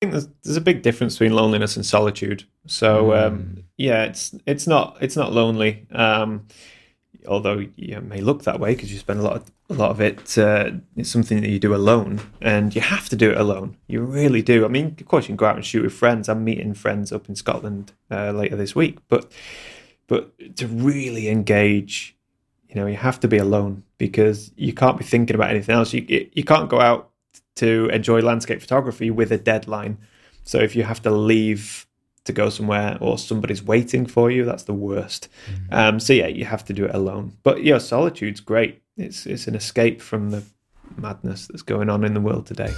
think 0.00 0.12
there's, 0.12 0.28
there's 0.44 0.56
a 0.56 0.62
big 0.62 0.82
difference 0.82 1.14
between 1.14 1.34
loneliness 1.34 1.76
and 1.76 1.84
solitude. 1.84 2.44
So 2.66 3.14
um, 3.14 3.64
yeah, 3.76 4.04
it's 4.04 4.34
it's 4.46 4.66
not 4.66 4.96
it's 5.00 5.16
not 5.16 5.32
lonely. 5.32 5.86
Um, 5.92 6.46
although 7.26 7.66
you 7.76 8.00
may 8.00 8.20
look 8.20 8.44
that 8.44 8.60
way 8.60 8.74
because 8.74 8.92
you 8.92 8.98
spend 8.98 9.20
a 9.20 9.22
lot 9.22 9.36
of 9.36 9.50
a 9.70 9.74
lot 9.74 9.90
of 9.90 10.00
it. 10.00 10.38
Uh, 10.38 10.70
it's 10.96 11.10
something 11.10 11.40
that 11.40 11.48
you 11.48 11.58
do 11.58 11.74
alone, 11.74 12.20
and 12.40 12.74
you 12.74 12.80
have 12.80 13.08
to 13.10 13.16
do 13.16 13.30
it 13.30 13.36
alone. 13.36 13.76
You 13.86 14.02
really 14.02 14.42
do. 14.42 14.64
I 14.64 14.68
mean, 14.68 14.96
of 14.98 15.06
course, 15.06 15.24
you 15.24 15.28
can 15.28 15.36
go 15.36 15.46
out 15.46 15.56
and 15.56 15.64
shoot 15.64 15.82
with 15.82 15.92
friends. 15.92 16.28
I'm 16.28 16.44
meeting 16.44 16.74
friends 16.74 17.12
up 17.12 17.28
in 17.28 17.36
Scotland 17.36 17.92
uh, 18.10 18.32
later 18.32 18.56
this 18.56 18.74
week, 18.74 18.98
but 19.08 19.30
but 20.06 20.32
to 20.56 20.66
really 20.66 21.28
engage, 21.28 22.16
you 22.68 22.76
know, 22.76 22.86
you 22.86 22.96
have 22.96 23.20
to 23.20 23.28
be 23.28 23.36
alone 23.36 23.84
because 23.98 24.52
you 24.56 24.72
can't 24.72 24.96
be 24.96 25.04
thinking 25.04 25.36
about 25.36 25.50
anything 25.50 25.74
else. 25.74 25.92
You 25.92 26.28
you 26.32 26.44
can't 26.44 26.68
go 26.68 26.80
out 26.80 27.10
to 27.58 27.88
enjoy 27.92 28.20
landscape 28.20 28.60
photography 28.60 29.10
with 29.10 29.30
a 29.32 29.38
deadline. 29.38 29.98
So 30.44 30.58
if 30.58 30.74
you 30.74 30.84
have 30.84 31.02
to 31.02 31.10
leave 31.10 31.86
to 32.24 32.32
go 32.32 32.50
somewhere 32.50 32.98
or 33.00 33.18
somebody's 33.18 33.62
waiting 33.62 34.06
for 34.06 34.30
you, 34.30 34.44
that's 34.44 34.64
the 34.64 34.74
worst. 34.74 35.28
Mm-hmm. 35.50 35.74
Um, 35.74 36.00
so 36.00 36.12
yeah, 36.12 36.28
you 36.28 36.44
have 36.44 36.64
to 36.66 36.72
do 36.72 36.84
it 36.84 36.94
alone. 36.94 37.32
But 37.42 37.64
yeah, 37.64 37.78
solitude's 37.78 38.40
great. 38.40 38.82
It's 38.96 39.26
it's 39.26 39.46
an 39.46 39.54
escape 39.54 40.00
from 40.00 40.30
the 40.30 40.42
madness 40.96 41.46
that's 41.46 41.62
going 41.62 41.90
on 41.90 42.04
in 42.04 42.14
the 42.14 42.20
world 42.20 42.46
today. 42.46 42.72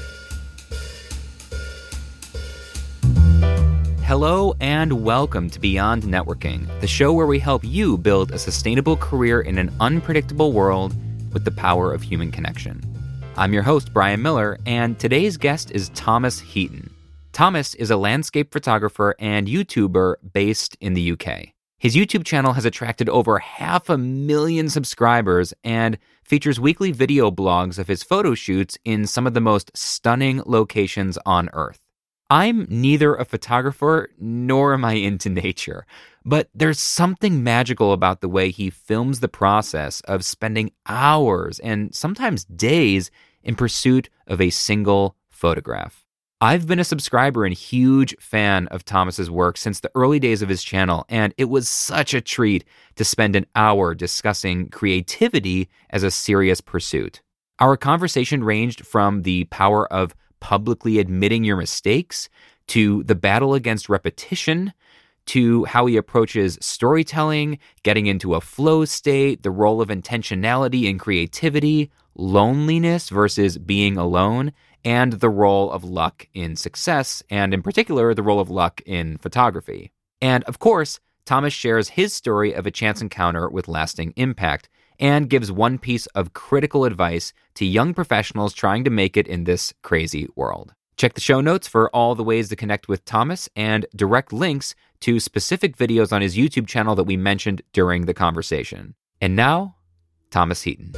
Hello 4.03 4.55
and 4.61 5.05
welcome 5.05 5.49
to 5.51 5.61
Beyond 5.61 6.03
Networking, 6.03 6.67
the 6.81 6.89
show 6.89 7.13
where 7.13 7.29
we 7.29 7.39
help 7.39 7.63
you 7.65 7.97
build 7.97 8.33
a 8.33 8.39
sustainable 8.39 8.97
career 8.97 9.43
in 9.43 9.57
an 9.57 9.73
unpredictable 9.79 10.53
world 10.53 10.95
with 11.33 11.45
the 11.45 11.53
power 11.53 11.93
of 11.93 12.03
human 12.03 12.33
connection. 12.33 12.90
I'm 13.37 13.53
your 13.55 13.63
host, 13.63 13.95
Brian 13.95 14.21
Miller, 14.21 14.59
and 14.67 14.99
today's 14.99 15.37
guest 15.37 15.71
is 15.71 15.91
Thomas 15.91 16.41
Heaton. 16.41 16.91
Thomas 17.33 17.75
is 17.77 17.91
a 17.91 17.97
landscape 17.97 18.53
photographer 18.53 19.15
and 19.19 19.47
YouTuber 19.47 20.17
based 20.33 20.77
in 20.81 20.95
the 20.95 21.13
UK. 21.13 21.49
His 21.79 21.97
YouTube 21.97 22.25
channel 22.25 22.53
has 22.53 22.65
attracted 22.65 23.09
over 23.09 23.39
half 23.39 23.89
a 23.89 23.97
million 23.97 24.69
subscribers 24.69 25.55
and 25.65 25.97
features 26.25 26.61
weekly 26.61 26.93
video 26.93 27.31
blogs 27.31 27.79
of 27.79 27.89
his 27.89 28.03
photo 28.03 28.35
shoots 28.35 28.77
in 28.85 29.07
some 29.07 29.27
of 29.27 29.33
the 29.33 29.41
most 29.41 29.71
stunning 29.75 30.43
locations 30.45 31.17
on 31.25 31.49
Earth. 31.53 31.79
I'm 32.29 32.67
neither 32.69 33.15
a 33.15 33.25
photographer 33.25 34.11
nor 34.19 34.75
am 34.75 34.85
I 34.85 34.95
into 34.95 35.31
nature, 35.31 35.87
but 36.25 36.49
there's 36.55 36.79
something 36.79 37.43
magical 37.43 37.93
about 37.93 38.21
the 38.21 38.29
way 38.29 38.51
he 38.51 38.71
films 38.71 39.21
the 39.21 39.29
process 39.29 40.01
of 40.03 40.25
spending 40.25 40.71
hours 40.87 41.59
and 41.61 41.95
sometimes 41.95 42.45
days 42.45 43.11
in 43.43 43.55
pursuit 43.55 44.11
of 44.27 44.41
a 44.41 44.51
single 44.51 45.17
photograph. 45.29 46.05
I've 46.43 46.67
been 46.67 46.79
a 46.79 46.85
subscriber 46.85 47.45
and 47.45 47.55
huge 47.55 48.17
fan 48.19 48.67
of 48.69 48.85
Thomas's 48.85 49.31
work 49.31 49.59
since 49.59 49.81
the 49.81 49.91
early 49.95 50.19
days 50.19 50.41
of 50.41 50.49
his 50.49 50.63
channel, 50.63 51.05
and 51.11 51.35
it 51.37 51.51
was 51.51 51.69
such 51.69 52.15
a 52.15 52.21
treat 52.23 52.65
to 52.97 53.05
spend 53.05 53.37
an 53.37 53.45
hour 53.55 53.95
discussing 53.95 54.71
creativity 54.71 55.69
as 55.91 56.03
a 56.03 56.11
serious 56.11 56.63
pursuit. 56.63 57.21
Our 57.59 57.77
conversation 57.77 58.43
ranged 58.43 58.87
from 58.87 59.23
the 59.23 59.45
power 59.45 59.91
of 59.93 60.15
publicly 60.41 60.99
admitting 60.99 61.45
your 61.45 61.59
mistakes 61.59 62.31
to 62.69 63.03
the 63.03 63.15
battle 63.15 63.53
against 63.53 63.91
repetition 63.91 64.73
to 65.31 65.65
how 65.65 65.87
he 65.87 65.97
approaches 65.97 66.59
storytelling, 66.61 67.57
getting 67.85 68.07
into 68.07 68.35
a 68.35 68.41
flow 68.41 68.85
state, 68.85 69.45
the 69.45 69.51
role 69.53 69.81
of 69.81 69.89
intentionality 69.89 70.91
and 70.91 70.99
creativity, 70.99 71.89
loneliness 72.17 73.11
versus 73.11 73.57
being 73.57 73.97
alone, 73.97 74.51
and 74.85 75.13
the 75.13 75.29
role 75.29 75.71
of 75.71 75.85
luck 75.85 76.27
in 76.35 76.57
success, 76.57 77.23
and 77.31 77.55
in 77.55 77.63
particular, 77.63 78.13
the 78.13 78.25
role 78.25 78.41
of 78.41 78.51
luck 78.51 78.81
in 78.87 79.19
photography. 79.19 79.93
And 80.21 80.43
of 80.45 80.59
course, 80.59 80.99
Thomas 81.27 81.53
shares 81.53 81.91
his 81.91 82.13
story 82.13 82.53
of 82.53 82.67
a 82.67 82.73
chance 82.73 83.01
encounter 83.01 83.49
with 83.49 83.69
lasting 83.69 84.15
impact 84.17 84.69
and 84.99 85.31
gives 85.31 85.53
one 85.53 85.79
piece 85.79 86.07
of 86.07 86.33
critical 86.33 86.85
advice 86.85 87.33
to 87.55 87.65
young 87.65 87.95
professionals 87.95 88.53
trying 88.53 88.83
to 88.83 88.91
make 88.91 89.17
it 89.17 89.29
in 89.29 89.45
this 89.45 89.73
crazy 89.83 90.27
world. 90.35 90.75
Check 91.01 91.15
the 91.15 91.21
show 91.23 91.41
notes 91.41 91.67
for 91.67 91.89
all 91.97 92.15
the 92.15 92.23
ways 92.23 92.51
to 92.51 92.57
connect 92.57 92.87
with 92.87 93.07
Thomas 93.07 93.49
and 93.57 93.87
direct 93.97 94.35
links 94.35 94.75
to 95.01 95.19
specific 95.19 95.79
videos 95.79 96.13
on 96.13 96.21
his 96.21 96.37
YouTube 96.37 96.67
channel 96.67 96.95
that 96.95 97.05
we 97.05 97.17
mentioned 97.17 97.63
during 97.73 98.05
the 98.05 98.13
conversation. 98.13 98.95
And 99.19 99.35
now, 99.35 99.77
Thomas 100.31 100.61
Heaton. 100.61 100.93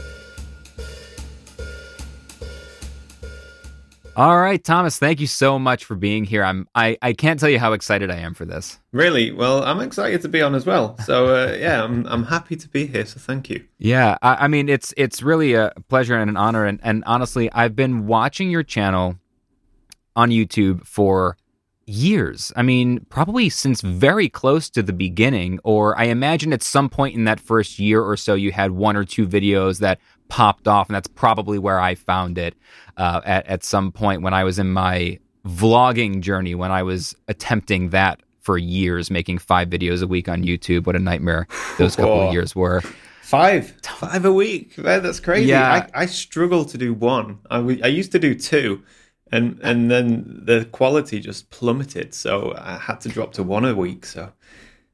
All 4.16 4.40
right, 4.40 4.62
Thomas, 4.64 4.98
thank 4.98 5.20
you 5.20 5.28
so 5.28 5.56
much 5.56 5.84
for 5.84 5.94
being 5.94 6.24
here. 6.24 6.42
I'm 6.42 6.66
I, 6.74 6.98
I 7.00 7.12
can't 7.12 7.38
tell 7.38 7.48
you 7.48 7.60
how 7.60 7.72
excited 7.72 8.10
I 8.10 8.16
am 8.16 8.34
for 8.34 8.44
this. 8.44 8.80
Really? 8.90 9.30
Well, 9.30 9.62
I'm 9.62 9.78
excited 9.78 10.20
to 10.22 10.28
be 10.28 10.42
on 10.42 10.56
as 10.56 10.66
well. 10.66 10.98
So 11.04 11.28
uh, 11.28 11.56
yeah, 11.60 11.84
I'm 11.84 12.06
I'm 12.08 12.24
happy 12.24 12.56
to 12.56 12.69
be 12.69 12.86
here. 12.86 13.06
So 13.06 13.20
thank 13.20 13.48
you. 13.48 13.64
Yeah, 13.78 14.19
I, 14.20 14.34
I 14.34 14.48
mean 14.48 14.69
it's 14.69 14.92
it's 14.96 15.22
really 15.22 15.54
a 15.54 15.72
pleasure 15.88 16.16
and 16.16 16.28
an 16.28 16.36
honor. 16.36 16.66
And, 16.66 16.80
and 16.82 17.04
honestly, 17.06 17.52
I've 17.52 17.76
been 17.76 18.08
watching 18.08 18.50
your 18.50 18.64
channel 18.64 19.16
on 20.17 20.31
YouTube 20.31 20.87
for 20.87 21.37
years. 21.87 22.53
I 22.56 22.62
mean, 22.62 23.05
probably 23.09 23.49
since 23.49 23.81
very 23.81 24.28
close 24.28 24.71
to 24.71 24.83
the 24.83 24.93
beginning, 24.93 25.59
or 25.65 25.99
I 25.99 26.05
imagine 26.05 26.53
at 26.53 26.62
some 26.62 26.89
point 26.89 27.15
in 27.15 27.25
that 27.25 27.41
first 27.41 27.78
year 27.78 28.03
or 28.03 28.17
so, 28.17 28.34
you 28.34 28.53
had 28.53 28.73
one 28.73 28.97
or 28.97 29.05
two 29.05 29.27
videos 29.27 29.81
that 29.81 29.99
popped 30.28 30.69
off, 30.69 30.89
and 30.89 30.95
that's 30.95 31.09
probably 31.09 31.59
where 31.59 31.81
I 31.81 31.95
found 31.95 32.39
it 32.39 32.55
uh, 32.97 33.21
at 33.25 33.47
at 33.47 33.65
some 33.65 33.93
point 33.93 34.23
when 34.23 34.34
I 34.34 34.45
was 34.45 34.59
in 34.59 34.73
my 34.73 35.19
vlogging 35.47 36.21
journey 36.21 36.55
when 36.55 36.71
I 36.71 36.83
was 36.83 37.15
attempting 37.29 37.91
that 37.91 38.21
for 38.41 38.59
years, 38.59 39.11
making 39.11 39.39
five 39.39 39.69
videos 39.69 40.03
a 40.03 40.06
week 40.06 40.29
on 40.29 40.43
YouTube. 40.43 40.87
What 40.87 40.97
a 40.97 40.99
nightmare 40.99 41.47
those 41.79 41.97
couple 41.97 42.12
oh. 42.21 42.27
of 42.29 42.33
years 42.33 42.56
were. 42.56 42.81
Five, 43.23 43.71
five 43.83 44.25
a 44.25 44.33
week. 44.33 44.77
Man, 44.77 45.03
that's 45.03 45.21
crazy. 45.21 45.49
Yeah. 45.49 45.89
I, 45.94 46.03
I 46.03 46.06
struggle 46.06 46.65
to 46.67 46.77
do 46.77 46.93
one. 46.93 47.39
I, 47.50 47.59
I 47.59 47.87
used 47.87 48.12
to 48.12 48.19
do 48.19 48.34
two, 48.34 48.83
and 49.32 49.59
and 49.62 49.91
then 49.91 50.43
the 50.44 50.66
quality 50.66 51.19
just 51.19 51.50
plummeted. 51.50 52.15
So 52.15 52.54
I 52.59 52.76
had 52.76 53.00
to 53.00 53.09
drop 53.09 53.32
to 53.34 53.43
one 53.43 53.65
a 53.65 53.75
week. 53.75 54.06
So 54.06 54.31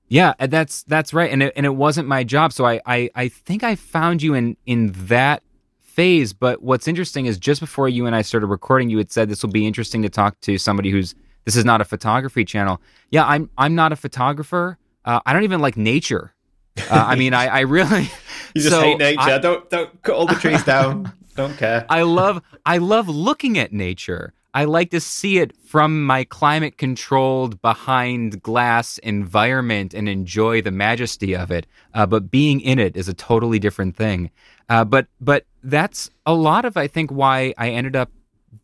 yeah, 0.07 0.33
that's 0.39 0.85
that's 0.85 1.13
right, 1.13 1.31
and 1.31 1.43
it, 1.43 1.53
and 1.57 1.67
it 1.67 1.75
wasn't 1.75 2.09
my 2.09 2.25
job. 2.25 2.53
So 2.53 2.65
I, 2.65 2.81
I 2.87 3.11
I 3.15 3.29
think 3.29 3.63
I 3.63 3.75
found 3.75 4.23
you 4.23 4.35
in 4.35 4.57
in 4.65 4.93
that 5.09 5.43
phase. 5.81 6.33
But 6.33 6.63
what's 6.63 6.89
interesting 6.89 7.27
is 7.27 7.37
just 7.37 7.61
before 7.61 7.89
you 7.89 8.07
and 8.07 8.15
I 8.15 8.23
started 8.23 8.47
recording, 8.47 8.89
you 8.89 8.99
had 8.99 9.11
said 9.13 9.29
this 9.29 9.43
will 9.43 9.51
be 9.51 9.67
interesting 9.67 10.01
to 10.03 10.09
talk 10.09 10.41
to 10.43 10.57
somebody 10.57 10.91
who's 10.91 11.15
this 11.45 11.57
is 11.57 11.65
not 11.65 11.81
a 11.81 11.85
photography 11.85 12.45
channel. 12.45 12.81
Yeah, 13.11 13.27
I'm 13.27 13.51
I'm 13.59 13.75
not 13.75 13.93
a 13.93 13.97
photographer. 13.97 14.79
Uh, 15.05 15.21
I 15.27 15.33
don't 15.33 15.45
even 15.45 15.61
like 15.61 15.77
nature. 15.77 16.33
Uh, 16.79 17.05
I 17.09 17.17
mean, 17.17 17.35
I, 17.35 17.47
I 17.49 17.61
really 17.61 18.03
you 18.55 18.63
just 18.63 18.71
so 18.71 18.81
hate 18.81 18.99
nature. 18.99 19.21
I, 19.21 19.39
don't 19.39 19.69
don't 19.69 20.03
cut 20.03 20.15
all 20.15 20.27
the 20.27 20.37
trees 20.37 20.63
down. 20.63 21.13
don't 21.39 21.57
care. 21.57 21.87
I 21.91 22.03
love 22.03 22.43
I 22.67 22.79
love 22.79 23.09
looking 23.09 23.59
at 23.59 23.73
nature. 23.73 24.35
I 24.55 24.65
like 24.65 24.91
to 24.91 25.01
see 25.01 25.39
it 25.39 25.55
from 25.57 26.05
my 26.05 26.25
climate 26.25 26.79
controlled 26.79 27.63
behind 27.63 28.43
glass 28.43 28.99
environment 28.99 29.95
and 29.95 30.09
enjoy 30.09 30.63
the 30.63 30.71
majesty 30.71 31.37
of 31.37 31.51
it. 31.51 31.67
Uh, 31.95 32.07
but 32.07 32.31
being 32.31 32.61
in 32.61 32.79
it 32.79 32.97
is 32.97 33.09
a 33.09 33.15
totally 33.15 33.59
different 33.59 33.95
thing. 33.95 34.31
Uh, 34.69 34.85
but 34.85 35.07
but 35.21 35.47
that's 35.63 36.11
a 36.27 36.35
lot 36.35 36.65
of 36.65 36.77
I 36.77 36.89
think 36.89 37.11
why 37.11 37.55
I 37.57 37.71
ended 37.71 37.95
up 37.95 38.11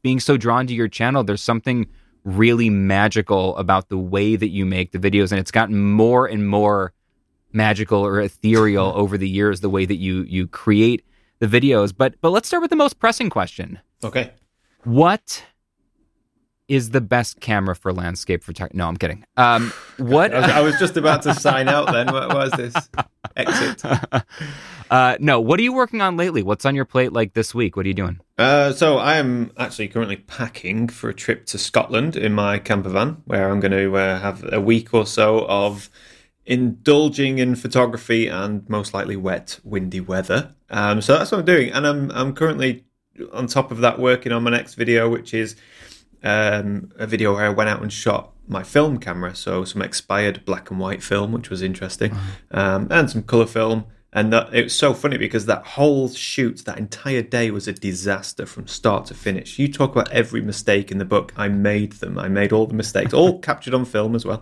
being 0.02 0.20
so 0.20 0.36
drawn 0.36 0.66
to 0.66 0.74
your 0.74 0.88
channel. 0.88 1.22
There's 1.22 1.42
something 1.42 1.86
really 2.24 2.70
magical 2.70 3.56
about 3.56 3.88
the 3.88 3.98
way 3.98 4.34
that 4.34 4.48
you 4.48 4.64
make 4.64 4.92
the 4.92 4.98
videos, 4.98 5.30
and 5.30 5.38
it's 5.38 5.50
gotten 5.50 5.78
more 5.92 6.26
and 6.26 6.48
more 6.48 6.92
magical 7.52 8.04
or 8.04 8.20
ethereal 8.20 8.92
over 8.96 9.16
the 9.16 9.28
years. 9.28 9.60
The 9.60 9.70
way 9.70 9.84
that 9.84 9.96
you 9.96 10.22
you 10.22 10.48
create 10.48 11.04
the 11.44 11.60
videos. 11.60 11.94
But 11.96 12.14
but 12.20 12.30
let's 12.30 12.48
start 12.48 12.62
with 12.62 12.70
the 12.70 12.76
most 12.76 12.98
pressing 12.98 13.30
question. 13.30 13.80
Okay. 14.02 14.32
What 14.84 15.44
is 16.66 16.90
the 16.90 17.00
best 17.00 17.40
camera 17.40 17.76
for 17.76 17.92
landscape 17.92 18.42
photography. 18.42 18.78
No, 18.78 18.88
I'm 18.88 18.96
kidding. 18.96 19.24
Um, 19.36 19.70
what 19.98 20.34
I, 20.34 20.40
was, 20.40 20.50
I, 20.50 20.60
was, 20.62 20.78
just 20.78 20.96
about 20.96 21.20
to 21.22 21.34
sign 21.34 21.68
out. 21.68 21.92
Then 21.92 22.06
what 22.06 22.32
was 22.32 22.52
this 22.52 22.74
exit? 23.36 23.82
Uh, 24.90 25.16
no, 25.20 25.40
what 25.40 25.60
are 25.60 25.62
you 25.62 25.74
working 25.74 26.00
on 26.00 26.16
lately? 26.16 26.42
What's 26.42 26.64
on 26.64 26.74
your 26.74 26.86
plate 26.86 27.12
like 27.12 27.34
this 27.34 27.54
week? 27.54 27.76
What 27.76 27.84
are 27.84 27.88
you 27.88 27.94
doing? 27.94 28.18
Uh, 28.38 28.72
so 28.72 28.96
I 28.96 29.16
am 29.16 29.52
actually 29.58 29.88
currently 29.88 30.16
packing 30.16 30.88
for 30.88 31.10
a 31.10 31.14
trip 31.14 31.46
to 31.46 31.58
Scotland 31.58 32.16
in 32.16 32.32
my 32.32 32.58
camper 32.58 32.88
van, 32.88 33.22
where 33.26 33.50
I'm 33.50 33.60
going 33.60 33.72
to 33.72 33.96
uh, 33.96 34.18
have 34.20 34.50
a 34.52 34.60
week 34.60 34.94
or 34.94 35.06
so 35.06 35.46
of 35.46 35.90
indulging 36.46 37.38
in 37.38 37.54
photography 37.56 38.28
and 38.28 38.68
most 38.68 38.92
likely 38.92 39.16
wet, 39.16 39.58
windy 39.64 40.00
weather. 40.00 40.54
Um, 40.70 41.00
so 41.00 41.16
that's 41.16 41.32
what 41.32 41.38
I'm 41.38 41.44
doing, 41.44 41.70
and 41.72 41.86
I'm 41.86 42.10
I'm 42.12 42.34
currently 42.34 42.84
on 43.32 43.46
top 43.46 43.70
of 43.70 43.78
that 43.78 43.98
working 43.98 44.32
on 44.32 44.42
my 44.42 44.50
next 44.50 44.74
video, 44.74 45.08
which 45.08 45.32
is 45.34 45.56
um, 46.22 46.90
a 46.98 47.06
video 47.06 47.34
where 47.34 47.46
I 47.46 47.50
went 47.50 47.70
out 47.70 47.82
and 47.82 47.92
shot 47.92 48.32
my 48.46 48.62
film 48.62 48.98
camera, 48.98 49.34
so 49.34 49.64
some 49.64 49.82
expired 49.82 50.44
black 50.44 50.70
and 50.70 50.80
white 50.80 51.02
film, 51.02 51.32
which 51.32 51.50
was 51.50 51.62
interesting, 51.62 52.10
mm-hmm. 52.10 52.58
um, 52.58 52.88
and 52.90 53.10
some 53.10 53.22
color 53.22 53.46
film. 53.46 53.86
And 54.12 54.32
that, 54.32 54.54
it 54.54 54.62
was 54.64 54.78
so 54.78 54.94
funny 54.94 55.18
because 55.18 55.46
that 55.46 55.66
whole 55.66 56.08
shoot, 56.08 56.64
that 56.66 56.78
entire 56.78 57.22
day 57.22 57.50
was 57.50 57.66
a 57.66 57.72
disaster 57.72 58.46
from 58.46 58.68
start 58.68 59.06
to 59.06 59.14
finish. 59.14 59.58
You 59.58 59.72
talk 59.72 59.90
about 59.90 60.12
every 60.12 60.40
mistake 60.40 60.92
in 60.92 60.98
the 60.98 61.04
book. 61.04 61.32
I 61.36 61.48
made 61.48 61.94
them. 61.94 62.16
I 62.16 62.28
made 62.28 62.52
all 62.52 62.66
the 62.66 62.74
mistakes, 62.74 63.12
all 63.12 63.38
captured 63.40 63.74
on 63.74 63.84
film 63.84 64.14
as 64.14 64.24
well. 64.24 64.40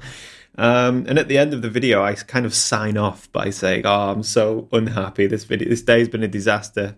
Um, 0.58 1.06
and 1.08 1.18
at 1.18 1.28
the 1.28 1.38
end 1.38 1.54
of 1.54 1.62
the 1.62 1.70
video, 1.70 2.02
I 2.02 2.14
kind 2.14 2.44
of 2.44 2.54
sign 2.54 2.96
off 2.96 3.30
by 3.32 3.50
saying, 3.50 3.86
"Oh, 3.86 4.10
I'm 4.10 4.22
so 4.22 4.68
unhappy. 4.72 5.26
This 5.26 5.44
video, 5.44 5.68
this 5.68 5.82
day's 5.82 6.08
been 6.08 6.22
a 6.22 6.28
disaster." 6.28 6.96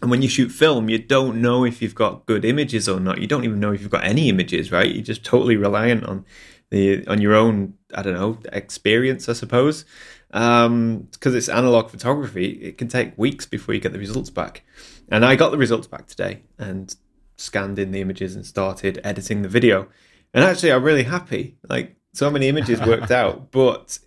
And 0.00 0.10
when 0.10 0.22
you 0.22 0.28
shoot 0.28 0.50
film, 0.50 0.88
you 0.88 0.98
don't 0.98 1.40
know 1.40 1.64
if 1.64 1.82
you've 1.82 1.94
got 1.94 2.26
good 2.26 2.44
images 2.44 2.88
or 2.88 3.00
not. 3.00 3.20
You 3.20 3.26
don't 3.26 3.44
even 3.44 3.60
know 3.60 3.72
if 3.72 3.80
you've 3.80 3.90
got 3.90 4.04
any 4.04 4.28
images, 4.28 4.70
right? 4.70 4.92
You're 4.92 5.02
just 5.02 5.24
totally 5.24 5.56
reliant 5.56 6.04
on 6.04 6.24
the 6.70 7.06
on 7.06 7.20
your 7.20 7.34
own, 7.34 7.74
I 7.94 8.02
don't 8.02 8.14
know, 8.14 8.38
experience, 8.52 9.28
I 9.28 9.32
suppose. 9.32 9.84
Because 10.30 10.66
um, 10.66 11.08
it's 11.24 11.48
analog 11.48 11.90
photography, 11.90 12.46
it 12.62 12.78
can 12.78 12.88
take 12.88 13.16
weeks 13.16 13.46
before 13.46 13.74
you 13.74 13.80
get 13.80 13.92
the 13.92 13.98
results 13.98 14.30
back. 14.30 14.62
And 15.08 15.24
I 15.24 15.36
got 15.36 15.50
the 15.50 15.58
results 15.58 15.86
back 15.86 16.06
today 16.06 16.42
and 16.58 16.94
scanned 17.36 17.78
in 17.78 17.92
the 17.92 18.00
images 18.00 18.34
and 18.34 18.44
started 18.44 19.00
editing 19.04 19.42
the 19.42 19.48
video. 19.48 19.88
And 20.34 20.44
actually, 20.44 20.72
I'm 20.72 20.84
really 20.84 21.04
happy. 21.04 21.56
Like 21.68 21.96
so 22.12 22.30
many 22.30 22.48
images 22.48 22.80
worked 22.80 23.10
out, 23.10 23.50
but 23.50 23.98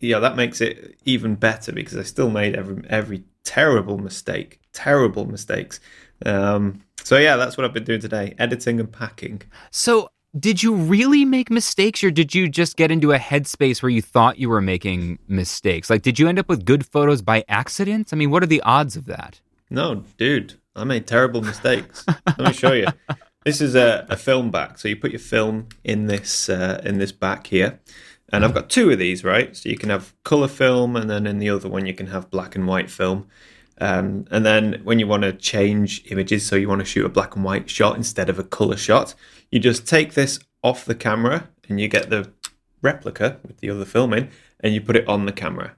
yeah, 0.00 0.18
that 0.18 0.36
makes 0.36 0.60
it 0.60 0.96
even 1.04 1.34
better 1.34 1.72
because 1.72 1.96
I 1.96 2.02
still 2.02 2.30
made 2.30 2.54
every 2.54 2.82
every 2.88 3.24
terrible 3.44 3.98
mistake, 3.98 4.60
terrible 4.72 5.26
mistakes. 5.26 5.80
Um, 6.24 6.82
so 7.02 7.16
yeah, 7.16 7.36
that's 7.36 7.56
what 7.56 7.64
I've 7.64 7.74
been 7.74 7.84
doing 7.84 8.00
today: 8.00 8.34
editing 8.38 8.80
and 8.80 8.90
packing. 8.90 9.42
So 9.70 10.10
did 10.38 10.62
you 10.62 10.74
really 10.74 11.24
make 11.24 11.50
mistakes 11.50 12.04
or 12.04 12.10
did 12.10 12.34
you 12.34 12.48
just 12.48 12.76
get 12.76 12.90
into 12.90 13.12
a 13.12 13.18
headspace 13.18 13.82
where 13.82 13.90
you 13.90 14.00
thought 14.00 14.38
you 14.38 14.48
were 14.48 14.60
making 14.60 15.18
mistakes? 15.26 15.90
Like, 15.90 16.02
did 16.02 16.20
you 16.20 16.28
end 16.28 16.38
up 16.38 16.48
with 16.48 16.64
good 16.64 16.86
photos 16.86 17.20
by 17.20 17.44
accident? 17.48 18.10
I 18.12 18.16
mean, 18.16 18.30
what 18.30 18.42
are 18.42 18.46
the 18.46 18.62
odds 18.62 18.94
of 18.94 19.06
that? 19.06 19.40
No, 19.70 20.04
dude, 20.18 20.54
I 20.76 20.84
made 20.84 21.06
terrible 21.08 21.42
mistakes. 21.42 22.04
Let 22.26 22.38
me 22.38 22.52
show 22.52 22.72
you. 22.72 22.86
This 23.44 23.62
is 23.62 23.74
a, 23.74 24.06
a, 24.10 24.18
film 24.18 24.50
back. 24.50 24.76
So 24.76 24.86
you 24.86 24.96
put 24.96 25.12
your 25.12 25.18
film 25.18 25.68
in 25.82 26.08
this 26.08 26.50
uh, 26.50 26.82
in 26.84 26.98
this 26.98 27.10
back 27.10 27.46
here, 27.46 27.80
and 28.30 28.44
I've 28.44 28.52
got 28.52 28.68
two 28.68 28.90
of 28.90 28.98
these, 28.98 29.24
right? 29.24 29.56
So 29.56 29.70
you 29.70 29.78
can 29.78 29.88
have 29.88 30.14
color 30.24 30.46
film, 30.46 30.94
and 30.94 31.08
then 31.08 31.26
in 31.26 31.38
the 31.38 31.48
other 31.48 31.66
one 31.66 31.86
you 31.86 31.94
can 31.94 32.08
have 32.08 32.30
black 32.30 32.54
and 32.54 32.66
white 32.66 32.90
film. 32.90 33.28
Um, 33.80 34.26
and 34.30 34.44
then 34.44 34.82
when 34.84 34.98
you 34.98 35.06
want 35.06 35.22
to 35.22 35.32
change 35.32 36.04
images, 36.10 36.44
so 36.44 36.54
you 36.54 36.68
want 36.68 36.80
to 36.80 36.84
shoot 36.84 37.06
a 37.06 37.08
black 37.08 37.34
and 37.34 37.42
white 37.42 37.70
shot 37.70 37.96
instead 37.96 38.28
of 38.28 38.38
a 38.38 38.44
color 38.44 38.76
shot, 38.76 39.14
you 39.50 39.58
just 39.58 39.88
take 39.88 40.12
this 40.12 40.38
off 40.62 40.84
the 40.84 40.94
camera 40.94 41.48
and 41.66 41.80
you 41.80 41.88
get 41.88 42.10
the 42.10 42.30
replica 42.82 43.38
with 43.42 43.56
the 43.60 43.70
other 43.70 43.86
film 43.86 44.12
in 44.12 44.28
and 44.62 44.74
you 44.74 44.82
put 44.82 44.96
it 44.96 45.08
on 45.08 45.24
the 45.24 45.32
camera, 45.32 45.76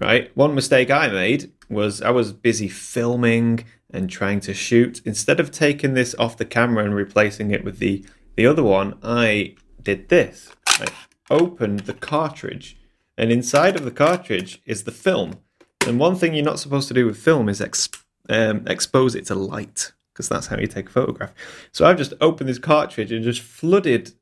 right? 0.00 0.34
One 0.34 0.54
mistake 0.54 0.90
I 0.90 1.08
made 1.08 1.52
was 1.68 2.00
I 2.00 2.10
was 2.10 2.32
busy 2.32 2.68
filming 2.68 3.66
and 3.92 4.08
trying 4.08 4.40
to 4.40 4.54
shoot. 4.54 5.00
Instead 5.04 5.40
of 5.40 5.50
taking 5.50 5.94
this 5.94 6.14
off 6.18 6.36
the 6.36 6.44
camera 6.44 6.84
and 6.84 6.94
replacing 6.94 7.50
it 7.50 7.64
with 7.64 7.78
the, 7.78 8.04
the 8.36 8.46
other 8.46 8.62
one, 8.62 8.98
I 9.02 9.56
did 9.82 10.08
this. 10.08 10.52
I 10.66 10.86
opened 11.30 11.80
the 11.80 11.94
cartridge 11.94 12.76
and 13.16 13.30
inside 13.30 13.76
of 13.76 13.84
the 13.84 13.90
cartridge 13.90 14.62
is 14.64 14.84
the 14.84 14.90
film 14.90 15.38
and 15.86 15.98
one 15.98 16.14
thing 16.14 16.34
you're 16.34 16.44
not 16.44 16.60
supposed 16.60 16.88
to 16.88 16.94
do 16.94 17.06
with 17.06 17.18
film 17.18 17.48
is 17.48 17.60
ex- 17.60 17.88
um, 18.28 18.64
expose 18.66 19.14
it 19.14 19.26
to 19.26 19.34
light 19.34 19.92
because 20.12 20.28
that's 20.28 20.46
how 20.46 20.58
you 20.58 20.66
take 20.66 20.88
a 20.88 20.92
photograph. 20.92 21.32
So 21.72 21.86
I've 21.86 21.96
just 21.96 22.14
opened 22.20 22.48
this 22.48 22.58
cartridge 22.58 23.10
and 23.10 23.24
just 23.24 23.40
flooded 23.40 24.12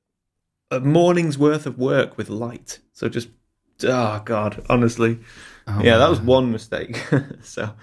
a 0.70 0.80
morning's 0.80 1.36
worth 1.36 1.66
of 1.66 1.78
work 1.78 2.16
with 2.16 2.30
light. 2.30 2.78
So 2.92 3.08
just, 3.08 3.28
oh 3.84 4.22
god, 4.24 4.64
honestly, 4.68 5.18
oh, 5.66 5.82
yeah, 5.82 5.98
that 5.98 6.08
was 6.08 6.20
one 6.20 6.50
mistake. 6.52 6.96
so. 7.42 7.74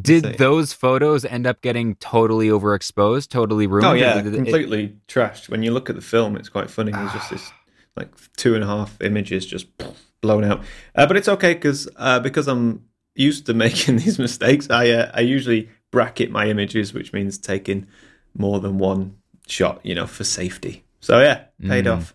Did 0.00 0.38
those 0.38 0.72
photos 0.72 1.24
end 1.24 1.46
up 1.46 1.60
getting 1.60 1.96
totally 1.96 2.48
overexposed, 2.48 3.28
totally 3.28 3.66
ruined? 3.66 3.86
Oh 3.86 3.92
yeah, 3.94 4.20
completely 4.20 4.84
it... 4.84 5.06
trashed. 5.06 5.48
When 5.48 5.62
you 5.62 5.72
look 5.72 5.88
at 5.88 5.96
the 5.96 6.02
film, 6.02 6.36
it's 6.36 6.48
quite 6.48 6.70
funny. 6.70 6.92
There's 6.92 7.12
just 7.12 7.30
this 7.30 7.52
like 7.96 8.08
two 8.36 8.54
and 8.54 8.62
a 8.62 8.66
half 8.66 9.00
images 9.00 9.46
just 9.46 9.66
blown 10.20 10.44
out. 10.44 10.62
Uh, 10.94 11.06
but 11.06 11.16
it's 11.16 11.28
okay 11.28 11.54
because 11.54 11.88
uh, 11.96 12.20
because 12.20 12.48
I'm 12.48 12.84
used 13.14 13.46
to 13.46 13.54
making 13.66 13.96
these 13.96 14.18
mistakes, 14.18 14.70
I 14.70 14.90
uh, 14.90 15.10
I 15.14 15.20
usually 15.20 15.68
bracket 15.90 16.30
my 16.30 16.48
images, 16.48 16.92
which 16.92 17.12
means 17.12 17.38
taking 17.38 17.86
more 18.34 18.60
than 18.60 18.78
one 18.78 19.16
shot, 19.46 19.80
you 19.82 19.94
know, 19.94 20.06
for 20.06 20.24
safety. 20.24 20.84
So 21.00 21.20
yeah, 21.20 21.44
paid 21.66 21.86
mm. 21.86 21.96
off. 21.96 22.14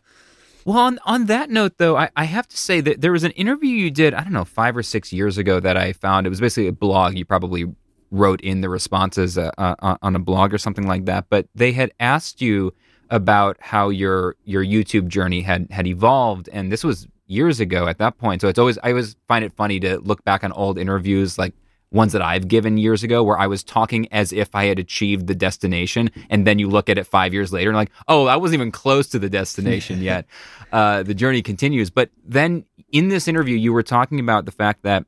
Well, 0.66 0.78
on, 0.78 1.00
on 1.06 1.26
that 1.26 1.50
note, 1.50 1.78
though, 1.78 1.98
I, 1.98 2.10
I 2.16 2.24
have 2.26 2.48
to 2.48 2.58
say 2.58 2.80
that 2.82 3.02
there 3.02 3.12
was 3.12 3.24
an 3.24 3.32
interview 3.32 3.70
you 3.70 3.92
did, 3.92 4.14
I 4.14 4.24
don't 4.24 4.34
know, 4.34 4.46
five 4.46 4.78
or 4.78 4.84
six 4.84 5.12
years 5.12 5.38
ago 5.38 5.60
that 5.60 5.76
I 5.76 5.94
found. 5.94 6.26
It 6.26 6.30
was 6.30 6.40
basically 6.40 6.68
a 6.68 6.74
blog. 6.74 7.18
You 7.18 7.26
probably 7.26 7.66
wrote 8.12 8.40
in 8.42 8.62
the 8.62 8.70
responses 8.70 9.38
uh, 9.38 9.52
uh, 9.58 9.98
on 10.02 10.16
a 10.16 10.20
blog 10.20 10.54
or 10.54 10.58
something 10.58 10.88
like 10.88 11.06
that. 11.06 11.26
But 11.30 11.48
they 11.54 11.74
had 11.74 11.92
asked 12.00 12.42
you 12.42 12.74
about 13.10 13.58
how 13.60 13.90
your 13.90 14.36
your 14.46 14.64
YouTube 14.64 15.08
journey 15.08 15.42
had 15.42 15.68
had 15.72 15.86
evolved, 15.86 16.48
and 16.54 16.72
this 16.72 16.84
was 16.84 17.08
years 17.28 17.60
ago 17.60 17.88
at 17.88 17.98
that 17.98 18.18
point. 18.18 18.42
So 18.42 18.48
it's 18.48 18.60
always 18.60 18.78
I 18.84 18.90
always 18.90 19.16
find 19.28 19.44
it 19.44 19.54
funny 19.54 19.80
to 19.82 20.00
look 20.00 20.24
back 20.24 20.44
on 20.44 20.52
old 20.54 20.78
interviews 20.78 21.38
like 21.38 21.54
ones 21.94 22.12
that 22.14 22.22
I've 22.22 22.48
given 22.48 22.78
years 22.78 23.04
ago 23.04 23.24
where 23.24 23.38
I 23.38 23.48
was 23.48 23.64
talking 23.64 24.12
as 24.12 24.34
if 24.34 24.54
I 24.54 24.66
had 24.66 24.80
achieved 24.80 25.28
the 25.28 25.36
destination. 25.36 26.10
And 26.30 26.46
then 26.46 26.60
you 26.60 26.68
look 26.68 26.90
at 26.90 26.98
it 26.98 27.06
five 27.06 27.34
years 27.34 27.54
later 27.54 27.70
and 27.70 27.78
like, 27.78 27.92
oh, 28.08 28.26
I 28.26 28.36
wasn't 28.36 28.56
even 28.56 28.72
close 28.72 29.08
to 29.10 29.20
the 29.20 29.30
destination 29.30 30.02
yet. 30.02 30.26
Uh, 30.72 31.04
the 31.04 31.14
journey 31.14 31.42
continues. 31.42 31.90
But 31.90 32.10
then 32.26 32.66
in 32.92 33.10
this 33.10 33.28
interview, 33.28 33.56
you 33.56 33.72
were 33.72 33.84
talking 33.84 34.20
about 34.20 34.46
the 34.46 34.52
fact 34.52 34.84
that 34.84 35.06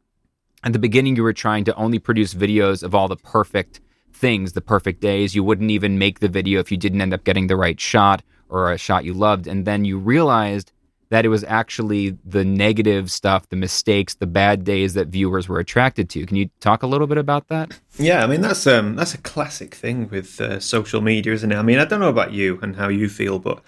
at 0.63 0.73
the 0.73 0.79
beginning, 0.79 1.15
you 1.15 1.23
were 1.23 1.33
trying 1.33 1.63
to 1.65 1.75
only 1.75 1.99
produce 1.99 2.33
videos 2.33 2.81
of 2.81 2.95
all 2.95 3.07
the 3.07 3.17
perfect 3.17 3.81
things, 4.11 4.53
the 4.53 4.61
perfect 4.61 5.01
days. 5.01 5.35
You 5.35 5.43
wouldn't 5.43 5.69
even 5.69 5.99
make 5.99 6.19
the 6.19 6.27
video 6.29 6.59
if 6.59 6.71
you 6.71 6.77
didn't 6.77 7.01
end 7.01 7.13
up 7.13 7.23
getting 7.23 7.47
the 7.47 7.55
right 7.55 7.79
shot 7.79 8.23
or 8.49 8.71
a 8.71 8.77
shot 8.77 9.05
you 9.05 9.13
loved. 9.13 9.47
And 9.47 9.65
then 9.65 9.85
you 9.85 9.97
realized 9.99 10.71
that 11.09 11.25
it 11.25 11.29
was 11.29 11.43
actually 11.43 12.17
the 12.25 12.43
negative 12.43 13.11
stuff, 13.11 13.47
the 13.49 13.55
mistakes, 13.55 14.15
the 14.15 14.27
bad 14.27 14.63
days 14.63 14.93
that 14.95 15.07
viewers 15.07 15.47
were 15.47 15.59
attracted 15.59 16.09
to. 16.09 16.25
Can 16.25 16.37
you 16.37 16.49
talk 16.59 16.83
a 16.83 16.87
little 16.87 17.07
bit 17.07 17.17
about 17.17 17.47
that? 17.49 17.79
Yeah, 17.97 18.23
I 18.23 18.27
mean 18.27 18.41
that's 18.41 18.65
um, 18.67 18.95
that's 18.95 19.13
a 19.13 19.19
classic 19.19 19.75
thing 19.75 20.09
with 20.09 20.41
uh, 20.41 20.59
social 20.59 21.01
media, 21.01 21.33
isn't 21.33 21.51
it? 21.51 21.55
I 21.55 21.61
mean, 21.61 21.79
I 21.79 21.85
don't 21.85 21.99
know 21.99 22.09
about 22.09 22.33
you 22.33 22.59
and 22.61 22.75
how 22.75 22.87
you 22.87 23.09
feel, 23.09 23.39
but 23.39 23.61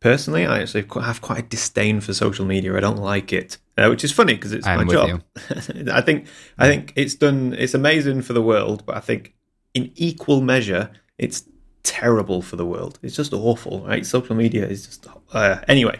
personally, 0.00 0.44
I 0.44 0.60
actually 0.60 0.84
have 1.02 1.20
quite 1.20 1.38
a 1.38 1.42
disdain 1.42 2.00
for 2.00 2.12
social 2.12 2.44
media. 2.44 2.76
I 2.76 2.80
don't 2.80 2.98
like 2.98 3.32
it, 3.32 3.58
uh, 3.78 3.88
which 3.88 4.04
is 4.04 4.12
funny 4.12 4.34
because 4.34 4.52
it's 4.52 4.66
I'm 4.66 4.86
my 4.86 4.92
job. 4.92 5.22
I 5.90 6.00
think 6.00 6.26
I 6.58 6.68
think 6.68 6.92
it's 6.96 7.14
done. 7.14 7.54
It's 7.58 7.74
amazing 7.74 8.22
for 8.22 8.32
the 8.32 8.42
world, 8.42 8.84
but 8.84 8.96
I 8.96 9.00
think 9.00 9.34
in 9.74 9.92
equal 9.94 10.40
measure, 10.42 10.90
it's 11.18 11.44
terrible 11.82 12.42
for 12.42 12.56
the 12.56 12.66
world. 12.66 12.98
It's 13.02 13.16
just 13.16 13.32
awful, 13.32 13.84
right? 13.86 14.04
Social 14.04 14.36
media 14.36 14.66
is 14.66 14.86
just 14.86 15.06
uh, 15.32 15.60
anyway. 15.68 15.98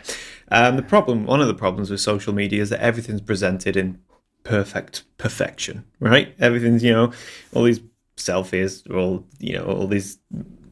Um, 0.51 0.77
the 0.77 0.83
problem, 0.83 1.25
one 1.25 1.41
of 1.41 1.47
the 1.47 1.55
problems 1.55 1.91
with 1.91 2.01
social 2.01 2.33
media 2.33 2.63
is 2.63 2.71
that 2.71 2.81
everything's 2.81 3.21
presented 3.21 3.77
in 3.77 3.99
perfect 4.45 5.05
perfection, 5.19 5.85
right? 6.01 6.35
Everything's, 6.39 6.83
you 6.83 6.93
know, 6.93 7.13
all 7.55 7.65
these 7.65 7.81
selfies, 8.17 8.89
all, 8.95 9.25
you 9.39 9.55
know, 9.55 9.65
all 9.65 9.87
these 9.87 10.19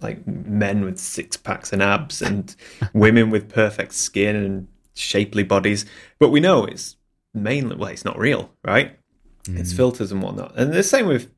like 0.00 0.26
men 0.26 0.85
with 0.85 0.99
six 0.99 1.37
packs 1.37 1.73
and 1.73 1.83
abs 1.83 2.23
and 2.23 2.55
women 2.93 3.31
with 3.31 3.49
perfect 3.49 3.95
skin 3.95 4.37
and 4.37 4.69
shapely 4.95 5.43
bodies. 5.43 5.87
But 6.19 6.31
we 6.31 6.40
know 6.40 6.64
it's 6.64 6.97
mainly, 7.35 7.76
well, 7.76 7.88
it's 7.88 8.05
not 8.05 8.19
real, 8.19 8.50
right? 8.64 8.99
Mm. 9.45 9.59
It's 9.59 9.73
filters 9.73 10.12
and 10.12 10.23
whatnot. 10.23 10.57
And 10.57 10.73
the 10.73 10.83
same 10.83 11.07
with 11.07 11.31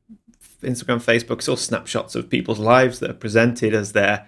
Instagram, 0.63 1.03
Facebook, 1.03 1.37
it's 1.39 1.49
all 1.49 1.57
snapshots 1.57 2.15
of 2.15 2.29
people's 2.29 2.59
lives 2.59 2.99
that 2.99 3.09
are 3.09 3.15
presented 3.15 3.73
as 3.73 3.91
their 3.93 4.27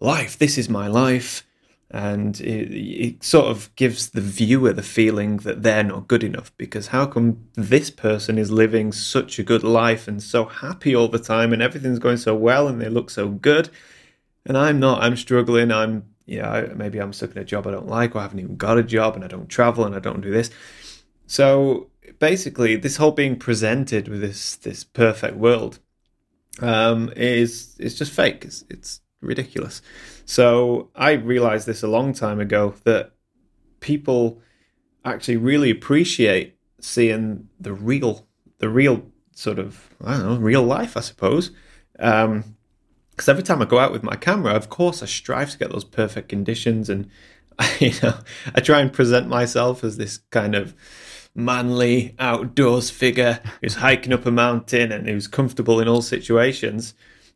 life. 0.00 0.38
This 0.38 0.58
is 0.58 0.68
my 0.68 0.86
life. 0.86 1.46
And 1.90 2.40
it, 2.40 2.72
it, 2.72 3.24
sort 3.24 3.46
of 3.46 3.74
gives 3.76 4.10
the 4.10 4.20
viewer 4.20 4.72
the 4.72 4.82
feeling 4.82 5.36
that 5.38 5.62
they're 5.62 5.84
not 5.84 6.08
good 6.08 6.24
enough 6.24 6.50
because 6.56 6.88
how 6.88 7.06
come 7.06 7.46
this 7.54 7.88
person 7.88 8.36
is 8.36 8.50
living 8.50 8.90
such 8.90 9.38
a 9.38 9.44
good 9.44 9.62
life 9.62 10.08
and 10.08 10.20
so 10.20 10.46
happy 10.46 10.96
all 10.96 11.06
the 11.06 11.20
time 11.20 11.52
and 11.52 11.62
everything's 11.62 12.00
going 12.00 12.16
so 12.16 12.34
well 12.34 12.66
and 12.66 12.80
they 12.80 12.88
look 12.88 13.10
so 13.10 13.28
good? 13.28 13.70
And 14.44 14.58
i'm 14.58 14.80
not 14.80 15.02
i'm 15.02 15.16
struggling 15.16 15.70
i'm 15.70 16.04
yeah 16.26 16.66
maybe 16.74 16.98
i'm 16.98 17.12
stuck 17.12 17.30
in 17.30 17.38
a 17.38 17.44
job 17.44 17.66
i 17.66 17.70
don't 17.70 17.88
like 17.88 18.14
or 18.14 18.18
i 18.18 18.22
haven't 18.22 18.40
even 18.40 18.56
got 18.56 18.76
a 18.76 18.82
job 18.82 19.14
and 19.14 19.24
i 19.24 19.28
don't 19.28 19.48
travel 19.48 19.84
and 19.84 19.94
i 19.94 20.00
don't 20.00 20.20
do 20.20 20.30
this. 20.30 20.50
So 21.26 21.90
basically 22.18 22.76
this 22.76 22.96
whole 22.96 23.12
being 23.12 23.36
presented 23.36 24.08
with 24.08 24.20
this 24.20 24.56
this 24.56 24.84
perfect 24.84 25.36
world 25.36 25.78
um, 26.60 27.12
is 27.16 27.76
is 27.78 27.96
just 27.98 28.12
fake 28.12 28.44
it's, 28.44 28.64
it's 28.68 29.00
ridiculous 29.20 29.82
so 30.24 30.90
I 30.94 31.12
realized 31.12 31.66
this 31.66 31.82
a 31.82 31.88
long 31.88 32.12
time 32.12 32.40
ago 32.40 32.74
that 32.84 33.12
people 33.80 34.40
actually 35.04 35.36
really 35.36 35.70
appreciate 35.70 36.56
seeing 36.80 37.48
the 37.60 37.72
real, 37.72 38.26
the 38.58 38.68
real 38.68 39.02
sort 39.32 39.58
of, 39.58 39.90
I 40.02 40.14
don't 40.14 40.26
know, 40.26 40.36
real 40.36 40.62
life, 40.62 40.96
I 40.96 41.00
suppose. 41.00 41.50
Because 41.92 42.24
um, 42.24 42.54
every 43.28 43.42
time 43.42 43.60
I 43.60 43.66
go 43.66 43.78
out 43.78 43.92
with 43.92 44.02
my 44.02 44.16
camera, 44.16 44.52
of 44.54 44.70
course, 44.70 45.02
I 45.02 45.06
strive 45.06 45.50
to 45.50 45.58
get 45.58 45.70
those 45.70 45.84
perfect 45.84 46.28
conditions, 46.28 46.88
and 46.88 47.08
you 47.78 47.92
know, 48.02 48.14
I 48.54 48.60
try 48.60 48.80
and 48.80 48.92
present 48.92 49.28
myself 49.28 49.84
as 49.84 49.96
this 49.96 50.18
kind 50.30 50.54
of 50.54 50.74
manly 51.34 52.14
outdoors 52.18 52.90
figure 52.90 53.40
who's 53.60 53.76
hiking 53.76 54.12
up 54.12 54.26
a 54.26 54.30
mountain 54.30 54.92
and 54.92 55.08
who's 55.08 55.26
comfortable 55.26 55.80
in 55.80 55.88
all 55.88 56.02
situations. 56.02 56.94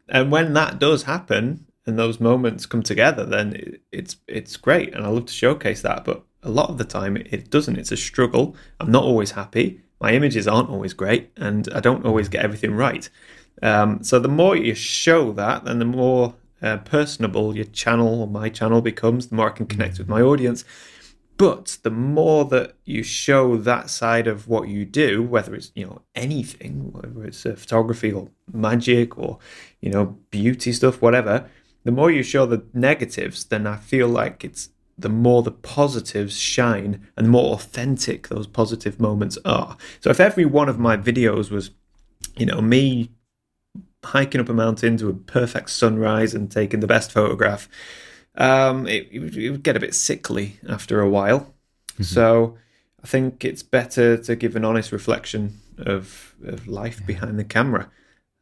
And 0.08 0.30
when 0.30 0.52
that 0.54 0.78
does 0.78 1.02
happen 1.02 1.66
and 1.86 1.98
those 1.98 2.20
moments 2.20 2.66
come 2.66 2.82
together, 2.82 3.24
then 3.24 3.78
it's 3.90 4.16
it's 4.26 4.56
great, 4.56 4.94
and 4.94 5.04
I 5.04 5.08
love 5.08 5.26
to 5.26 5.32
showcase 5.32 5.82
that. 5.82 6.04
But 6.04 6.22
a 6.42 6.50
lot 6.50 6.70
of 6.70 6.78
the 6.78 6.84
time, 6.84 7.16
it 7.16 7.50
doesn't. 7.50 7.76
It's 7.76 7.92
a 7.92 7.96
struggle. 7.96 8.54
I'm 8.78 8.90
not 8.90 9.04
always 9.04 9.32
happy. 9.32 9.80
My 10.00 10.12
images 10.12 10.46
aren't 10.46 10.70
always 10.70 10.92
great, 10.92 11.30
and 11.36 11.68
I 11.74 11.80
don't 11.80 12.04
always 12.04 12.28
get 12.28 12.44
everything 12.44 12.74
right. 12.74 13.08
Um, 13.62 14.04
so 14.04 14.18
the 14.18 14.28
more 14.28 14.54
you 14.54 14.74
show 14.74 15.32
that, 15.32 15.66
and 15.66 15.80
the 15.80 15.86
more 15.86 16.34
uh, 16.62 16.76
personable 16.78 17.56
your 17.56 17.64
channel 17.66 18.20
or 18.20 18.28
my 18.28 18.48
channel 18.48 18.80
becomes, 18.80 19.28
the 19.28 19.36
more 19.36 19.48
I 19.48 19.52
can 19.52 19.66
connect 19.66 19.98
with 19.98 20.08
my 20.08 20.20
audience. 20.20 20.64
But 21.38 21.78
the 21.84 21.90
more 21.90 22.44
that 22.46 22.74
you 22.84 23.04
show 23.04 23.56
that 23.56 23.90
side 23.90 24.26
of 24.26 24.48
what 24.48 24.68
you 24.68 24.84
do, 24.84 25.22
whether 25.22 25.54
it's 25.54 25.70
you 25.74 25.86
know 25.86 26.02
anything, 26.14 26.92
whether 26.92 27.24
it's 27.24 27.46
uh, 27.46 27.54
photography 27.56 28.12
or 28.12 28.28
magic 28.52 29.16
or 29.16 29.38
you 29.80 29.90
know 29.90 30.18
beauty 30.30 30.72
stuff, 30.72 31.00
whatever, 31.00 31.48
the 31.84 31.92
more 31.92 32.10
you 32.10 32.24
show 32.24 32.44
the 32.44 32.64
negatives, 32.74 33.44
then 33.44 33.68
I 33.68 33.76
feel 33.76 34.08
like 34.08 34.44
it's 34.44 34.70
the 34.98 35.08
more 35.08 35.44
the 35.44 35.52
positives 35.52 36.36
shine 36.36 37.06
and 37.16 37.26
the 37.26 37.30
more 37.30 37.54
authentic 37.54 38.26
those 38.26 38.48
positive 38.48 39.00
moments 39.00 39.38
are. 39.44 39.76
So 40.00 40.10
if 40.10 40.18
every 40.18 40.44
one 40.44 40.68
of 40.68 40.80
my 40.80 40.96
videos 40.96 41.52
was, 41.52 41.70
you 42.36 42.46
know, 42.46 42.60
me 42.60 43.12
hiking 44.04 44.40
up 44.40 44.48
a 44.48 44.54
mountain 44.54 44.96
to 44.96 45.08
a 45.08 45.14
perfect 45.14 45.70
sunrise 45.70 46.34
and 46.34 46.50
taking 46.50 46.80
the 46.80 46.88
best 46.88 47.12
photograph, 47.12 47.68
um, 48.38 48.86
it, 48.86 49.08
it, 49.10 49.50
would 49.50 49.62
get 49.62 49.76
a 49.76 49.80
bit 49.80 49.94
sickly 49.94 50.58
after 50.68 51.00
a 51.00 51.08
while. 51.08 51.52
Mm-hmm. 51.92 52.04
So 52.04 52.56
I 53.02 53.06
think 53.06 53.44
it's 53.44 53.62
better 53.62 54.16
to 54.16 54.36
give 54.36 54.56
an 54.56 54.64
honest 54.64 54.92
reflection 54.92 55.58
of, 55.78 56.34
of 56.44 56.66
life 56.66 57.00
yeah. 57.00 57.06
behind 57.06 57.38
the 57.38 57.44
camera. 57.44 57.90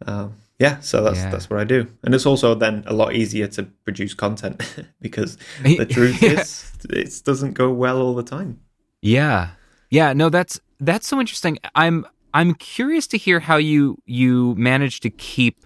Um, 0.07 0.35
yeah, 0.59 0.81
so 0.81 1.03
that's 1.03 1.19
yeah. 1.19 1.31
that's 1.31 1.51
what 1.51 1.61
I 1.61 1.65
do, 1.65 1.87
and 2.03 2.15
it's 2.15 2.25
also 2.25 2.55
then 2.55 2.83
a 2.87 2.95
lot 2.95 3.13
easier 3.13 3.47
to 3.49 3.65
produce 3.85 4.15
content 4.15 4.63
because 5.03 5.37
the 5.63 5.85
truth 5.85 6.23
yeah. 6.23 6.41
is 6.41 6.73
it 6.89 7.23
doesn't 7.27 7.53
go 7.53 7.71
well 7.71 8.01
all 8.01 8.15
the 8.15 8.23
time. 8.23 8.61
Yeah, 9.03 9.51
yeah, 9.91 10.15
no, 10.15 10.31
that's 10.31 10.59
that's 10.81 11.07
so 11.07 11.21
interesting. 11.21 11.59
I'm 11.75 12.07
I'm 12.33 12.55
curious 12.55 13.07
to 13.09 13.19
hear 13.19 13.39
how 13.39 13.57
you 13.57 13.99
you 14.07 14.55
manage 14.55 15.01
to 15.01 15.11
keep 15.11 15.59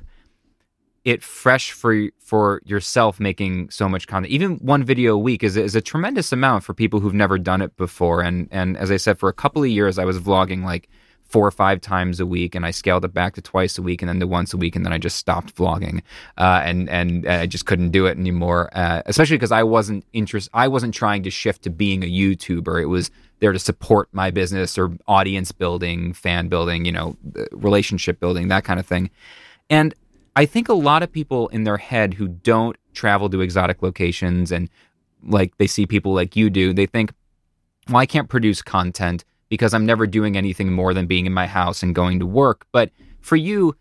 it 1.04 1.22
fresh 1.22 1.72
for 1.72 2.08
for 2.18 2.60
yourself 2.64 3.18
making 3.18 3.70
so 3.70 3.88
much 3.88 4.06
content. 4.06 4.32
Even 4.32 4.56
one 4.56 4.84
video 4.84 5.14
a 5.14 5.18
week 5.18 5.42
is 5.42 5.56
is 5.56 5.74
a 5.74 5.80
tremendous 5.80 6.32
amount 6.32 6.64
for 6.64 6.74
people 6.74 7.00
who've 7.00 7.14
never 7.14 7.38
done 7.38 7.62
it 7.62 7.76
before. 7.76 8.22
And 8.22 8.48
and 8.50 8.76
as 8.76 8.90
I 8.90 8.96
said, 8.96 9.18
for 9.18 9.28
a 9.28 9.32
couple 9.32 9.62
of 9.62 9.68
years, 9.68 9.98
I 9.98 10.04
was 10.04 10.18
vlogging 10.18 10.64
like 10.64 10.88
four 11.24 11.46
or 11.46 11.52
five 11.52 11.80
times 11.80 12.18
a 12.18 12.26
week, 12.26 12.56
and 12.56 12.66
I 12.66 12.72
scaled 12.72 13.04
it 13.04 13.14
back 13.14 13.34
to 13.34 13.40
twice 13.40 13.78
a 13.78 13.82
week, 13.82 14.02
and 14.02 14.08
then 14.08 14.18
to 14.18 14.26
once 14.26 14.52
a 14.52 14.56
week, 14.56 14.74
and 14.74 14.84
then 14.84 14.92
I 14.92 14.98
just 14.98 15.16
stopped 15.16 15.54
vlogging, 15.54 16.02
uh, 16.36 16.60
and 16.64 16.90
and 16.90 17.26
I 17.26 17.46
just 17.46 17.66
couldn't 17.66 17.90
do 17.90 18.06
it 18.06 18.18
anymore. 18.18 18.68
Uh, 18.72 19.02
especially 19.06 19.36
because 19.36 19.52
I 19.52 19.62
wasn't 19.62 20.04
interest, 20.12 20.50
I 20.52 20.68
wasn't 20.68 20.92
trying 20.92 21.22
to 21.22 21.30
shift 21.30 21.62
to 21.62 21.70
being 21.70 22.02
a 22.02 22.06
YouTuber. 22.06 22.82
It 22.82 22.86
was 22.86 23.10
there 23.38 23.52
to 23.52 23.58
support 23.58 24.08
my 24.12 24.30
business 24.30 24.76
or 24.76 24.94
audience 25.08 25.50
building, 25.50 26.12
fan 26.12 26.48
building, 26.48 26.84
you 26.84 26.92
know, 26.92 27.16
relationship 27.52 28.20
building, 28.20 28.48
that 28.48 28.64
kind 28.64 28.78
of 28.78 28.84
thing. 28.84 29.08
And 29.70 29.94
I 30.36 30.46
think 30.46 30.68
a 30.68 30.74
lot 30.74 31.02
of 31.02 31.12
people 31.12 31.48
in 31.48 31.64
their 31.64 31.76
head 31.76 32.14
who 32.14 32.28
don't 32.28 32.76
travel 32.92 33.28
to 33.30 33.40
exotic 33.40 33.82
locations 33.82 34.52
and 34.52 34.68
like 35.22 35.56
they 35.58 35.66
see 35.66 35.86
people 35.86 36.14
like 36.14 36.36
you 36.36 36.50
do, 36.50 36.72
they 36.72 36.86
think, 36.86 37.12
well, 37.88 37.98
I 37.98 38.06
can't 38.06 38.28
produce 38.28 38.62
content 38.62 39.24
because 39.48 39.74
I'm 39.74 39.84
never 39.84 40.06
doing 40.06 40.36
anything 40.36 40.72
more 40.72 40.94
than 40.94 41.06
being 41.06 41.26
in 41.26 41.34
my 41.34 41.46
house 41.46 41.82
and 41.82 41.94
going 41.94 42.20
to 42.20 42.26
work. 42.26 42.66
But 42.72 42.90
for 43.20 43.36
you, 43.36 43.76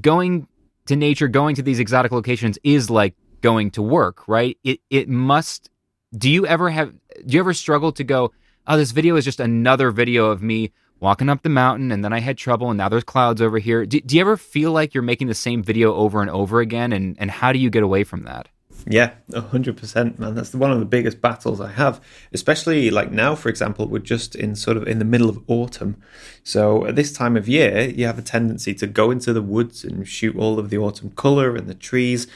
going 0.00 0.46
to 0.86 0.96
nature, 0.96 1.28
going 1.28 1.56
to 1.56 1.62
these 1.62 1.80
exotic 1.80 2.12
locations 2.12 2.58
is 2.62 2.88
like 2.88 3.14
going 3.40 3.70
to 3.72 3.82
work, 3.82 4.26
right? 4.28 4.56
It 4.64 4.80
it 4.90 5.08
must 5.08 5.70
do 6.16 6.30
you 6.30 6.46
ever 6.46 6.70
have 6.70 6.92
do 7.26 7.34
you 7.34 7.40
ever 7.40 7.54
struggle 7.54 7.92
to 7.92 8.04
go, 8.04 8.32
oh, 8.66 8.76
this 8.76 8.92
video 8.92 9.16
is 9.16 9.24
just 9.24 9.40
another 9.40 9.90
video 9.90 10.26
of 10.26 10.42
me 10.42 10.72
walking 11.00 11.28
up 11.28 11.42
the 11.42 11.48
mountain 11.48 11.90
and 11.90 12.04
then 12.04 12.12
I 12.12 12.20
had 12.20 12.38
trouble 12.38 12.70
and 12.70 12.78
now 12.78 12.88
there's 12.88 13.04
clouds 13.04 13.42
over 13.42 13.58
here. 13.58 13.86
Do, 13.86 14.00
do 14.00 14.16
you 14.16 14.20
ever 14.20 14.36
feel 14.36 14.70
like 14.72 14.94
you're 14.94 15.02
making 15.02 15.26
the 15.26 15.34
same 15.34 15.62
video 15.62 15.94
over 15.94 16.20
and 16.20 16.30
over 16.30 16.60
again? 16.60 16.92
And, 16.92 17.16
and 17.18 17.30
how 17.30 17.52
do 17.52 17.58
you 17.58 17.70
get 17.70 17.82
away 17.82 18.04
from 18.04 18.22
that? 18.24 18.48
Yeah, 18.86 19.12
100%, 19.30 20.18
man. 20.18 20.34
That's 20.34 20.54
one 20.54 20.72
of 20.72 20.78
the 20.78 20.86
biggest 20.86 21.20
battles 21.20 21.60
I 21.60 21.72
have, 21.72 22.00
especially 22.32 22.90
like 22.90 23.10
now, 23.10 23.34
for 23.34 23.48
example, 23.48 23.86
we're 23.86 23.98
just 23.98 24.34
in 24.34 24.56
sort 24.56 24.76
of 24.76 24.86
in 24.88 24.98
the 24.98 25.04
middle 25.04 25.28
of 25.28 25.42
autumn. 25.48 26.02
So 26.42 26.86
at 26.86 26.96
this 26.96 27.12
time 27.12 27.36
of 27.36 27.48
year, 27.48 27.90
you 27.90 28.06
have 28.06 28.18
a 28.18 28.22
tendency 28.22 28.74
to 28.74 28.86
go 28.86 29.10
into 29.10 29.32
the 29.32 29.42
woods 29.42 29.84
and 29.84 30.08
shoot 30.08 30.36
all 30.36 30.58
of 30.58 30.70
the 30.70 30.78
autumn 30.78 31.10
color 31.10 31.56
and 31.56 31.68
the 31.68 31.74
trees. 31.74 32.26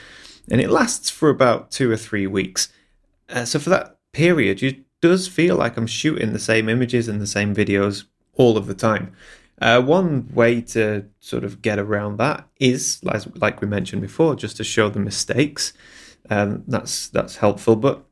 And 0.50 0.60
it 0.60 0.70
lasts 0.70 1.08
for 1.08 1.30
about 1.30 1.70
two 1.70 1.90
or 1.90 1.96
three 1.96 2.26
weeks. 2.26 2.68
Uh, 3.30 3.46
so 3.46 3.58
for 3.58 3.70
that 3.70 3.96
period, 4.12 4.62
it 4.62 4.80
does 5.00 5.28
feel 5.28 5.56
like 5.56 5.76
I'm 5.76 5.86
shooting 5.86 6.32
the 6.32 6.38
same 6.38 6.68
images 6.68 7.08
and 7.08 7.20
the 7.20 7.26
same 7.26 7.54
videos 7.54 8.04
all 8.36 8.56
of 8.56 8.66
the 8.66 8.74
time. 8.74 9.14
Uh, 9.60 9.80
one 9.80 10.28
way 10.34 10.60
to 10.60 11.06
sort 11.20 11.44
of 11.44 11.62
get 11.62 11.78
around 11.78 12.18
that 12.18 12.46
is, 12.58 13.00
like 13.36 13.60
we 13.60 13.68
mentioned 13.68 14.02
before, 14.02 14.34
just 14.34 14.56
to 14.56 14.64
show 14.64 14.88
the 14.88 14.98
mistakes. 14.98 15.72
Um, 16.28 16.64
that's 16.66 17.08
that's 17.08 17.36
helpful, 17.36 17.76
but 17.76 18.04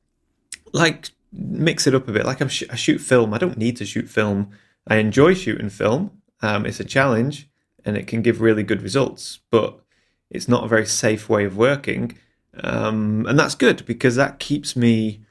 like 0.72 1.10
mix 1.32 1.86
it 1.86 1.94
up 1.94 2.06
a 2.08 2.12
bit. 2.12 2.24
Like 2.24 2.48
sh- 2.48 2.62
i 2.70 2.76
shoot 2.76 2.98
film. 2.98 3.34
I 3.34 3.38
don't 3.38 3.58
need 3.58 3.76
to 3.78 3.84
shoot 3.84 4.08
film. 4.08 4.50
I 4.86 4.96
enjoy 4.96 5.34
shooting 5.34 5.68
film. 5.68 6.22
Um, 6.42 6.64
it's 6.64 6.80
a 6.80 6.84
challenge, 6.84 7.48
and 7.84 7.96
it 7.96 8.06
can 8.06 8.22
give 8.22 8.40
really 8.40 8.62
good 8.62 8.82
results. 8.82 9.40
But 9.50 9.80
it's 10.30 10.48
not 10.48 10.64
a 10.64 10.68
very 10.68 10.86
safe 10.86 11.28
way 11.28 11.44
of 11.44 11.56
working, 11.56 12.18
um, 12.62 13.26
and 13.26 13.36
that's 13.38 13.56
good 13.56 13.84
because 13.84 14.14
that 14.14 14.38
keeps 14.38 14.76
me, 14.76 15.22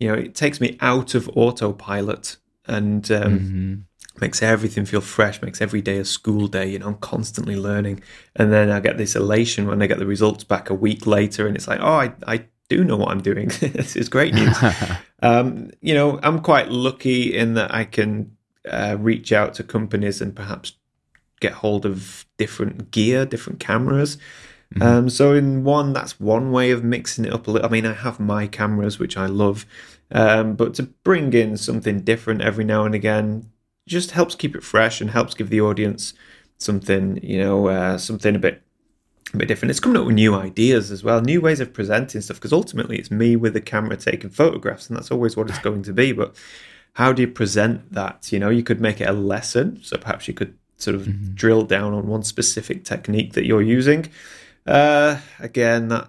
you 0.00 0.08
know, 0.08 0.14
it 0.14 0.34
takes 0.34 0.60
me 0.60 0.76
out 0.80 1.14
of 1.14 1.30
autopilot 1.36 2.38
and 2.66 3.10
um, 3.10 3.38
mm-hmm 3.38 3.74
makes 4.18 4.42
everything 4.42 4.84
feel 4.84 5.00
fresh, 5.00 5.40
makes 5.42 5.60
every 5.60 5.80
day 5.80 5.98
a 5.98 6.04
school 6.04 6.48
day. 6.48 6.68
You 6.68 6.78
know, 6.78 6.88
I'm 6.88 6.96
constantly 6.96 7.56
learning. 7.56 8.02
And 8.36 8.52
then 8.52 8.70
I 8.70 8.80
get 8.80 8.98
this 8.98 9.14
elation 9.14 9.66
when 9.66 9.82
I 9.82 9.86
get 9.86 9.98
the 9.98 10.06
results 10.06 10.44
back 10.44 10.70
a 10.70 10.74
week 10.74 11.06
later, 11.06 11.46
and 11.46 11.56
it's 11.56 11.68
like, 11.68 11.80
oh, 11.80 11.94
I, 11.94 12.12
I 12.26 12.44
do 12.68 12.84
know 12.84 12.96
what 12.96 13.10
I'm 13.10 13.20
doing. 13.20 13.48
this 13.60 13.96
is 13.96 14.08
great 14.08 14.34
news. 14.34 14.56
um, 15.22 15.70
you 15.80 15.94
know, 15.94 16.18
I'm 16.22 16.40
quite 16.40 16.70
lucky 16.70 17.36
in 17.36 17.54
that 17.54 17.74
I 17.74 17.84
can 17.84 18.36
uh, 18.68 18.96
reach 18.98 19.32
out 19.32 19.54
to 19.54 19.62
companies 19.64 20.20
and 20.20 20.34
perhaps 20.34 20.74
get 21.40 21.52
hold 21.52 21.86
of 21.86 22.26
different 22.36 22.90
gear, 22.90 23.26
different 23.26 23.60
cameras. 23.60 24.18
Mm-hmm. 24.74 24.82
Um, 24.82 25.10
so 25.10 25.34
in 25.34 25.64
one, 25.64 25.92
that's 25.92 26.20
one 26.20 26.52
way 26.52 26.70
of 26.70 26.84
mixing 26.84 27.24
it 27.24 27.32
up 27.32 27.48
a 27.48 27.50
little. 27.50 27.66
I 27.66 27.70
mean, 27.70 27.86
I 27.86 27.92
have 27.92 28.20
my 28.20 28.46
cameras, 28.46 28.98
which 28.98 29.16
I 29.16 29.26
love, 29.26 29.66
um, 30.12 30.54
but 30.54 30.74
to 30.74 30.84
bring 30.84 31.32
in 31.32 31.56
something 31.56 32.00
different 32.00 32.42
every 32.42 32.64
now 32.64 32.84
and 32.84 32.94
again, 32.94 33.50
just 33.86 34.12
helps 34.12 34.34
keep 34.34 34.54
it 34.54 34.62
fresh 34.62 35.00
and 35.00 35.10
helps 35.10 35.34
give 35.34 35.50
the 35.50 35.60
audience 35.60 36.14
something, 36.58 37.18
you 37.22 37.38
know, 37.38 37.68
uh, 37.68 37.98
something 37.98 38.36
a 38.36 38.38
bit 38.38 38.62
a 39.32 39.36
bit 39.36 39.48
different. 39.48 39.70
It's 39.70 39.80
coming 39.80 39.96
up 39.96 40.06
with 40.06 40.14
new 40.14 40.34
ideas 40.34 40.90
as 40.90 41.04
well, 41.04 41.20
new 41.20 41.40
ways 41.40 41.60
of 41.60 41.72
presenting 41.72 42.20
stuff. 42.20 42.36
Because 42.36 42.52
ultimately, 42.52 42.98
it's 42.98 43.10
me 43.10 43.36
with 43.36 43.54
the 43.54 43.60
camera 43.60 43.96
taking 43.96 44.30
photographs, 44.30 44.88
and 44.88 44.96
that's 44.96 45.10
always 45.10 45.36
what 45.36 45.48
it's 45.48 45.58
going 45.58 45.82
to 45.84 45.92
be. 45.92 46.12
But 46.12 46.34
how 46.94 47.12
do 47.12 47.22
you 47.22 47.28
present 47.28 47.92
that? 47.92 48.32
You 48.32 48.38
know, 48.38 48.50
you 48.50 48.62
could 48.62 48.80
make 48.80 49.00
it 49.00 49.08
a 49.08 49.12
lesson, 49.12 49.80
so 49.82 49.96
perhaps 49.96 50.28
you 50.28 50.34
could 50.34 50.56
sort 50.76 50.94
of 50.94 51.02
mm-hmm. 51.02 51.34
drill 51.34 51.62
down 51.64 51.92
on 51.92 52.08
one 52.08 52.22
specific 52.22 52.84
technique 52.84 53.34
that 53.34 53.46
you're 53.46 53.62
using. 53.62 54.06
Uh, 54.66 55.20
again, 55.38 55.88
that 55.88 56.08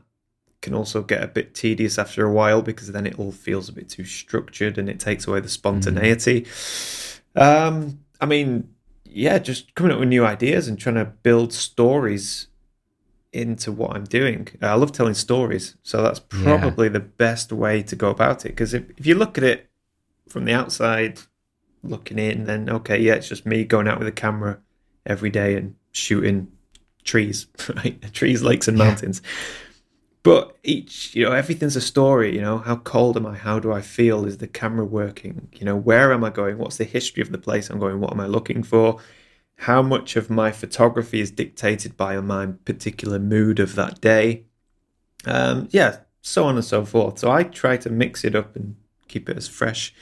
can 0.62 0.74
also 0.74 1.02
get 1.02 1.24
a 1.24 1.28
bit 1.28 1.54
tedious 1.56 1.98
after 1.98 2.26
a 2.26 2.32
while 2.32 2.62
because 2.62 2.92
then 2.92 3.08
it 3.08 3.18
all 3.18 3.32
feels 3.32 3.68
a 3.68 3.74
bit 3.74 3.90
too 3.90 4.06
structured 4.06 4.78
and 4.78 4.90
it 4.90 5.00
takes 5.00 5.28
away 5.28 5.40
the 5.40 5.50
spontaneity. 5.50 6.42
Mm-hmm. 6.42 7.21
Um, 7.36 8.00
I 8.20 8.26
mean, 8.26 8.70
yeah, 9.06 9.40
just 9.40 9.76
coming 9.76 9.92
up 9.92 10.00
with 10.00 10.10
new 10.10 10.26
ideas 10.26 10.68
and 10.68 10.80
trying 10.80 10.96
to 10.96 11.06
build 11.06 11.54
stories 11.54 12.48
into 13.34 13.72
what 13.72 13.96
I'm 13.96 14.04
doing. 14.04 14.48
I 14.62 14.74
love 14.76 14.92
telling 14.92 15.14
stories, 15.14 15.76
so 15.84 16.02
that's 16.02 16.20
probably 16.20 16.88
yeah. 16.88 16.94
the 16.94 17.00
best 17.00 17.52
way 17.52 17.82
to 17.84 17.96
go 17.96 18.10
about 18.10 18.46
it. 18.46 18.50
Because 18.50 18.74
if, 18.74 18.84
if 18.98 19.06
you 19.06 19.16
look 19.16 19.38
at 19.38 19.44
it 19.44 19.70
from 20.28 20.46
the 20.46 20.54
outside, 20.54 21.20
looking 21.84 22.20
in, 22.20 22.46
then 22.46 22.70
okay, 22.70 23.00
yeah, 23.00 23.14
it's 23.14 23.28
just 23.28 23.46
me 23.46 23.64
going 23.64 23.88
out 23.88 24.00
with 24.00 24.08
a 24.08 24.12
camera 24.12 24.60
every 25.06 25.30
day 25.30 25.56
and 25.56 25.76
shooting 25.92 26.52
trees, 27.04 27.48
right? 27.76 28.14
Trees, 28.14 28.42
lakes, 28.42 28.68
and 28.68 28.78
mountains. 28.78 29.22
Yeah. 29.24 29.30
But 30.24 30.56
each, 30.64 31.16
you 31.16 31.26
know, 31.26 31.32
everything's 31.32 31.76
a 31.76 31.82
story. 31.82 32.36
You 32.36 32.42
know, 32.42 32.60
how 32.60 32.76
cold 32.78 33.18
am 33.18 33.26
I? 33.26 33.36
How 33.36 33.60
do 33.60 33.72
I 33.72 33.82
feel? 33.82 34.26
Is 34.26 34.38
the 34.38 34.48
camera 34.48 34.86
working? 34.86 35.50
You 35.54 35.66
know, 35.66 35.76
where 35.76 36.14
am 36.14 36.24
I 36.24 36.30
going? 36.30 36.58
What's 36.58 36.78
the 36.78 36.84
history 36.84 37.22
of 37.22 37.32
the 37.32 37.38
place 37.38 37.70
I'm 37.70 37.80
going? 37.80 38.00
What 38.00 38.12
am 38.12 38.20
I 38.20 38.28
looking 38.28 38.62
for? 38.62 39.00
How 39.58 39.82
much 39.82 40.16
of 40.16 40.30
my 40.30 40.52
photography 40.52 41.22
is 41.22 41.32
dictated 41.32 41.98
by 41.98 42.20
my 42.22 42.48
particular 42.66 43.20
mood 43.20 43.60
of 43.60 43.76
that 43.76 44.02
day? 44.02 44.46
Um, 45.26 45.68
yeah, 45.72 45.98
so 46.22 46.46
on 46.46 46.56
and 46.56 46.66
so 46.66 46.86
forth. 46.86 47.20
So 47.20 47.32
I 47.32 47.44
try 47.44 47.78
to 47.78 47.90
mix 47.90 48.24
it 48.24 48.36
up 48.36 48.56
and 48.56 48.76
keep 49.08 49.30
it 49.30 49.38
as 49.38 49.48
fresh 49.48 49.94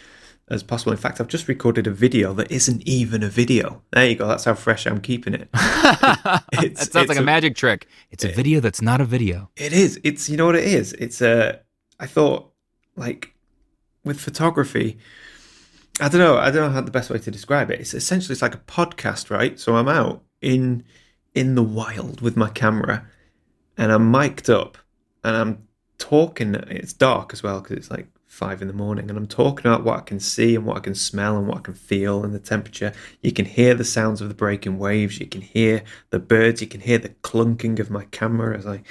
as 0.50 0.64
possible. 0.64 0.92
In 0.92 0.98
fact, 0.98 1.22
I've 1.22 1.28
just 1.28 1.48
recorded 1.48 1.88
a 1.88 1.92
video 1.92 2.34
that 2.34 2.52
isn't 2.52 2.82
even 2.88 3.24
a 3.24 3.30
video. 3.30 3.82
There 3.92 4.08
you 4.08 4.16
go. 4.16 4.28
That's 4.28 4.46
how 4.46 4.56
fresh 4.56 4.88
I'm 4.88 5.02
keeping 5.02 5.34
it. 5.34 5.50
it 6.54 6.78
sounds 6.78 7.08
like 7.08 7.18
a, 7.18 7.22
a, 7.22 7.24
magic 7.24 7.56
trick. 7.56 7.88
It's 8.12 8.24
a 8.24 8.30
video 8.30 8.60
that's 8.60 8.82
not 8.82 9.02
a 9.02 9.06
video. 9.06 9.50
It 9.56 9.74
is. 9.74 10.00
It's 10.04 10.30
you 10.30 10.38
know 10.38 10.48
what 10.48 10.56
it 10.56 10.66
is. 10.66 10.94
It's 10.94 11.22
a. 11.22 11.60
I 12.00 12.08
thought 12.08 12.52
like 12.96 13.34
with 14.04 14.20
photography. 14.20 14.98
I 16.02 16.08
don't 16.08 16.20
know. 16.20 16.38
I 16.38 16.50
don't 16.52 16.68
know 16.68 16.70
how 16.70 16.82
the 16.82 16.92
best 16.92 17.10
way 17.10 17.20
to 17.20 17.32
describe 17.32 17.70
it. 17.70 17.80
It's 17.80 17.94
essentially 17.94 18.34
it's 18.34 18.42
like 18.42 18.56
a 18.56 18.60
podcast, 18.60 19.30
right? 19.30 19.60
So 19.60 19.76
I'm 19.76 19.88
out 19.88 20.24
in 20.42 20.84
in 21.36 21.56
the 21.56 21.64
wild 21.64 22.22
with 22.22 22.36
my 22.36 22.50
camera, 22.50 23.06
and 23.78 23.92
I'm 23.92 24.10
mic'd 24.10 24.50
up, 24.50 24.78
and 25.24 25.36
I'm 25.36 25.68
talking. 25.98 26.56
It's 26.56 26.94
dark 26.94 27.34
as 27.34 27.44
well 27.44 27.62
because 27.62 27.78
it's 27.78 27.92
like 27.92 28.08
five 28.30 28.62
in 28.62 28.68
the 28.68 28.74
morning 28.74 29.10
and 29.10 29.18
I'm 29.18 29.28
talking 29.28 29.66
about 29.66 29.84
what 29.84 29.98
I 29.98 30.02
can 30.02 30.20
see 30.20 30.56
and 30.56 30.64
what 30.64 30.78
I 30.78 30.82
can 30.82 30.94
smell 30.94 31.36
and 31.36 31.48
what 31.48 31.58
I 31.58 31.62
can 31.62 31.74
feel 31.74 32.24
and 32.24 32.34
the 32.34 32.40
temperature. 32.40 32.94
You 33.22 33.32
can 33.32 33.46
hear 33.46 33.74
the 33.74 33.84
sounds 33.84 34.22
of 34.22 34.30
the 34.30 34.36
breaking 34.36 34.78
waves. 34.78 35.20
You 35.20 35.26
can 35.26 35.42
hear 35.42 35.84
the 36.12 36.20
birds. 36.20 36.62
You 36.62 36.68
can 36.68 36.80
hear 36.80 37.00
the 37.00 37.10
clunking 37.10 37.80
of 37.80 37.90
my 37.90 38.06
camera 38.06 38.56
as 38.56 38.68
I, 38.68 38.84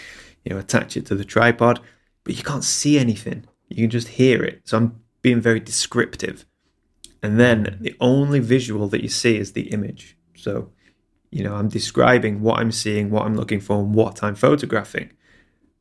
you 0.45 0.53
know, 0.53 0.59
attach 0.59 0.97
it 0.97 1.07
to 1.07 1.15
the 1.15 1.25
tripod. 1.25 1.81
But 2.25 2.37
you 2.37 2.43
can't 2.43 2.65
see 2.65 2.99
anything. 2.99 3.47
You 3.69 3.77
can 3.77 3.91
just 3.91 4.09
hear 4.09 4.43
it. 4.43 4.63
So 4.65 4.77
I'm 4.77 5.01
being 5.23 5.41
very 5.41 5.61
descriptive. 5.61 6.45
And 7.23 7.39
then 7.39 7.79
the 7.81 7.97
only 8.01 8.41
visual 8.41 8.89
that 8.89 9.03
you 9.03 9.09
see 9.09 9.37
is 9.37 9.53
the 9.53 9.71
image. 9.71 10.17
So, 10.37 10.73
you 11.31 11.45
know, 11.45 11.55
I'm 11.55 11.69
describing 11.69 12.43
what 12.43 12.59
I'm 12.59 12.73
seeing, 12.73 13.11
what 13.11 13.25
I'm 13.25 13.37
looking 13.37 13.61
for, 13.61 13.79
and 13.79 13.95
what 13.95 14.25
I'm 14.25 14.35
photographing. 14.35 15.13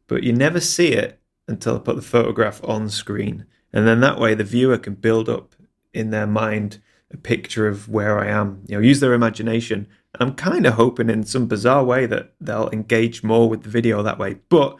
But 0.07 0.23
you 0.23 0.31
never 0.31 0.59
see 0.59 0.89
it 0.89 1.19
until 1.47 1.75
I 1.75 1.79
put 1.79 1.95
the 1.95 2.01
photograph 2.01 2.61
on 2.63 2.89
screen. 2.89 3.45
And 3.73 3.87
then 3.87 3.99
that 4.01 4.19
way 4.19 4.33
the 4.33 4.43
viewer 4.43 4.77
can 4.77 4.95
build 4.95 5.29
up 5.29 5.55
in 5.93 6.11
their 6.11 6.27
mind 6.27 6.79
a 7.11 7.17
picture 7.17 7.67
of 7.67 7.87
where 7.87 8.19
I 8.19 8.27
am, 8.27 8.63
you 8.67 8.75
know, 8.75 8.81
use 8.81 8.99
their 8.99 9.13
imagination. 9.13 9.87
I'm 10.19 10.33
kind 10.33 10.65
of 10.65 10.73
hoping 10.73 11.09
in 11.09 11.23
some 11.23 11.47
bizarre 11.47 11.83
way 11.83 12.05
that 12.05 12.33
they'll 12.41 12.69
engage 12.71 13.23
more 13.23 13.49
with 13.49 13.63
the 13.63 13.69
video 13.69 14.03
that 14.03 14.17
way. 14.17 14.37
But 14.49 14.77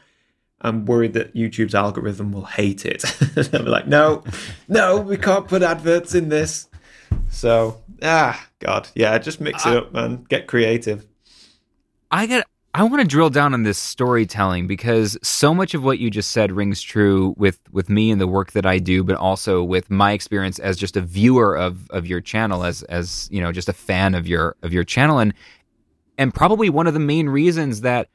I'm 0.62 0.86
worried 0.86 1.13
that 1.13 1.36
YouTube's 1.36 1.75
algorithm 1.75 2.31
will 2.31 2.45
hate 2.45 2.86
it. 2.86 3.01
They'll 3.36 3.63
be 3.63 3.69
like, 3.69 3.88
no, 3.88 4.24
no, 4.67 5.00
we 5.00 5.15
can't 5.17 5.47
put 5.47 5.62
adverts 5.62 6.15
in 6.15 6.29
this. 6.29 6.67
So, 7.29 7.81
ah, 8.01 8.47
God, 8.59 8.89
yeah, 8.95 9.17
just 9.19 9.39
mix 9.39 9.65
it 9.65 9.77
up, 9.77 9.93
man. 9.93 10.25
Get 10.27 10.47
creative. 10.47 11.05
I 12.09 12.25
get 12.25 12.47
I 12.74 12.83
want 12.83 13.01
to 13.01 13.07
drill 13.07 13.29
down 13.29 13.53
on 13.53 13.63
this 13.63 13.77
storytelling 13.77 14.67
because 14.67 15.17
so 15.24 15.53
much 15.53 15.74
of 15.74 15.83
what 15.83 16.00
you 16.00 16.12
just 16.12 16.31
said 16.31 16.51
rings 16.51 16.81
true 16.81 17.33
with 17.38 17.59
with 17.71 17.89
me 17.89 18.12
and 18.12 18.21
the 18.21 18.27
work 18.27 18.51
that 18.51 18.65
I 18.65 18.77
do, 18.77 19.03
but 19.03 19.15
also 19.15 19.63
with 19.63 19.89
my 19.89 20.12
experience 20.12 20.59
as 20.59 20.77
just 20.77 20.95
a 20.95 21.01
viewer 21.01 21.57
of 21.57 21.89
of 21.89 22.05
your 22.05 22.21
channel, 22.21 22.63
as 22.63 22.83
as 22.83 23.27
you 23.31 23.41
know, 23.41 23.51
just 23.51 23.69
a 23.69 23.74
fan 23.74 24.13
of 24.13 24.27
your 24.27 24.55
of 24.62 24.74
your 24.74 24.83
channel, 24.83 25.17
and 25.17 25.33
and 26.17 26.33
probably 26.33 26.69
one 26.69 26.88
of 26.88 26.93
the 26.93 27.00
main 27.00 27.29
reasons 27.29 27.81
that 27.81 28.09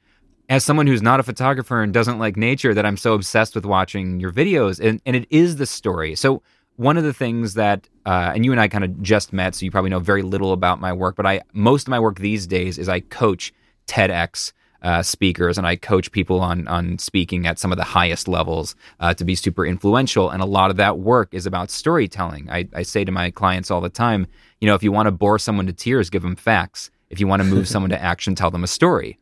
as 0.48 0.64
someone 0.64 0.86
who's 0.86 1.02
not 1.02 1.18
a 1.18 1.22
photographer 1.22 1.82
and 1.82 1.92
doesn't 1.92 2.18
like 2.18 2.36
nature, 2.36 2.74
that 2.74 2.84
I'm 2.84 2.96
so 2.96 3.14
obsessed 3.14 3.54
with 3.54 3.64
watching 3.64 4.20
your 4.20 4.32
videos, 4.32 4.78
and 4.78 5.00
and 5.06 5.16
it 5.16 5.26
is 5.30 5.56
the 5.56 5.66
story. 5.66 6.14
So 6.14 6.42
one 6.76 6.96
of 6.96 7.04
the 7.04 7.12
things 7.12 7.54
that 7.54 7.88
uh, 8.06 8.32
and 8.34 8.44
you 8.44 8.52
and 8.52 8.60
I 8.60 8.68
kind 8.68 8.84
of 8.84 9.02
just 9.02 9.32
met, 9.32 9.54
so 9.56 9.64
you 9.64 9.70
probably 9.70 9.90
know 9.90 9.98
very 9.98 10.22
little 10.22 10.52
about 10.52 10.80
my 10.80 10.92
work, 10.92 11.16
but 11.16 11.26
I 11.26 11.40
most 11.52 11.88
of 11.88 11.90
my 11.90 11.98
work 11.98 12.18
these 12.20 12.46
days 12.46 12.78
is 12.78 12.88
I 12.88 13.00
coach 13.00 13.52
TEDx 13.92 14.52
uh, 14.80 15.02
speakers, 15.02 15.58
and 15.58 15.66
I 15.66 15.76
coach 15.76 16.10
people 16.10 16.40
on 16.40 16.66
on 16.66 16.98
speaking 16.98 17.46
at 17.46 17.58
some 17.58 17.72
of 17.72 17.78
the 17.78 17.84
highest 17.84 18.26
levels 18.26 18.74
uh, 19.00 19.14
to 19.14 19.24
be 19.24 19.34
super 19.34 19.64
influential. 19.66 20.30
And 20.30 20.42
a 20.42 20.46
lot 20.46 20.70
of 20.70 20.76
that 20.78 20.98
work 20.98 21.32
is 21.32 21.46
about 21.46 21.70
storytelling. 21.70 22.50
I, 22.50 22.68
I 22.74 22.82
say 22.82 23.04
to 23.04 23.12
my 23.12 23.30
clients 23.30 23.70
all 23.70 23.80
the 23.80 23.90
time, 23.90 24.26
you 24.60 24.66
know, 24.66 24.74
if 24.74 24.82
you 24.82 24.90
want 24.90 25.06
to 25.06 25.12
bore 25.12 25.38
someone 25.38 25.66
to 25.66 25.72
tears, 25.72 26.10
give 26.10 26.22
them 26.22 26.36
facts. 26.36 26.90
If 27.10 27.20
you 27.20 27.26
want 27.26 27.42
to 27.42 27.48
move 27.48 27.68
someone 27.68 27.90
to 27.90 28.02
action, 28.12 28.34
tell 28.34 28.50
them 28.50 28.64
a 28.64 28.68
story, 28.68 29.18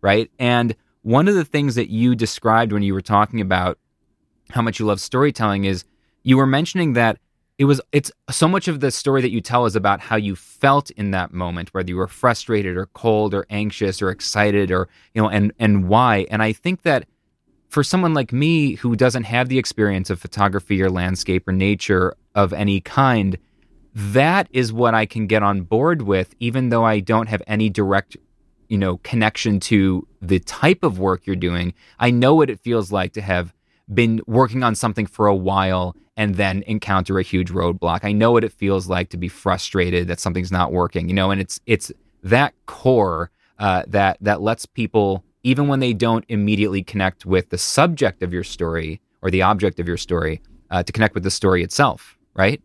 right? 0.00 0.30
And 0.38 0.74
one 1.02 1.28
of 1.28 1.34
the 1.34 1.44
things 1.44 1.74
that 1.74 1.90
you 1.90 2.16
described 2.16 2.72
when 2.72 2.82
you 2.82 2.94
were 2.94 3.02
talking 3.02 3.40
about 3.42 3.78
how 4.50 4.62
much 4.62 4.80
you 4.80 4.86
love 4.86 5.00
storytelling 5.00 5.64
is 5.64 5.84
you 6.22 6.38
were 6.38 6.46
mentioning 6.46 6.94
that 6.94 7.18
it 7.58 7.66
was 7.66 7.80
it's 7.92 8.10
so 8.30 8.48
much 8.48 8.68
of 8.68 8.80
the 8.80 8.90
story 8.90 9.22
that 9.22 9.30
you 9.30 9.40
tell 9.40 9.64
is 9.64 9.76
about 9.76 10.00
how 10.00 10.16
you 10.16 10.34
felt 10.34 10.90
in 10.92 11.12
that 11.12 11.32
moment 11.32 11.72
whether 11.72 11.88
you 11.88 11.96
were 11.96 12.08
frustrated 12.08 12.76
or 12.76 12.86
cold 12.86 13.34
or 13.34 13.46
anxious 13.50 14.02
or 14.02 14.10
excited 14.10 14.70
or 14.70 14.88
you 15.14 15.22
know 15.22 15.28
and 15.28 15.52
and 15.58 15.88
why. 15.88 16.26
And 16.30 16.42
i 16.42 16.52
think 16.52 16.82
that 16.82 17.06
for 17.68 17.82
someone 17.82 18.14
like 18.14 18.32
me 18.32 18.74
who 18.74 18.96
doesn't 18.96 19.24
have 19.24 19.48
the 19.48 19.58
experience 19.58 20.10
of 20.10 20.20
photography 20.20 20.82
or 20.82 20.90
landscape 20.90 21.46
or 21.48 21.52
nature 21.52 22.14
of 22.34 22.52
any 22.52 22.80
kind 22.80 23.38
that 23.94 24.48
is 24.50 24.72
what 24.72 24.94
i 24.94 25.06
can 25.06 25.26
get 25.28 25.42
on 25.42 25.62
board 25.62 26.02
with 26.02 26.34
even 26.40 26.70
though 26.70 26.84
i 26.84 26.98
don't 26.98 27.28
have 27.28 27.42
any 27.46 27.70
direct 27.70 28.16
you 28.68 28.78
know 28.78 28.96
connection 28.98 29.60
to 29.60 30.06
the 30.20 30.40
type 30.40 30.82
of 30.82 30.98
work 30.98 31.26
you're 31.26 31.36
doing. 31.36 31.74
I 31.98 32.10
know 32.10 32.34
what 32.34 32.50
it 32.50 32.60
feels 32.60 32.90
like 32.90 33.12
to 33.14 33.20
have 33.20 33.52
been 33.92 34.20
working 34.26 34.62
on 34.62 34.74
something 34.74 35.06
for 35.06 35.26
a 35.26 35.34
while 35.34 35.94
and 36.16 36.36
then 36.36 36.62
encounter 36.66 37.18
a 37.18 37.22
huge 37.22 37.50
roadblock. 37.50 38.00
I 38.02 38.12
know 38.12 38.32
what 38.32 38.44
it 38.44 38.52
feels 38.52 38.88
like 38.88 39.10
to 39.10 39.16
be 39.16 39.28
frustrated 39.28 40.08
that 40.08 40.20
something's 40.20 40.52
not 40.52 40.72
working, 40.72 41.08
you 41.08 41.14
know, 41.14 41.30
and 41.30 41.40
it's 41.40 41.60
it's 41.66 41.92
that 42.22 42.54
core 42.66 43.30
uh, 43.58 43.82
that 43.88 44.18
that 44.20 44.40
lets 44.40 44.66
people, 44.66 45.24
even 45.42 45.68
when 45.68 45.80
they 45.80 45.92
don't 45.92 46.24
immediately 46.28 46.82
connect 46.82 47.26
with 47.26 47.50
the 47.50 47.58
subject 47.58 48.22
of 48.22 48.32
your 48.32 48.44
story 48.44 49.00
or 49.22 49.30
the 49.30 49.42
object 49.42 49.80
of 49.80 49.88
your 49.88 49.96
story, 49.96 50.40
uh, 50.70 50.82
to 50.82 50.92
connect 50.92 51.14
with 51.14 51.22
the 51.22 51.30
story 51.30 51.62
itself, 51.62 52.18
right? 52.34 52.60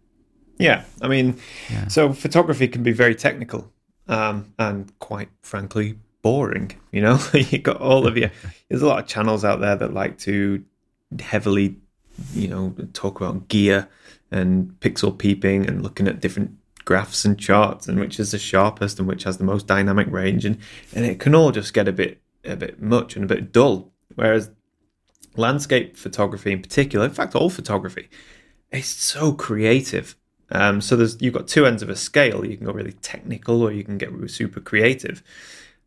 Yeah, 0.57 0.83
I 1.01 1.07
mean, 1.07 1.39
yeah. 1.71 1.88
so 1.88 2.12
photography 2.12 2.67
can 2.67 2.83
be 2.83 2.91
very 2.91 3.15
technical 3.15 3.71
um, 4.07 4.53
and 4.59 4.91
quite 4.99 5.29
frankly 5.41 5.97
boring. 6.21 6.71
You 6.91 7.01
know, 7.01 7.19
you 7.33 7.59
got 7.59 7.77
all 7.77 8.05
of 8.05 8.17
you. 8.17 8.29
There's 8.67 8.81
a 8.81 8.88
lot 8.88 8.99
of 8.99 9.07
channels 9.07 9.45
out 9.45 9.62
there 9.62 9.75
that 9.75 9.93
like 9.93 10.17
to 10.19 10.63
heavily 11.19 11.77
you 12.34 12.47
know, 12.47 12.75
talk 12.93 13.19
about 13.19 13.47
gear 13.47 13.88
and 14.32 14.75
pixel 14.79 15.17
peeping 15.17 15.67
and 15.67 15.82
looking 15.82 16.08
at 16.08 16.19
different 16.19 16.55
graphs 16.86 17.25
and 17.25 17.38
charts 17.38 17.88
and 17.88 17.99
which 17.99 18.19
is 18.19 18.32
the 18.32 18.39
sharpest 18.39 18.99
and 18.99 19.08
which 19.08 19.23
has 19.23 19.38
the 19.38 19.43
most 19.43 19.67
dynamic 19.67 20.08
range 20.10 20.45
and, 20.45 20.58
and 20.95 21.05
it 21.05 21.19
can 21.19 21.36
all 21.36 21.51
just 21.51 21.73
get 21.73 21.88
a 21.88 21.91
bit 21.91 22.21
a 22.45 22.55
bit 22.55 22.82
much 22.82 23.15
and 23.15 23.25
a 23.25 23.27
bit 23.27 23.51
dull. 23.51 23.91
Whereas 24.15 24.49
landscape 25.36 25.97
photography 25.97 26.51
in 26.51 26.62
particular, 26.62 27.05
in 27.05 27.12
fact 27.12 27.36
all 27.36 27.49
photography, 27.49 28.10
is 28.71 28.88
so 28.88 29.34
creative. 29.34 30.15
Um, 30.51 30.82
so 30.82 30.95
there's 30.95 31.21
you've 31.21 31.34
got 31.34 31.47
two 31.47 31.65
ends 31.65 31.84
of 31.84 31.89
a 31.89 31.95
scale. 31.95 32.45
You 32.45 32.58
can 32.58 32.65
go 32.65 32.73
really 32.73 32.93
technical 32.93 33.62
or 33.62 33.71
you 33.71 33.84
can 33.84 33.97
get 33.97 34.12
super 34.29 34.60
creative. 34.60 35.21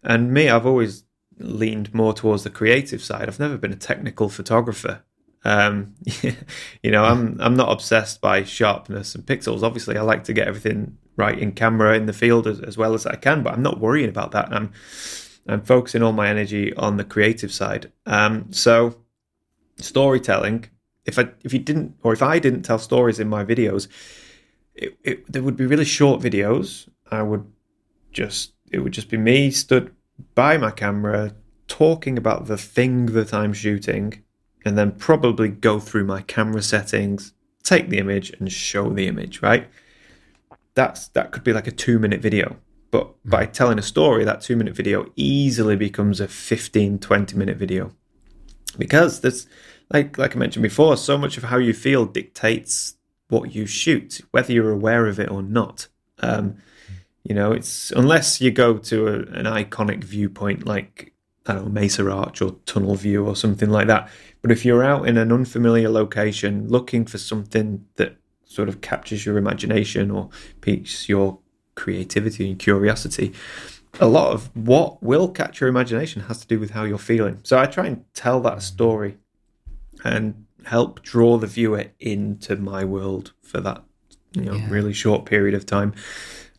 And 0.03 0.33
me, 0.33 0.49
I've 0.49 0.67
always 0.67 1.05
leaned 1.39 1.93
more 1.95 2.13
towards 2.13 2.45
the 2.45 2.51
creative 2.51 3.03
side. 3.03 3.29
I've 3.29 3.41
never 3.41 3.57
been 3.57 3.73
a 3.73 3.77
technical 3.77 4.29
photographer. 4.29 5.03
Um, 5.45 5.95
you 6.83 6.91
know, 6.91 7.05
I'm 7.05 7.41
I'm 7.41 7.57
not 7.57 7.71
obsessed 7.71 8.21
by 8.21 8.45
sharpness 8.45 9.15
and 9.15 9.27
pixels. 9.27 9.63
Obviously, 9.63 9.97
I 9.97 10.03
like 10.03 10.25
to 10.25 10.33
get 10.33 10.49
everything 10.49 10.99
right 11.17 11.39
in 11.39 11.53
camera 11.53 11.97
in 11.97 12.07
the 12.07 12.13
field 12.13 12.47
as, 12.47 12.61
as 12.61 12.79
well 12.79 12.95
as 12.95 13.07
I 13.07 13.17
can, 13.17 13.43
but 13.43 13.53
I'm 13.53 13.63
not 13.63 13.81
worrying 13.81 14.09
about 14.09 14.33
that. 14.33 14.53
I'm 14.53 14.73
I'm 15.47 15.63
focusing 15.63 16.03
all 16.03 16.13
my 16.13 16.29
energy 16.29 16.75
on 16.75 16.97
the 16.97 17.05
creative 17.05 17.53
side. 17.53 17.93
Um, 18.07 18.53
so 18.53 19.03
storytelling. 19.77 20.67
If 21.05 21.19
I 21.19 21.29
if 21.43 21.53
you 21.53 21.59
didn't 21.59 21.97
or 22.03 22.13
if 22.13 22.23
I 22.23 22.39
didn't 22.39 22.63
tell 22.63 22.79
stories 22.79 23.19
in 23.19 23.29
my 23.29 23.45
videos, 23.45 23.89
it, 24.75 24.97
it 25.03 25.33
there 25.33 25.43
would 25.43 25.57
be 25.57 25.67
really 25.67 25.85
short 25.85 26.21
videos. 26.21 26.89
I 27.11 27.23
would 27.23 27.51
just 28.13 28.53
it 28.71 28.79
would 28.79 28.93
just 28.93 29.11
be 29.11 29.17
me 29.17 29.51
stood 29.51 29.95
by 30.35 30.57
my 30.59 30.71
camera 30.71 31.35
talking 31.67 32.17
about 32.17 32.47
the 32.47 32.59
thing 32.59 33.07
that 33.07 33.35
I'm 33.35 33.53
shooting 33.53 34.23
and 34.65 34.79
then 34.79 34.93
probably 34.93 35.49
go 35.49 35.79
through 35.79 36.05
my 36.05 36.23
camera 36.23 36.63
settings, 36.63 37.33
take 37.63 37.89
the 37.89 37.99
image 37.99 38.31
and 38.31 38.51
show 38.51 38.91
the 38.91 39.07
image, 39.07 39.43
right? 39.43 39.69
That's 40.75 41.09
that 41.09 41.33
could 41.33 41.45
be 41.45 41.53
like 41.53 41.67
a 41.67 41.73
2 41.73 41.99
minute 41.99 42.21
video. 42.21 42.57
But 42.91 43.09
mm. 43.09 43.31
by 43.31 43.47
telling 43.47 43.79
a 43.79 43.83
story, 43.83 44.25
that 44.25 44.41
2 44.41 44.57
minute 44.57 44.75
video 44.75 45.11
easily 45.17 45.77
becomes 45.77 46.21
a 46.21 46.29
15 46.29 46.99
20 46.99 47.37
minute 47.37 47.57
video. 47.57 47.93
Because 48.79 49.21
there's 49.21 49.47
like 49.91 50.17
like 50.19 50.35
I 50.35 50.39
mentioned 50.39 50.63
before, 50.63 50.97
so 50.97 51.19
much 51.19 51.37
of 51.37 51.45
how 51.45 51.59
you 51.59 51.75
feel 51.75 52.07
dictates 52.07 52.97
what 53.29 53.55
you 53.55 53.67
shoot, 53.67 54.21
whether 54.31 54.53
you're 54.53 54.71
aware 54.71 55.07
of 55.07 55.19
it 55.19 55.31
or 55.31 55.43
not. 55.43 55.89
Um, 56.21 56.59
you 57.25 57.35
know, 57.35 57.53
it's 57.53 57.91
unless 57.93 58.41
you 58.41 58.51
go 58.51 58.79
to 58.79 59.09
a, 59.09 59.13
an 59.39 59.47
iconic 59.47 60.05
viewpoint 60.05 60.67
like 60.67 61.12
I 61.47 61.55
don't 61.55 61.65
know 61.65 61.71
Mesa 61.71 62.09
Arch 62.11 62.41
or 62.41 62.57
Tunnel 62.67 62.95
View 62.95 63.27
or 63.27 63.35
something 63.35 63.71
like 63.71 63.87
that, 63.89 64.09
but 64.43 64.53
if 64.53 64.65
you're 64.65 64.85
out 64.85 65.09
in 65.09 65.17
an 65.17 65.33
unfamiliar 65.33 65.89
location 65.89 66.69
looking 66.69 67.05
for 67.05 67.19
something 67.19 67.85
that 67.97 68.17
sort 68.45 68.69
of 68.69 68.81
captures 68.81 69.27
your 69.27 69.39
imagination 69.39 70.11
or 70.11 70.31
piques 70.61 71.09
your 71.09 71.39
creativity 71.75 72.51
and 72.51 72.59
curiosity, 72.59 73.33
a 74.01 74.07
lot 74.07 74.33
of 74.33 74.55
what 74.55 75.03
will 75.03 75.29
catch 75.29 75.61
your 75.61 75.69
imagination 75.69 76.23
has 76.23 76.41
to 76.41 76.47
do 76.47 76.61
with 76.61 76.71
how 76.71 76.85
you're 76.85 76.99
feeling. 76.99 77.41
So 77.43 77.59
I 77.59 77.67
try 77.67 77.87
and 77.87 78.05
tell 78.15 78.41
that 78.41 78.63
story 78.63 79.19
and 80.05 80.47
help 80.65 81.03
draw 81.03 81.39
the 81.39 81.47
viewer 81.47 81.87
into 81.99 82.57
my 82.57 82.85
world 82.85 83.33
for 83.43 83.61
that 83.61 83.83
you 84.35 84.43
know 84.43 84.55
yeah. 84.55 84.67
really 84.69 84.93
short 84.93 85.27
period 85.27 85.55
of 85.55 85.67
time. 85.67 85.95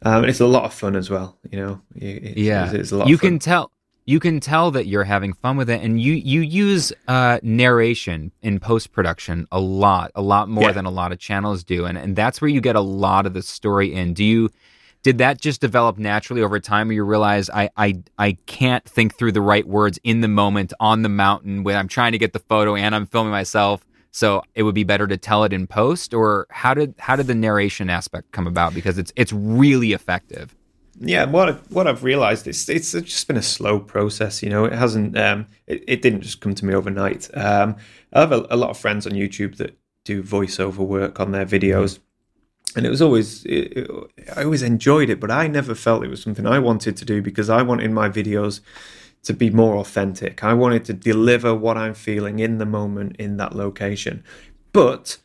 Um, 0.02 0.26
it's 0.26 0.42
a 0.42 0.48
lot 0.48 0.66
of 0.66 0.74
fun 0.74 0.96
as 0.96 1.10
well. 1.10 1.38
You 1.50 1.60
know, 1.60 1.82
it's, 1.96 2.38
yeah, 2.38 2.66
it's, 2.66 2.74
it's 2.74 2.92
a 2.92 2.98
lot. 2.98 3.08
You 3.08 3.18
can 3.18 3.40
tell 3.40 3.72
you 4.06 4.20
can 4.20 4.40
tell 4.40 4.72
that 4.72 4.88
you're 4.88 5.04
having 5.04 5.34
fun 5.34 5.58
with 5.58 5.70
it 5.70 5.82
and 5.82 6.02
you 6.02 6.14
you 6.14 6.42
use 6.42 6.92
uh, 7.08 7.40
narration 7.42 8.32
in 8.42 8.60
post 8.60 8.92
production 8.92 9.48
a 9.52 9.60
lot 9.60 10.12
a 10.16 10.22
lot 10.22 10.50
more 10.50 10.66
yeah. 10.66 10.72
than 10.72 10.86
a 10.86 10.92
lot 10.92 11.12
of 11.12 11.20
channels 11.20 11.64
do 11.64 11.86
and 11.86 11.98
and 11.98 12.16
that's 12.16 12.42
where 12.42 12.50
you 12.50 12.62
get 12.62 12.76
a 12.76 12.82
lot 12.82 13.26
of 13.26 13.34
the 13.34 13.42
story 13.42 13.94
in. 13.94 14.14
Do 14.14 14.24
you 14.24 14.50
did 15.04 15.18
that 15.18 15.40
just 15.42 15.60
develop 15.60 15.98
naturally 15.98 16.42
over 16.42 16.60
time 16.60 16.90
or 16.90 16.94
you 16.94 17.04
realize 17.04 17.50
I, 17.50 17.70
I 17.76 18.02
i 18.18 18.38
can't 18.46 18.86
think 18.86 19.16
through 19.16 19.34
the 19.34 19.42
right 19.42 19.68
words 19.68 20.00
in 20.04 20.22
the 20.22 20.30
moment 20.30 20.72
on 20.80 21.02
the 21.02 21.10
mountain 21.10 21.64
when 21.64 21.76
i'm 21.76 21.90
trying 21.90 22.14
to 22.14 22.18
get 22.18 22.32
the 22.32 22.40
photo 22.40 22.78
and 22.78 22.96
i'm 22.96 23.06
filming 23.06 23.32
myself 23.32 23.84
so 24.14 24.44
it 24.54 24.62
would 24.62 24.76
be 24.76 24.84
better 24.84 25.08
to 25.08 25.18
tell 25.18 25.44
it 25.44 25.52
in 25.52 25.66
post? 25.66 26.14
Or 26.14 26.46
how 26.52 26.76
did 26.76 26.94
how 27.00 27.16
did 27.16 27.26
the 27.26 27.36
narration 27.36 27.90
aspect 27.90 28.32
come 28.32 28.46
about? 28.46 28.74
Because 28.74 29.00
it's 29.00 29.12
it's 29.16 29.34
really 29.34 29.92
effective 29.92 30.56
yeah, 31.00 31.26
what 31.26 31.72
what 31.72 31.88
I've 31.88 32.04
realised 32.04 32.48
it's 32.48 32.70
it's 32.70 32.92
just 32.92 33.28
been 33.28 33.38
a 33.38 33.42
slow 33.42 33.80
process. 33.80 34.44
You 34.44 34.50
know, 34.50 34.66
it 34.66 34.74
hasn't 34.74 35.18
um, 35.18 35.48
it, 35.68 35.84
it 35.88 36.02
didn't 36.02 36.22
just 36.22 36.42
come 36.42 36.54
to 36.56 36.66
me 36.66 36.74
overnight. 36.74 37.30
Um, 37.36 37.76
I 38.14 38.22
have 38.22 38.32
a, 38.32 38.46
a, 38.50 38.58
lot 38.58 38.70
of 38.70 38.78
friends 38.78 39.08
on 39.08 39.14
YouTube 39.14 39.58
that 39.58 39.78
do 40.06 40.22
voiceover 40.22 40.78
work 40.78 41.20
on 41.20 41.32
their 41.32 41.46
videos, 41.46 42.00
and 42.76 42.86
it 42.86 42.90
was 42.90 43.02
always 43.02 43.44
it, 43.46 43.78
it, 43.78 43.92
I 44.36 44.44
always 44.44 44.62
enjoyed 44.62 45.10
it, 45.10 45.20
but 45.20 45.32
I 45.32 45.48
never 45.48 45.74
felt 45.74 46.04
it 46.04 46.10
was 46.10 46.22
something 46.22 46.46
I 46.46 46.60
wanted 46.60 46.96
to 46.98 47.06
do 47.06 47.22
because 47.22 47.50
I 47.50 47.64
wanted 47.64 47.92
my 47.92 48.10
videos 48.10 48.62
to 49.24 49.34
be 49.34 49.50
more 49.50 49.78
authentic. 49.78 50.44
I 50.44 50.54
wanted 50.54 50.86
to 50.86 50.94
deliver 50.94 51.56
what 51.56 51.78
I'm 51.78 51.94
feeling 51.96 52.40
in 52.40 52.60
the 52.60 52.66
moment 52.66 53.16
in 53.18 53.38
that 53.38 53.56
location, 53.56 54.24
but 54.74 55.18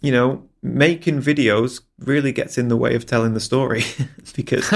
you 0.00 0.12
know, 0.12 0.44
making 0.62 1.20
videos 1.20 1.80
really 2.00 2.32
gets 2.32 2.58
in 2.58 2.68
the 2.68 2.76
way 2.76 2.94
of 2.94 3.06
telling 3.06 3.34
the 3.34 3.40
story 3.40 3.84
because 4.34 4.72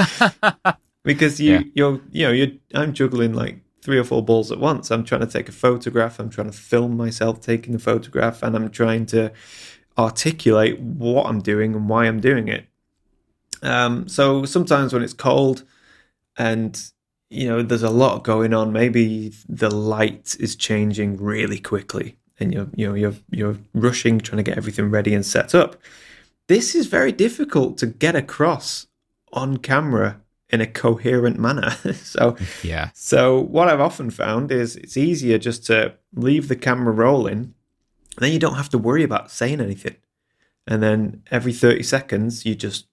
because 1.04 1.40
you 1.40 1.52
yeah. 1.52 1.62
you're 1.74 2.00
you 2.10 2.26
know 2.26 2.32
you're 2.32 2.52
I'm 2.74 2.92
juggling 2.92 3.32
like 3.34 3.60
three 3.82 3.98
or 3.98 4.04
four 4.04 4.24
balls 4.24 4.52
at 4.52 4.58
once. 4.58 4.90
I'm 4.90 5.04
trying 5.04 5.22
to 5.22 5.26
take 5.26 5.48
a 5.48 5.52
photograph. 5.52 6.18
I'm 6.18 6.30
trying 6.30 6.50
to 6.50 6.56
film 6.56 6.96
myself 6.96 7.40
taking 7.40 7.72
the 7.72 7.78
photograph, 7.78 8.42
and 8.42 8.54
I'm 8.54 8.70
trying 8.70 9.06
to 9.06 9.32
articulate 9.98 10.78
what 10.80 11.26
I'm 11.26 11.40
doing 11.40 11.74
and 11.74 11.88
why 11.88 12.06
I'm 12.06 12.20
doing 12.20 12.48
it. 12.48 12.66
Um, 13.62 14.08
so 14.08 14.44
sometimes 14.44 14.92
when 14.92 15.02
it's 15.02 15.12
cold 15.12 15.64
and 16.38 16.82
you 17.28 17.46
know 17.46 17.62
there's 17.62 17.82
a 17.82 17.90
lot 17.90 18.24
going 18.24 18.54
on, 18.54 18.72
maybe 18.72 19.32
the 19.48 19.70
light 19.70 20.36
is 20.40 20.56
changing 20.56 21.18
really 21.18 21.58
quickly 21.58 22.16
and 22.40 22.52
you're 22.52 22.68
you 22.74 22.88
know 22.88 22.94
you're 22.94 23.14
you're 23.30 23.58
rushing 23.74 24.18
trying 24.18 24.38
to 24.38 24.42
get 24.42 24.56
everything 24.56 24.90
ready 24.90 25.14
and 25.14 25.24
set 25.24 25.54
up 25.54 25.76
this 26.48 26.74
is 26.74 26.86
very 26.86 27.12
difficult 27.12 27.78
to 27.78 27.86
get 27.86 28.16
across 28.16 28.86
on 29.32 29.56
camera 29.58 30.20
in 30.48 30.60
a 30.60 30.66
coherent 30.66 31.38
manner. 31.38 31.76
So 31.94 32.36
yeah. 32.64 32.90
so 32.92 33.38
what 33.38 33.68
i've 33.68 33.80
often 33.80 34.10
found 34.10 34.50
is 34.50 34.74
it's 34.74 34.96
easier 34.96 35.38
just 35.38 35.64
to 35.66 35.94
leave 36.12 36.48
the 36.48 36.56
camera 36.56 36.92
rolling 36.92 37.54
then 38.18 38.32
you 38.32 38.38
don't 38.38 38.56
have 38.56 38.68
to 38.70 38.78
worry 38.78 39.02
about 39.02 39.30
saying 39.30 39.60
anything. 39.60 39.96
And 40.66 40.82
then 40.82 41.22
every 41.30 41.52
30 41.52 41.82
seconds 41.82 42.44
you 42.44 42.54
just 42.54 42.86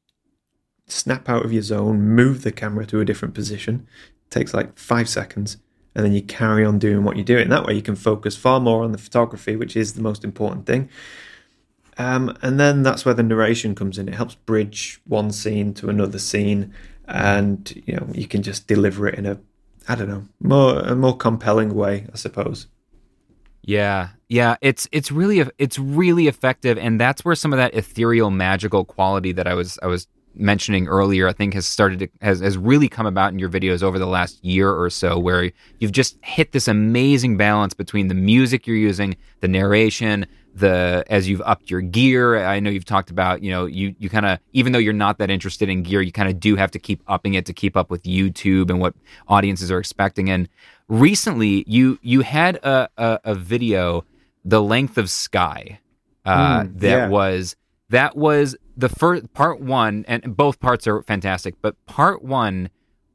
snap 0.87 1.27
out 1.27 1.43
of 1.43 1.51
your 1.51 1.61
zone 1.61 2.01
move 2.01 2.43
the 2.43 2.51
camera 2.51 2.85
to 2.87 3.01
a 3.01 3.05
different 3.05 3.33
position. 3.33 3.87
It 4.25 4.31
takes 4.31 4.53
like 4.53 4.77
5 4.77 5.09
seconds 5.09 5.57
and 5.97 6.05
then 6.05 6.13
you 6.13 6.21
carry 6.21 6.63
on 6.63 6.77
doing 6.77 7.03
what 7.03 7.15
you're 7.15 7.25
doing. 7.25 7.49
That 7.49 7.65
way, 7.65 7.73
you 7.73 7.81
can 7.81 7.95
focus 7.95 8.37
far 8.37 8.59
more 8.59 8.83
on 8.83 8.91
the 8.91 8.99
photography, 8.99 9.55
which 9.55 9.75
is 9.75 9.95
the 9.95 10.03
most 10.03 10.23
important 10.23 10.67
thing. 10.67 10.89
Um, 11.97 12.37
and 12.43 12.59
then 12.59 12.83
that's 12.83 13.03
where 13.03 13.15
the 13.15 13.23
narration 13.23 13.73
comes 13.73 13.97
in. 13.97 14.07
It 14.07 14.13
helps 14.13 14.35
bridge 14.35 15.01
one 15.07 15.31
scene 15.31 15.73
to 15.73 15.89
another 15.89 16.19
scene, 16.19 16.71
and 17.07 17.83
you 17.87 17.95
know 17.95 18.07
you 18.13 18.27
can 18.27 18.43
just 18.43 18.67
deliver 18.67 19.07
it 19.07 19.15
in 19.15 19.25
a, 19.25 19.39
I 19.87 19.95
don't 19.95 20.07
know, 20.07 20.23
more 20.39 20.81
a 20.81 20.95
more 20.95 21.17
compelling 21.17 21.73
way, 21.73 22.05
I 22.13 22.15
suppose. 22.15 22.67
Yeah, 23.63 24.09
yeah, 24.29 24.57
it's 24.61 24.87
it's 24.91 25.11
really 25.11 25.49
it's 25.57 25.79
really 25.79 26.27
effective, 26.27 26.77
and 26.77 27.01
that's 27.01 27.25
where 27.25 27.33
some 27.33 27.53
of 27.53 27.57
that 27.57 27.73
ethereal, 27.73 28.29
magical 28.29 28.85
quality 28.85 29.31
that 29.31 29.47
I 29.47 29.55
was 29.55 29.79
I 29.81 29.87
was 29.87 30.07
mentioning 30.35 30.87
earlier, 30.87 31.27
I 31.27 31.33
think 31.33 31.53
has 31.53 31.67
started 31.67 31.99
to, 31.99 32.09
has 32.21 32.39
has 32.39 32.57
really 32.57 32.87
come 32.87 33.05
about 33.05 33.33
in 33.33 33.39
your 33.39 33.49
videos 33.49 33.83
over 33.83 33.99
the 33.99 34.07
last 34.07 34.43
year 34.43 34.71
or 34.71 34.89
so, 34.89 35.17
where 35.17 35.51
you've 35.79 35.91
just 35.91 36.17
hit 36.23 36.51
this 36.51 36.67
amazing 36.67 37.37
balance 37.37 37.73
between 37.73 38.07
the 38.07 38.13
music 38.13 38.67
you're 38.67 38.75
using, 38.75 39.17
the 39.41 39.47
narration, 39.47 40.25
the 40.53 41.03
as 41.09 41.29
you've 41.29 41.41
upped 41.41 41.69
your 41.69 41.81
gear. 41.81 42.43
I 42.43 42.59
know 42.59 42.69
you've 42.69 42.85
talked 42.85 43.09
about, 43.09 43.41
you 43.43 43.51
know, 43.51 43.65
you 43.65 43.95
you 43.99 44.09
kind 44.09 44.25
of 44.25 44.39
even 44.53 44.73
though 44.73 44.79
you're 44.79 44.93
not 44.93 45.17
that 45.19 45.29
interested 45.29 45.69
in 45.69 45.83
gear, 45.83 46.01
you 46.01 46.11
kind 46.11 46.29
of 46.29 46.39
do 46.39 46.55
have 46.55 46.71
to 46.71 46.79
keep 46.79 47.01
upping 47.07 47.35
it 47.35 47.45
to 47.45 47.53
keep 47.53 47.77
up 47.77 47.89
with 47.89 48.03
YouTube 48.03 48.69
and 48.69 48.79
what 48.79 48.93
audiences 49.27 49.71
are 49.71 49.79
expecting. 49.79 50.29
And 50.29 50.49
recently, 50.87 51.63
you 51.67 51.99
you 52.01 52.21
had 52.21 52.57
a 52.57 52.89
a, 52.97 53.19
a 53.23 53.35
video, 53.35 54.03
the 54.45 54.61
length 54.61 54.97
of 54.97 55.09
Skye, 55.09 55.79
uh, 56.25 56.61
mm, 56.61 56.79
that 56.79 56.89
yeah. 56.89 57.07
was 57.07 57.55
that 57.89 58.17
was 58.17 58.55
the 58.77 58.89
first 58.89 59.33
part 59.33 59.59
one, 59.59 60.05
and 60.07 60.37
both 60.37 60.59
parts 60.59 60.87
are 60.87 61.01
fantastic, 61.01 61.55
but 61.61 61.75
part 61.85 62.23
one 62.23 62.69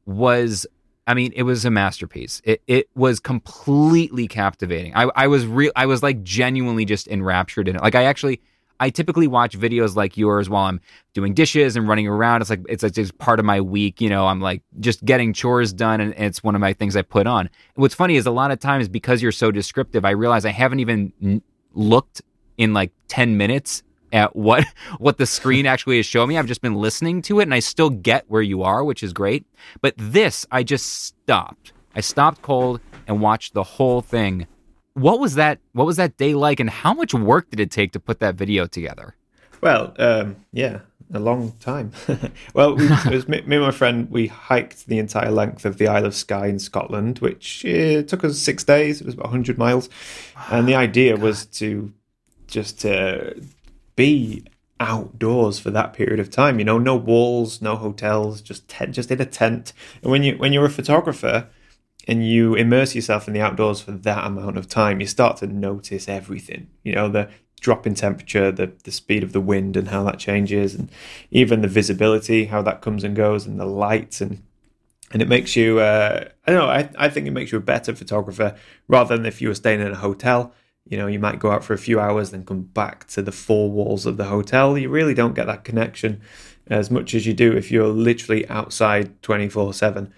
was 0.05 0.67
I 1.05 1.13
mean, 1.13 1.33
it 1.35 1.43
was 1.43 1.65
a 1.65 1.71
masterpiece. 1.71 2.41
It 2.43 2.61
it 2.67 2.89
was 2.95 3.19
completely 3.19 4.27
captivating. 4.27 4.93
I 4.95 5.09
I 5.15 5.27
was 5.27 5.45
real 5.45 5.71
I 5.75 5.85
was 5.85 6.03
like 6.03 6.23
genuinely 6.23 6.85
just 6.85 7.07
enraptured 7.07 7.67
in 7.67 7.75
it. 7.75 7.81
Like 7.81 7.95
I 7.95 8.03
actually 8.03 8.41
I 8.79 8.89
typically 8.89 9.27
watch 9.27 9.57
videos 9.57 9.95
like 9.95 10.17
yours 10.17 10.49
while 10.49 10.65
I'm 10.65 10.81
doing 11.13 11.33
dishes 11.33 11.75
and 11.75 11.87
running 11.87 12.07
around. 12.07 12.41
It's 12.41 12.49
like 12.49 12.61
it's 12.67 12.83
like 12.83 12.93
just 12.93 13.17
part 13.17 13.39
of 13.39 13.45
my 13.45 13.61
week. 13.61 14.01
You 14.01 14.09
know, 14.09 14.27
I'm 14.27 14.41
like 14.41 14.61
just 14.79 15.03
getting 15.05 15.33
chores 15.33 15.71
done, 15.73 16.01
and 16.01 16.13
it's 16.17 16.43
one 16.43 16.55
of 16.55 16.61
my 16.61 16.73
things 16.73 16.95
I 16.95 17.01
put 17.01 17.27
on. 17.27 17.49
what's 17.75 17.95
funny 17.95 18.15
is 18.15 18.25
a 18.25 18.31
lot 18.31 18.51
of 18.51 18.59
times 18.59 18.89
because 18.89 19.21
you're 19.21 19.31
so 19.31 19.51
descriptive, 19.51 20.05
I 20.05 20.11
realize 20.11 20.45
I 20.45 20.51
haven't 20.51 20.79
even 20.79 21.41
looked 21.73 22.21
in 22.57 22.73
like 22.73 22.91
ten 23.07 23.37
minutes 23.37 23.83
at 24.13 24.35
what 24.35 24.65
what 24.99 25.17
the 25.17 25.25
screen 25.25 25.65
actually 25.65 25.99
is 25.99 26.05
showing 26.05 26.29
me. 26.29 26.37
I've 26.37 26.47
just 26.47 26.61
been 26.61 26.75
listening 26.75 27.21
to 27.23 27.39
it 27.39 27.43
and 27.43 27.53
I 27.53 27.59
still 27.59 27.89
get 27.89 28.23
where 28.29 28.41
you 28.41 28.63
are, 28.63 28.83
which 28.83 29.03
is 29.03 29.11
great. 29.11 29.45
But 29.81 29.95
this 29.97 30.45
I 30.51 30.63
just 30.63 31.03
stopped. 31.03 31.73
I 31.95 32.01
stopped 32.01 32.41
cold 32.41 32.79
and 33.07 33.19
watched 33.19 33.53
the 33.53 33.63
whole 33.63 34.01
thing. 34.01 34.47
What 34.93 35.19
was 35.19 35.35
that 35.35 35.59
what 35.73 35.85
was 35.85 35.97
that 35.97 36.15
day 36.15 36.35
like 36.35 36.61
and 36.61 36.69
how 36.69 36.93
much 36.93 37.13
work 37.13 37.49
did 37.49 37.59
it 37.59 37.71
take 37.71 37.91
to 37.93 37.99
put 37.99 38.19
that 38.19 38.35
video 38.35 38.67
together? 38.67 39.15
Well, 39.59 39.93
um, 39.97 40.35
yeah, 40.51 40.79
a 41.13 41.19
long 41.19 41.53
time. 41.59 41.91
well, 42.53 42.75
we, 42.75 42.85
it 42.85 43.05
was 43.11 43.27
me, 43.27 43.41
me, 43.41 43.55
and 43.55 43.65
my 43.65 43.71
friend. 43.71 44.09
We 44.11 44.27
hiked 44.27 44.87
the 44.87 44.99
entire 44.99 45.31
length 45.31 45.65
of 45.65 45.77
the 45.77 45.87
Isle 45.87 46.05
of 46.05 46.15
Skye 46.15 46.47
in 46.47 46.59
Scotland, 46.59 47.19
which 47.19 47.65
uh, 47.65 48.03
took 48.03 48.25
us 48.25 48.37
six 48.37 48.63
days. 48.63 48.99
It 48.99 49.05
was 49.05 49.15
about 49.15 49.29
hundred 49.29 49.57
miles, 49.57 49.89
and 50.51 50.67
the 50.67 50.75
idea 50.75 51.13
God. 51.13 51.23
was 51.23 51.45
to 51.45 51.93
just 52.47 52.85
uh, 52.85 53.31
be 53.95 54.45
outdoors 54.79 55.59
for 55.59 55.71
that 55.71 55.93
period 55.93 56.19
of 56.19 56.29
time. 56.29 56.59
You 56.59 56.65
know, 56.65 56.77
no 56.77 56.95
walls, 56.95 57.61
no 57.61 57.75
hotels, 57.75 58.41
just 58.41 58.67
te- 58.67 58.87
just 58.87 59.11
in 59.11 59.21
a 59.21 59.25
tent. 59.25 59.73
And 60.01 60.11
when 60.11 60.23
you 60.23 60.37
when 60.37 60.53
you're 60.53 60.65
a 60.65 60.69
photographer 60.69 61.47
and 62.07 62.27
you 62.27 62.55
immerse 62.55 62.95
yourself 62.95 63.27
in 63.27 63.33
the 63.33 63.41
outdoors 63.41 63.81
for 63.81 63.91
that 63.91 64.25
amount 64.25 64.57
of 64.57 64.67
time, 64.67 64.99
you 64.99 65.07
start 65.07 65.37
to 65.37 65.47
notice 65.47 66.09
everything. 66.09 66.69
You 66.83 66.93
know, 66.93 67.09
the 67.09 67.29
drop 67.61 67.87
in 67.87 67.95
temperature, 67.95 68.51
the 68.51 68.73
the 68.83 68.91
speed 68.91 69.23
of 69.23 69.31
the 69.31 69.41
wind 69.41 69.77
and 69.77 69.87
how 69.87 70.03
that 70.03 70.19
changes, 70.19 70.75
and 70.75 70.89
even 71.31 71.61
the 71.61 71.67
visibility, 71.67 72.45
how 72.45 72.61
that 72.63 72.81
comes 72.81 73.03
and 73.03 73.15
goes, 73.15 73.45
and 73.45 73.59
the 73.59 73.65
light 73.65 74.19
and 74.21 74.43
and 75.13 75.21
it 75.21 75.29
makes 75.29 75.55
you 75.55 75.79
uh, 75.79 76.25
I 76.45 76.51
don't 76.51 76.59
know 76.59 76.69
I, 76.69 76.89
I 76.97 77.09
think 77.09 77.27
it 77.27 77.31
makes 77.31 77.51
you 77.51 77.57
a 77.57 77.61
better 77.61 77.95
photographer 77.95 78.55
rather 78.87 79.15
than 79.15 79.25
if 79.25 79.41
you 79.41 79.47
were 79.47 79.55
staying 79.55 79.79
in 79.79 79.91
a 79.91 79.95
hotel 79.95 80.53
you 80.85 80.97
know, 80.97 81.07
you 81.07 81.19
might 81.19 81.39
go 81.39 81.51
out 81.51 81.63
for 81.63 81.73
a 81.73 81.77
few 81.77 81.99
hours, 81.99 82.31
then 82.31 82.45
come 82.45 82.63
back 82.63 83.07
to 83.07 83.21
the 83.21 83.31
four 83.31 83.71
walls 83.71 84.05
of 84.05 84.17
the 84.17 84.25
hotel. 84.25 84.77
You 84.77 84.89
really 84.89 85.13
don't 85.13 85.33
get 85.33 85.47
that 85.47 85.63
connection 85.63 86.21
as 86.67 86.91
much 86.91 87.13
as 87.13 87.25
you 87.25 87.33
do 87.33 87.55
if 87.55 87.71
you're 87.71 87.87
literally 87.87 88.47
outside 88.49 89.21
24 89.21 89.73
7. 89.73 90.13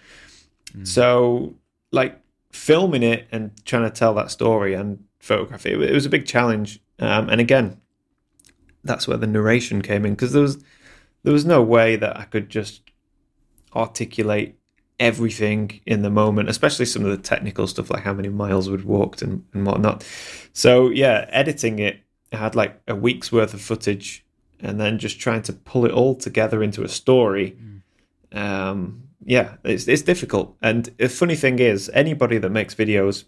Mm. 0.73 0.87
So, 0.87 1.55
like, 1.91 2.19
filming 2.51 3.03
it 3.03 3.27
and 3.31 3.51
trying 3.65 3.83
to 3.83 3.89
tell 3.89 4.13
that 4.15 4.31
story 4.31 4.73
and 4.73 5.03
photograph 5.19 5.65
it, 5.65 5.81
it 5.81 5.93
was 5.93 6.05
a 6.05 6.09
big 6.09 6.25
challenge. 6.25 6.79
Um, 6.99 7.29
and 7.29 7.41
again, 7.41 7.81
that's 8.83 9.07
where 9.07 9.17
the 9.17 9.27
narration 9.27 9.81
came 9.81 10.05
in 10.05 10.13
because 10.13 10.31
there 10.31 10.41
was 10.41 10.63
there 11.23 11.33
was 11.33 11.45
no 11.45 11.61
way 11.61 11.95
that 11.95 12.17
I 12.17 12.23
could 12.23 12.49
just 12.49 12.81
articulate 13.75 14.57
everything 14.99 15.81
in 15.85 16.01
the 16.01 16.09
moment, 16.09 16.49
especially 16.49 16.85
some 16.85 17.03
of 17.05 17.11
the 17.11 17.17
technical 17.17 17.67
stuff 17.67 17.89
like 17.89 18.03
how 18.03 18.13
many 18.13 18.29
miles 18.29 18.69
we'd 18.69 18.85
walked 18.85 19.21
and, 19.21 19.43
and 19.53 19.65
whatnot. 19.65 20.05
So 20.53 20.89
yeah, 20.89 21.27
editing 21.29 21.79
it, 21.79 21.99
I 22.31 22.37
had 22.37 22.55
like 22.55 22.81
a 22.87 22.95
week's 22.95 23.31
worth 23.31 23.53
of 23.53 23.61
footage 23.61 24.25
and 24.59 24.79
then 24.79 24.97
just 24.97 25.19
trying 25.19 25.41
to 25.43 25.53
pull 25.53 25.85
it 25.85 25.91
all 25.91 26.15
together 26.15 26.63
into 26.63 26.83
a 26.83 26.87
story. 26.87 27.57
Mm. 28.31 28.37
Um, 28.37 29.03
yeah, 29.23 29.55
it's 29.63 29.87
it's 29.87 30.01
difficult. 30.01 30.55
And 30.61 30.85
the 30.97 31.09
funny 31.09 31.35
thing 31.35 31.59
is, 31.59 31.89
anybody 31.93 32.37
that 32.37 32.49
makes 32.49 32.75
videos 32.75 33.25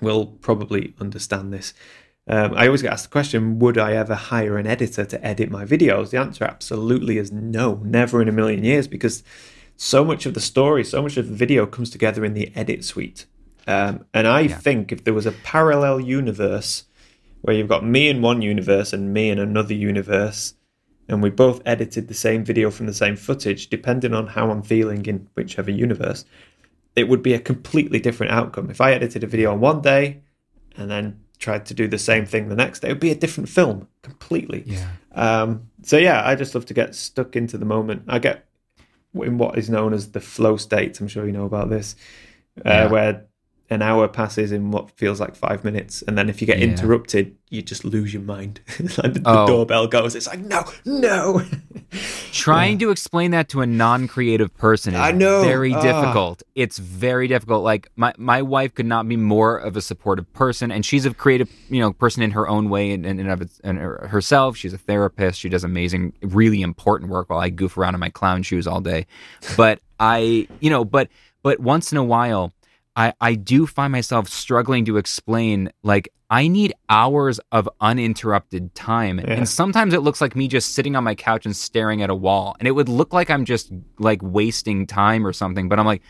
will 0.00 0.26
probably 0.26 0.94
understand 1.00 1.52
this. 1.52 1.74
Um, 2.30 2.52
I 2.54 2.66
always 2.66 2.82
get 2.82 2.92
asked 2.92 3.04
the 3.04 3.10
question, 3.10 3.58
would 3.58 3.78
I 3.78 3.94
ever 3.94 4.14
hire 4.14 4.58
an 4.58 4.66
editor 4.66 5.04
to 5.06 5.26
edit 5.26 5.50
my 5.50 5.64
videos? 5.64 6.10
The 6.10 6.18
answer 6.18 6.44
absolutely 6.44 7.16
is 7.16 7.32
no, 7.32 7.80
never 7.84 8.20
in 8.20 8.28
a 8.28 8.32
million 8.32 8.64
years, 8.64 8.86
because 8.86 9.22
so 9.80 10.04
much 10.04 10.26
of 10.26 10.34
the 10.34 10.40
story, 10.40 10.84
so 10.84 11.00
much 11.00 11.16
of 11.16 11.28
the 11.28 11.34
video 11.34 11.64
comes 11.64 11.88
together 11.88 12.24
in 12.24 12.34
the 12.34 12.52
edit 12.56 12.84
suite. 12.84 13.26
Um, 13.68 14.04
and 14.12 14.26
I 14.26 14.40
yeah. 14.40 14.58
think 14.58 14.90
if 14.90 15.04
there 15.04 15.14
was 15.14 15.24
a 15.24 15.32
parallel 15.32 16.00
universe 16.00 16.84
where 17.42 17.54
you've 17.54 17.68
got 17.68 17.86
me 17.86 18.08
in 18.08 18.20
one 18.20 18.42
universe 18.42 18.92
and 18.92 19.14
me 19.14 19.30
in 19.30 19.38
another 19.38 19.74
universe, 19.74 20.54
and 21.08 21.22
we 21.22 21.30
both 21.30 21.62
edited 21.64 22.08
the 22.08 22.14
same 22.14 22.44
video 22.44 22.72
from 22.72 22.86
the 22.86 22.92
same 22.92 23.14
footage, 23.14 23.68
depending 23.68 24.14
on 24.14 24.26
how 24.26 24.50
I'm 24.50 24.62
feeling 24.62 25.06
in 25.06 25.28
whichever 25.34 25.70
universe, 25.70 26.24
it 26.96 27.08
would 27.08 27.22
be 27.22 27.34
a 27.34 27.38
completely 27.38 28.00
different 28.00 28.32
outcome. 28.32 28.70
If 28.70 28.80
I 28.80 28.92
edited 28.92 29.22
a 29.22 29.28
video 29.28 29.52
on 29.52 29.60
one 29.60 29.80
day 29.80 30.22
and 30.76 30.90
then 30.90 31.20
tried 31.38 31.66
to 31.66 31.74
do 31.74 31.86
the 31.86 31.98
same 31.98 32.26
thing 32.26 32.48
the 32.48 32.56
next 32.56 32.80
day, 32.80 32.88
it 32.88 32.94
would 32.94 33.00
be 33.00 33.12
a 33.12 33.14
different 33.14 33.48
film 33.48 33.86
completely. 34.02 34.64
Yeah. 34.66 34.88
Um, 35.12 35.70
so 35.82 35.96
yeah, 35.98 36.26
I 36.26 36.34
just 36.34 36.56
love 36.56 36.66
to 36.66 36.74
get 36.74 36.96
stuck 36.96 37.36
into 37.36 37.56
the 37.56 37.64
moment. 37.64 38.02
I 38.08 38.18
get 38.18 38.47
in 39.14 39.38
what 39.38 39.58
is 39.58 39.70
known 39.70 39.92
as 39.92 40.12
the 40.12 40.20
flow 40.20 40.56
state. 40.56 41.00
I'm 41.00 41.08
sure 41.08 41.26
you 41.26 41.32
know 41.32 41.46
about 41.46 41.70
this, 41.70 41.96
uh, 42.58 42.62
yeah. 42.70 42.86
where 42.86 43.27
an 43.70 43.82
hour 43.82 44.08
passes 44.08 44.50
in 44.50 44.70
what 44.70 44.90
feels 44.92 45.20
like 45.20 45.36
five 45.36 45.62
minutes, 45.62 46.02
and 46.02 46.16
then 46.16 46.30
if 46.30 46.40
you 46.40 46.46
get 46.46 46.58
yeah. 46.58 46.66
interrupted, 46.66 47.36
you 47.50 47.60
just 47.60 47.84
lose 47.84 48.14
your 48.14 48.22
mind. 48.22 48.60
like 48.80 49.14
the, 49.14 49.22
oh. 49.26 49.44
the, 49.44 49.46
doorbell 49.46 49.86
goes, 49.86 50.14
it's 50.14 50.26
like 50.26 50.40
no, 50.40 50.64
no. 50.86 51.42
Trying 52.32 52.80
yeah. 52.80 52.86
to 52.86 52.90
explain 52.90 53.30
that 53.32 53.48
to 53.50 53.60
a 53.60 53.66
non-creative 53.66 54.54
person 54.56 54.94
is 54.94 55.00
I 55.00 55.12
know. 55.12 55.42
very 55.42 55.74
uh. 55.74 55.82
difficult. 55.82 56.42
It's 56.54 56.78
very 56.78 57.28
difficult. 57.28 57.62
Like 57.62 57.90
my 57.96 58.14
my 58.16 58.40
wife 58.40 58.74
could 58.74 58.86
not 58.86 59.06
be 59.06 59.16
more 59.16 59.58
of 59.58 59.76
a 59.76 59.82
supportive 59.82 60.32
person, 60.32 60.70
and 60.72 60.84
she's 60.84 61.04
a 61.04 61.12
creative, 61.12 61.50
you 61.68 61.80
know, 61.80 61.92
person 61.92 62.22
in 62.22 62.30
her 62.30 62.48
own 62.48 62.70
way 62.70 62.92
and, 62.92 63.04
and, 63.04 63.20
and 63.20 63.30
of 63.30 63.42
it, 63.42 63.50
and 63.62 63.78
herself. 63.78 64.56
She's 64.56 64.72
a 64.72 64.78
therapist. 64.78 65.40
She 65.40 65.50
does 65.50 65.64
amazing, 65.64 66.14
really 66.22 66.62
important 66.62 67.10
work 67.10 67.28
while 67.28 67.40
I 67.40 67.50
goof 67.50 67.76
around 67.76 67.94
in 67.94 68.00
my 68.00 68.10
clown 68.10 68.42
shoes 68.42 68.66
all 68.66 68.80
day. 68.80 69.06
But 69.58 69.80
I, 70.00 70.48
you 70.60 70.70
know, 70.70 70.86
but 70.86 71.08
but 71.42 71.60
once 71.60 71.92
in 71.92 71.98
a 71.98 72.04
while 72.04 72.52
I, 72.98 73.12
I 73.20 73.34
do 73.36 73.64
find 73.64 73.92
myself 73.92 74.28
struggling 74.28 74.84
to 74.86 74.96
explain 74.96 75.70
like 75.84 76.12
I 76.30 76.48
need 76.48 76.74
hours 76.90 77.38
of 77.52 77.68
uninterrupted 77.80 78.74
time. 78.74 79.20
Yeah. 79.20 79.34
And 79.34 79.48
sometimes 79.48 79.94
it 79.94 80.00
looks 80.00 80.20
like 80.20 80.34
me 80.34 80.48
just 80.48 80.74
sitting 80.74 80.96
on 80.96 81.04
my 81.04 81.14
couch 81.14 81.46
and 81.46 81.54
staring 81.54 82.02
at 82.02 82.10
a 82.10 82.14
wall. 82.14 82.56
And 82.58 82.66
it 82.66 82.72
would 82.72 82.88
look 82.88 83.12
like 83.12 83.30
I'm 83.30 83.44
just 83.44 83.72
like 84.00 84.20
wasting 84.20 84.84
time 84.84 85.24
or 85.24 85.32
something. 85.32 85.68
But 85.68 85.78
I'm 85.78 85.86
like, 85.86 86.02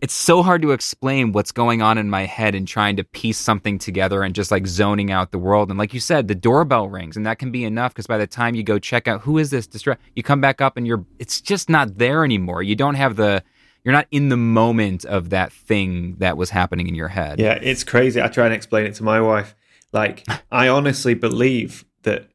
it's 0.00 0.12
so 0.12 0.42
hard 0.42 0.62
to 0.62 0.72
explain 0.72 1.30
what's 1.30 1.52
going 1.52 1.80
on 1.80 1.96
in 1.96 2.10
my 2.10 2.26
head 2.26 2.56
and 2.56 2.66
trying 2.66 2.96
to 2.96 3.04
piece 3.04 3.38
something 3.38 3.78
together 3.78 4.24
and 4.24 4.34
just 4.34 4.50
like 4.50 4.66
zoning 4.66 5.12
out 5.12 5.30
the 5.30 5.38
world. 5.38 5.70
And 5.70 5.78
like 5.78 5.94
you 5.94 6.00
said, 6.00 6.26
the 6.26 6.34
doorbell 6.34 6.88
rings 6.88 7.16
and 7.16 7.24
that 7.24 7.38
can 7.38 7.52
be 7.52 7.62
enough 7.62 7.94
because 7.94 8.08
by 8.08 8.18
the 8.18 8.26
time 8.26 8.56
you 8.56 8.64
go 8.64 8.80
check 8.80 9.06
out 9.06 9.20
who 9.20 9.38
is 9.38 9.50
this 9.50 9.68
distract, 9.68 10.02
you 10.16 10.24
come 10.24 10.40
back 10.40 10.60
up 10.60 10.76
and 10.76 10.88
you're 10.88 11.04
it's 11.20 11.40
just 11.40 11.68
not 11.68 11.98
there 11.98 12.24
anymore. 12.24 12.64
You 12.64 12.74
don't 12.74 12.96
have 12.96 13.14
the 13.14 13.44
you're 13.84 13.92
not 13.92 14.06
in 14.10 14.28
the 14.28 14.36
moment 14.36 15.04
of 15.04 15.30
that 15.30 15.52
thing 15.52 16.16
that 16.18 16.36
was 16.36 16.50
happening 16.50 16.86
in 16.88 16.94
your 16.94 17.08
head. 17.08 17.38
Yeah, 17.38 17.58
it's 17.60 17.84
crazy. 17.84 18.20
I 18.20 18.28
try 18.28 18.44
and 18.46 18.54
explain 18.54 18.86
it 18.86 18.94
to 18.96 19.02
my 19.02 19.20
wife. 19.20 19.54
Like, 19.92 20.26
I 20.52 20.68
honestly 20.68 21.14
believe 21.14 21.84
that 22.02 22.28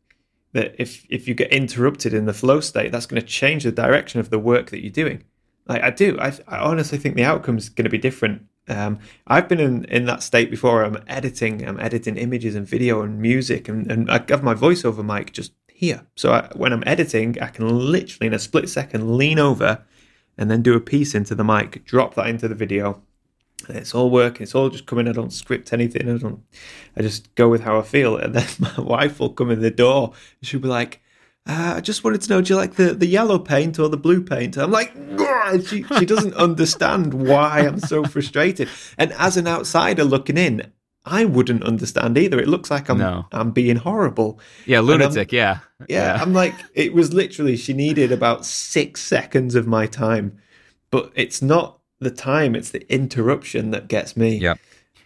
that 0.53 0.75
if 0.79 1.05
if 1.09 1.27
you 1.27 1.33
get 1.33 1.51
interrupted 1.51 2.13
in 2.13 2.25
the 2.25 2.33
flow 2.33 2.59
state, 2.61 2.91
that's 2.91 3.05
going 3.05 3.21
to 3.21 3.27
change 3.27 3.63
the 3.63 3.71
direction 3.71 4.19
of 4.19 4.29
the 4.29 4.39
work 4.39 4.71
that 4.71 4.81
you're 4.81 4.91
doing. 4.91 5.23
Like, 5.67 5.83
I 5.83 5.89
do. 5.89 6.17
I, 6.19 6.31
I 6.47 6.59
honestly 6.59 6.97
think 6.97 7.15
the 7.15 7.23
outcome 7.23 7.57
is 7.57 7.69
going 7.69 7.85
to 7.85 7.89
be 7.89 7.97
different. 7.97 8.45
Um, 8.67 8.99
I've 9.27 9.47
been 9.47 9.59
in, 9.59 9.85
in 9.85 10.05
that 10.05 10.23
state 10.23 10.49
before. 10.49 10.83
I'm 10.83 11.03
editing. 11.07 11.67
I'm 11.67 11.79
editing 11.79 12.17
images 12.17 12.55
and 12.55 12.67
video 12.67 13.01
and 13.01 13.19
music, 13.19 13.67
and, 13.67 13.91
and 13.91 14.09
I 14.09 14.23
have 14.29 14.43
my 14.43 14.53
voiceover 14.53 15.03
mic 15.03 15.33
just 15.33 15.53
here. 15.67 16.05
So 16.15 16.33
I, 16.33 16.49
when 16.55 16.71
I'm 16.71 16.83
editing, 16.85 17.39
I 17.41 17.47
can 17.47 17.67
literally 17.67 18.27
in 18.27 18.33
a 18.33 18.39
split 18.39 18.69
second 18.69 19.17
lean 19.17 19.39
over 19.39 19.83
and 20.37 20.49
then 20.49 20.61
do 20.61 20.75
a 20.75 20.79
piece 20.79 21.15
into 21.15 21.35
the 21.35 21.43
mic, 21.43 21.85
drop 21.85 22.15
that 22.15 22.27
into 22.27 22.47
the 22.47 22.55
video. 22.55 23.01
It's 23.69 23.95
all 23.95 24.09
working. 24.09 24.43
It's 24.43 24.53
all 24.53 24.69
just 24.69 24.85
coming. 24.85 25.07
I 25.07 25.11
don't 25.11 25.33
script 25.33 25.73
anything. 25.73 26.09
I 26.09 26.17
don't. 26.17 26.43
I 26.95 27.01
just 27.01 27.33
go 27.35 27.49
with 27.49 27.61
how 27.61 27.79
I 27.79 27.81
feel. 27.83 28.17
And 28.17 28.35
then 28.35 28.47
my 28.59 28.81
wife 28.81 29.19
will 29.19 29.29
come 29.29 29.49
in 29.49 29.61
the 29.61 29.71
door. 29.71 30.13
And 30.39 30.47
she'll 30.47 30.59
be 30.59 30.67
like, 30.67 31.01
uh, 31.47 31.73
"I 31.77 31.81
just 31.81 32.03
wanted 32.03 32.21
to 32.21 32.29
know, 32.29 32.41
do 32.41 32.53
you 32.53 32.57
like 32.57 32.75
the, 32.75 32.93
the 32.93 33.07
yellow 33.07 33.39
paint 33.39 33.79
or 33.79 33.89
the 33.89 33.97
blue 33.97 34.21
paint?" 34.21 34.57
I'm 34.57 34.71
like, 34.71 34.93
she 35.67 35.83
she 35.83 36.05
doesn't 36.05 36.33
understand 36.47 37.13
why 37.13 37.61
I'm 37.61 37.79
so 37.79 38.03
frustrated. 38.03 38.69
And 38.97 39.13
as 39.13 39.37
an 39.37 39.47
outsider 39.47 40.03
looking 40.03 40.37
in, 40.37 40.71
I 41.05 41.25
wouldn't 41.25 41.63
understand 41.63 42.17
either. 42.17 42.39
It 42.39 42.47
looks 42.47 42.71
like 42.71 42.89
I'm 42.89 42.97
no. 42.97 43.27
I'm 43.31 43.51
being 43.51 43.75
horrible. 43.75 44.39
Yeah, 44.65 44.79
lunatic. 44.79 45.31
Yeah. 45.31 45.59
yeah. 45.87 46.15
yeah. 46.15 46.21
I'm 46.21 46.33
like 46.33 46.55
it 46.73 46.93
was 46.93 47.13
literally 47.13 47.55
she 47.57 47.73
needed 47.73 48.11
about 48.11 48.45
six 48.45 49.01
seconds 49.01 49.55
of 49.55 49.67
my 49.67 49.85
time, 49.85 50.37
but 50.89 51.11
it's 51.15 51.41
not 51.41 51.79
the 51.99 52.11
time; 52.11 52.55
it's 52.55 52.71
the 52.71 52.91
interruption 52.91 53.71
that 53.71 53.87
gets 53.87 54.17
me. 54.17 54.37
Yeah. 54.37 54.55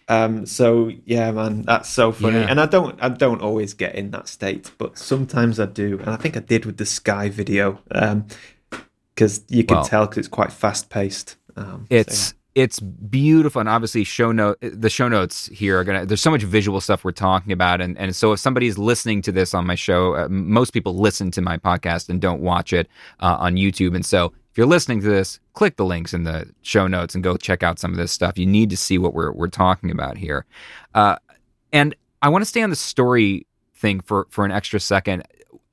Um. 0.08 0.46
So 0.46 0.90
yeah, 1.04 1.30
man, 1.32 1.62
that's 1.62 1.90
so 1.90 2.12
funny. 2.12 2.40
Yeah. 2.40 2.46
And 2.48 2.60
I 2.60 2.66
don't 2.66 2.98
I 3.02 3.10
don't 3.10 3.42
always 3.42 3.74
get 3.74 3.94
in 3.94 4.10
that 4.12 4.26
state, 4.26 4.70
but 4.78 4.96
sometimes 4.96 5.60
I 5.60 5.66
do. 5.66 5.98
And 5.98 6.08
I 6.10 6.16
think 6.16 6.36
I 6.36 6.40
did 6.40 6.64
with 6.64 6.78
the 6.78 6.86
Skye 6.86 7.28
video. 7.28 7.80
Um, 7.92 8.26
because 9.14 9.44
you 9.48 9.64
can 9.64 9.76
well, 9.76 9.84
tell 9.84 10.06
because 10.06 10.18
it's 10.18 10.28
quite 10.28 10.50
fast 10.50 10.88
paced. 10.88 11.36
Um, 11.56 11.86
it's. 11.90 12.18
So, 12.18 12.32
yeah 12.32 12.39
it's 12.54 12.80
beautiful 12.80 13.60
and 13.60 13.68
obviously 13.68 14.02
show 14.02 14.32
note 14.32 14.58
the 14.60 14.90
show 14.90 15.08
notes 15.08 15.46
here 15.46 15.78
are 15.78 15.84
gonna 15.84 16.04
there's 16.04 16.20
so 16.20 16.30
much 16.30 16.42
visual 16.42 16.80
stuff 16.80 17.04
we're 17.04 17.12
talking 17.12 17.52
about 17.52 17.80
and, 17.80 17.96
and 17.96 18.14
so 18.16 18.32
if 18.32 18.40
somebody's 18.40 18.76
listening 18.76 19.22
to 19.22 19.30
this 19.30 19.54
on 19.54 19.66
my 19.66 19.76
show 19.76 20.16
uh, 20.16 20.28
most 20.28 20.72
people 20.72 20.96
listen 20.96 21.30
to 21.30 21.40
my 21.40 21.56
podcast 21.56 22.08
and 22.08 22.20
don't 22.20 22.40
watch 22.40 22.72
it 22.72 22.88
uh, 23.20 23.36
on 23.38 23.54
youtube 23.54 23.94
and 23.94 24.04
so 24.04 24.32
if 24.50 24.58
you're 24.58 24.66
listening 24.66 25.00
to 25.00 25.08
this 25.08 25.38
click 25.60 25.76
the 25.76 25.84
links 25.84 26.14
in 26.14 26.24
the 26.24 26.48
show 26.62 26.86
notes 26.86 27.14
and 27.14 27.22
go 27.22 27.36
check 27.36 27.62
out 27.62 27.78
some 27.78 27.90
of 27.90 27.98
this 27.98 28.10
stuff. 28.10 28.38
You 28.38 28.46
need 28.46 28.70
to 28.70 28.78
see 28.78 28.96
what 28.96 29.12
we're, 29.12 29.30
we're 29.30 29.48
talking 29.48 29.90
about 29.90 30.16
here. 30.16 30.46
Uh, 30.94 31.16
and 31.70 31.94
i 32.22 32.28
want 32.30 32.40
to 32.42 32.46
stay 32.46 32.62
on 32.62 32.70
the 32.70 32.76
story 32.76 33.46
thing 33.74 34.00
for, 34.00 34.26
for 34.30 34.46
an 34.46 34.52
extra 34.52 34.80
second. 34.80 35.22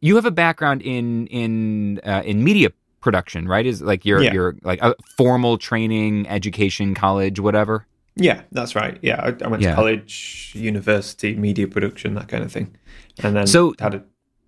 You 0.01 0.15
have 0.15 0.25
a 0.25 0.31
background 0.31 0.81
in 0.81 1.27
in 1.27 1.99
uh, 2.05 2.21
in 2.23 2.43
media 2.43 2.69
production, 2.99 3.47
right? 3.47 3.65
Is 3.65 3.81
like 3.81 4.05
your 4.05 4.21
yeah. 4.21 4.33
your 4.33 4.55
like 4.63 4.81
a 4.81 4.95
formal 5.15 5.57
training, 5.57 6.27
education, 6.27 6.95
college, 6.95 7.39
whatever. 7.39 7.85
Yeah, 8.15 8.41
that's 8.51 8.75
right. 8.75 8.97
Yeah, 9.01 9.21
I, 9.21 9.45
I 9.45 9.47
went 9.47 9.61
yeah. 9.61 9.69
to 9.69 9.75
college, 9.75 10.51
university, 10.55 11.35
media 11.35 11.67
production, 11.67 12.15
that 12.15 12.27
kind 12.27 12.43
of 12.43 12.51
thing, 12.51 12.75
and 13.19 13.35
then 13.35 13.47
so 13.47 13.75
had 13.79 13.95
a 13.95 14.03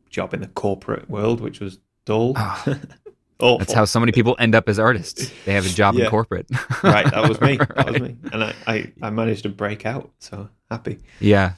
job 0.09 0.33
in 0.33 0.41
the 0.41 0.47
corporate 0.47 1.09
world, 1.09 1.39
which 1.39 1.59
was 1.59 1.79
dull. 2.05 2.33
Oh, 3.39 3.57
that's 3.59 3.73
how 3.73 3.85
so 3.85 3.99
many 3.99 4.11
people 4.11 4.35
end 4.39 4.55
up 4.55 4.67
as 4.67 4.79
artists. 4.79 5.31
They 5.45 5.53
have 5.53 5.65
a 5.65 5.69
job 5.69 5.95
yeah. 5.95 6.05
in 6.05 6.09
corporate. 6.09 6.47
right, 6.83 7.09
that 7.11 7.27
was 7.29 7.39
me. 7.41 7.57
That 7.57 7.77
right. 7.77 7.91
was 7.91 8.01
me, 8.01 8.17
and 8.33 8.43
I, 8.43 8.55
I 8.65 8.91
I 9.03 9.09
managed 9.11 9.43
to 9.43 9.49
break 9.49 9.85
out. 9.85 10.11
So 10.19 10.49
happy. 10.71 10.99
Yeah, 11.19 11.53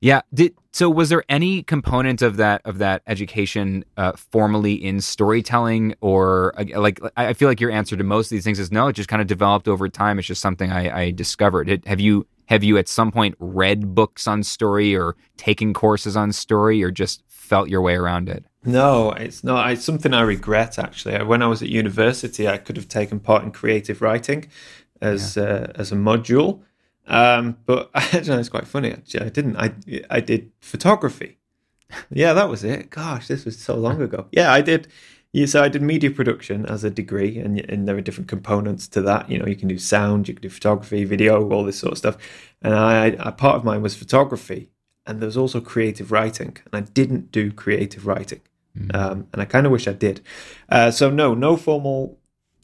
yeah. 0.00 0.20
Did 0.32 0.54
so? 0.72 0.88
Was 0.88 1.08
there 1.08 1.24
any 1.28 1.62
component 1.62 2.22
of 2.22 2.36
that 2.36 2.62
of 2.64 2.78
that 2.78 3.02
education 3.06 3.84
uh, 3.96 4.12
formally 4.12 4.74
in 4.74 5.00
storytelling, 5.00 5.94
or 6.00 6.54
like 6.76 7.00
I 7.16 7.32
feel 7.32 7.48
like 7.48 7.60
your 7.60 7.70
answer 7.70 7.96
to 7.96 8.04
most 8.04 8.26
of 8.26 8.30
these 8.30 8.44
things 8.44 8.58
is 8.58 8.70
no. 8.70 8.88
It 8.88 8.94
just 8.94 9.08
kind 9.08 9.20
of 9.20 9.28
developed 9.28 9.66
over 9.66 9.88
time. 9.88 10.18
It's 10.18 10.28
just 10.28 10.40
something 10.40 10.70
I, 10.70 11.02
I 11.02 11.10
discovered. 11.10 11.68
It, 11.68 11.86
have 11.86 12.00
you 12.00 12.26
have 12.46 12.62
you 12.62 12.78
at 12.78 12.88
some 12.88 13.10
point 13.10 13.34
read 13.40 13.94
books 13.94 14.26
on 14.26 14.42
story 14.42 14.96
or 14.96 15.16
taken 15.36 15.74
courses 15.74 16.16
on 16.16 16.32
story, 16.32 16.82
or 16.82 16.90
just 16.90 17.22
felt 17.26 17.68
your 17.68 17.82
way 17.82 17.94
around 17.94 18.28
it? 18.28 18.44
No, 18.64 19.12
it's 19.12 19.42
not. 19.42 19.72
It's 19.72 19.84
something 19.84 20.14
I 20.14 20.20
regret 20.20 20.78
actually. 20.78 21.22
When 21.24 21.42
I 21.42 21.46
was 21.46 21.62
at 21.62 21.68
university, 21.68 22.46
I 22.46 22.58
could 22.58 22.76
have 22.76 22.88
taken 22.88 23.18
part 23.18 23.42
in 23.42 23.50
creative 23.50 24.00
writing 24.00 24.48
as 25.00 25.36
yeah. 25.36 25.42
uh, 25.44 25.72
as 25.74 25.92
a 25.92 25.96
module 25.96 26.62
um, 27.08 27.56
but 27.66 27.90
actually, 27.94 28.38
it's 28.38 28.48
quite 28.48 28.66
funny. 28.66 28.92
Actually, 28.92 29.26
I 29.26 29.28
didn't. 29.30 29.56
I 29.56 29.72
I 30.10 30.20
did 30.20 30.52
photography. 30.60 31.38
Yeah, 32.10 32.34
that 32.34 32.48
was 32.48 32.64
it. 32.64 32.90
Gosh, 32.90 33.28
this 33.28 33.44
was 33.44 33.58
so 33.58 33.74
long 33.74 34.02
ago. 34.02 34.26
Yeah, 34.30 34.52
I 34.52 34.60
did. 34.60 34.88
Yeah, 35.32 35.46
so 35.46 35.62
I 35.62 35.68
did 35.68 35.82
media 35.82 36.10
production 36.10 36.64
as 36.66 36.84
a 36.84 36.90
degree, 36.90 37.38
and 37.38 37.58
and 37.70 37.88
there 37.88 37.96
are 37.96 38.02
different 38.02 38.28
components 38.28 38.88
to 38.88 39.02
that. 39.02 39.30
You 39.30 39.38
know, 39.38 39.46
you 39.46 39.56
can 39.56 39.68
do 39.68 39.78
sound, 39.78 40.28
you 40.28 40.34
can 40.34 40.42
do 40.42 40.50
photography, 40.50 41.04
video, 41.04 41.50
all 41.50 41.64
this 41.64 41.78
sort 41.78 41.92
of 41.92 41.98
stuff. 41.98 42.16
And 42.62 42.74
I, 42.74 43.16
I 43.18 43.30
part 43.30 43.56
of 43.56 43.64
mine 43.64 43.82
was 43.82 43.94
photography, 43.94 44.70
and 45.06 45.20
there 45.20 45.26
was 45.26 45.36
also 45.36 45.60
creative 45.60 46.12
writing, 46.12 46.56
and 46.66 46.74
I 46.74 46.80
didn't 46.80 47.32
do 47.32 47.52
creative 47.52 48.06
writing. 48.06 48.42
Mm. 48.78 48.94
Um, 48.94 49.26
and 49.32 49.42
I 49.42 49.44
kind 49.44 49.66
of 49.66 49.72
wish 49.72 49.88
I 49.88 49.92
did. 49.92 50.20
Uh, 50.68 50.90
so 50.90 51.10
no, 51.10 51.34
no 51.34 51.56
formal 51.56 52.17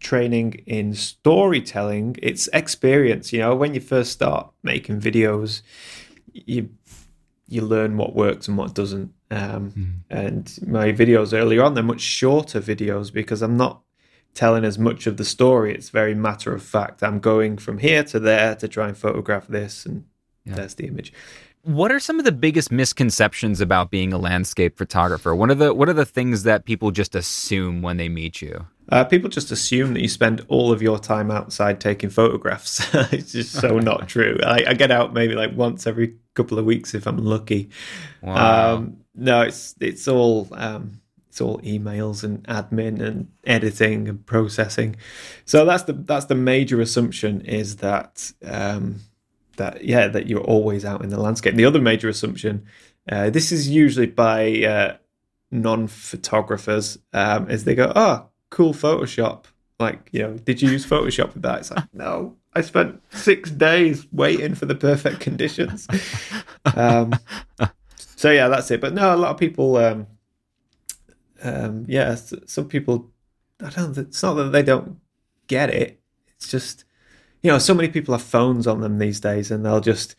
training 0.04 0.62
in 0.66 0.94
storytelling, 0.94 2.16
it's 2.22 2.48
experience. 2.52 3.32
You 3.32 3.40
know, 3.40 3.56
when 3.56 3.74
you 3.74 3.80
first 3.80 4.12
start 4.12 4.52
making 4.62 5.00
videos, 5.00 5.62
you 6.32 6.70
you 7.48 7.62
learn 7.62 7.96
what 7.96 8.14
works 8.14 8.46
and 8.46 8.56
what 8.56 8.74
doesn't. 8.74 9.12
Um, 9.30 9.72
mm. 9.72 9.92
And 10.10 10.58
my 10.66 10.92
videos 10.92 11.36
earlier 11.36 11.62
on, 11.62 11.74
they're 11.74 11.82
much 11.82 12.00
shorter 12.00 12.60
videos 12.60 13.12
because 13.12 13.42
I'm 13.42 13.56
not 13.56 13.82
telling 14.34 14.64
as 14.64 14.78
much 14.78 15.06
of 15.06 15.16
the 15.16 15.24
story. 15.24 15.74
It's 15.74 15.90
very 15.90 16.14
matter 16.14 16.54
of 16.54 16.62
fact. 16.62 17.02
I'm 17.02 17.20
going 17.20 17.56
from 17.58 17.78
here 17.78 18.04
to 18.04 18.20
there 18.20 18.54
to 18.56 18.68
try 18.68 18.88
and 18.88 18.96
photograph 18.96 19.46
this, 19.48 19.86
and 19.86 20.04
yeah. 20.44 20.54
there's 20.56 20.74
the 20.74 20.86
image. 20.86 21.12
what 21.62 21.90
are 21.90 21.98
some 22.00 22.18
of 22.18 22.26
the 22.26 22.32
biggest 22.32 22.70
misconceptions 22.70 23.60
about 23.60 23.90
being 23.90 24.12
a 24.12 24.18
landscape 24.18 24.76
photographer? 24.76 25.34
What 25.34 25.50
are 25.50 25.54
the 25.54 25.72
what 25.74 25.88
are 25.88 25.94
the 25.94 26.04
things 26.04 26.42
that 26.42 26.66
people 26.66 26.90
just 26.90 27.14
assume 27.14 27.80
when 27.82 27.96
they 27.96 28.08
meet 28.08 28.42
you? 28.42 28.66
Uh, 28.90 29.04
people 29.04 29.30
just 29.30 29.50
assume 29.50 29.94
that 29.94 30.00
you 30.00 30.08
spend 30.08 30.44
all 30.48 30.70
of 30.70 30.82
your 30.82 30.98
time 30.98 31.30
outside 31.30 31.80
taking 31.80 32.10
photographs. 32.10 32.86
it's 33.12 33.32
just 33.32 33.52
so 33.52 33.78
not 33.80 34.08
true. 34.08 34.38
I, 34.44 34.64
I, 34.68 34.74
get 34.74 34.90
out 34.90 35.14
maybe 35.14 35.34
like 35.34 35.56
once 35.56 35.86
every 35.86 36.16
couple 36.34 36.58
of 36.58 36.64
weeks 36.64 36.94
if 36.94 37.06
I'm 37.06 37.18
lucky. 37.18 37.70
Wow. 38.20 38.74
Um, 38.74 38.98
no, 39.14 39.42
it's 39.42 39.74
it's 39.80 40.06
all 40.06 40.48
um, 40.52 41.00
it's 41.28 41.40
all 41.40 41.58
emails 41.60 42.22
and 42.22 42.44
admin 42.44 43.00
and 43.00 43.28
editing 43.44 44.08
and 44.08 44.24
processing. 44.26 44.96
So 45.44 45.64
that's 45.64 45.84
the 45.84 45.94
that's 45.94 46.26
the 46.26 46.34
major 46.34 46.80
assumption 46.80 47.40
is 47.40 47.76
that 47.76 48.32
um, 48.44 49.00
that 49.56 49.84
yeah 49.84 50.08
that 50.08 50.26
you're 50.26 50.40
always 50.40 50.84
out 50.84 51.02
in 51.02 51.08
the 51.08 51.20
landscape. 51.20 51.54
The 51.54 51.64
other 51.64 51.80
major 51.80 52.08
assumption, 52.08 52.66
uh, 53.10 53.30
this 53.30 53.50
is 53.50 53.68
usually 53.68 54.06
by 54.06 54.62
uh, 54.62 54.96
non-photographers, 55.50 56.98
um, 57.12 57.50
is 57.50 57.64
they 57.64 57.74
go, 57.74 57.92
"Oh, 57.96 58.28
cool 58.54 58.72
Photoshop." 58.72 59.44
Like 59.80 60.08
you 60.12 60.22
know, 60.22 60.34
did 60.38 60.62
you 60.62 60.70
use 60.70 60.86
Photoshop 60.86 61.34
with 61.34 61.42
that? 61.42 61.60
It's 61.60 61.70
like 61.70 61.92
no, 61.92 62.36
I 62.54 62.60
spent 62.62 63.02
six 63.10 63.50
days 63.50 64.06
waiting 64.12 64.54
for 64.54 64.66
the 64.66 64.74
perfect 64.74 65.20
conditions. 65.20 65.86
Um, 66.76 67.12
so 67.96 68.30
yeah, 68.30 68.48
that's 68.48 68.70
it. 68.70 68.80
But 68.80 68.94
no, 68.94 69.14
a 69.14 69.16
lot 69.16 69.32
of 69.32 69.38
people, 69.38 69.76
um, 69.76 70.06
um, 71.42 71.84
yeah, 71.86 72.14
some 72.14 72.68
people, 72.68 73.10
I 73.62 73.70
don't. 73.70 73.98
It's 73.98 74.22
not 74.22 74.34
that 74.34 74.52
they 74.52 74.62
don't 74.62 74.98
get 75.46 75.68
it. 75.68 76.00
It's 76.36 76.50
just 76.50 76.84
you 77.42 77.50
know, 77.50 77.58
so 77.58 77.74
many 77.74 77.88
people 77.88 78.14
have 78.14 78.22
phones 78.22 78.66
on 78.66 78.80
them 78.80 78.98
these 78.98 79.20
days, 79.20 79.50
and 79.50 79.66
they'll 79.66 79.80
just 79.80 80.16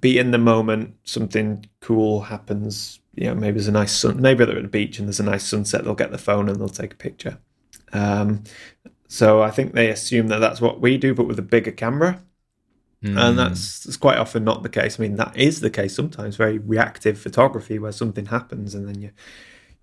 be 0.00 0.18
in 0.18 0.30
the 0.30 0.38
moment. 0.38 0.94
Something 1.04 1.66
cool 1.80 2.22
happens. 2.22 3.00
You 3.14 3.26
know, 3.26 3.34
maybe 3.34 3.54
there's 3.54 3.68
a 3.68 3.72
nice 3.72 3.92
sun. 3.92 4.22
Maybe 4.22 4.44
they're 4.44 4.56
at 4.56 4.62
the 4.62 4.68
beach 4.68 4.98
and 4.98 5.06
there's 5.06 5.20
a 5.20 5.24
nice 5.24 5.44
sunset. 5.44 5.84
They'll 5.84 5.94
get 5.94 6.10
the 6.12 6.18
phone 6.18 6.48
and 6.48 6.58
they'll 6.58 6.68
take 6.68 6.94
a 6.94 6.96
picture. 6.96 7.38
Um, 7.92 8.44
so 9.08 9.42
I 9.42 9.50
think 9.50 9.72
they 9.72 9.88
assume 9.88 10.28
that 10.28 10.38
that's 10.38 10.60
what 10.60 10.80
we 10.80 10.98
do, 10.98 11.14
but 11.14 11.26
with 11.26 11.38
a 11.38 11.42
bigger 11.42 11.72
camera. 11.72 12.20
Mm. 13.02 13.18
And 13.18 13.38
that's, 13.38 13.84
that's 13.84 13.96
quite 13.96 14.18
often 14.18 14.44
not 14.44 14.62
the 14.62 14.68
case. 14.68 14.98
I 14.98 15.02
mean, 15.02 15.16
that 15.16 15.36
is 15.36 15.60
the 15.60 15.70
case 15.70 15.94
sometimes. 15.94 16.36
Very 16.36 16.58
reactive 16.58 17.18
photography, 17.18 17.78
where 17.78 17.92
something 17.92 18.26
happens 18.26 18.74
and 18.74 18.88
then 18.88 19.00
you 19.00 19.10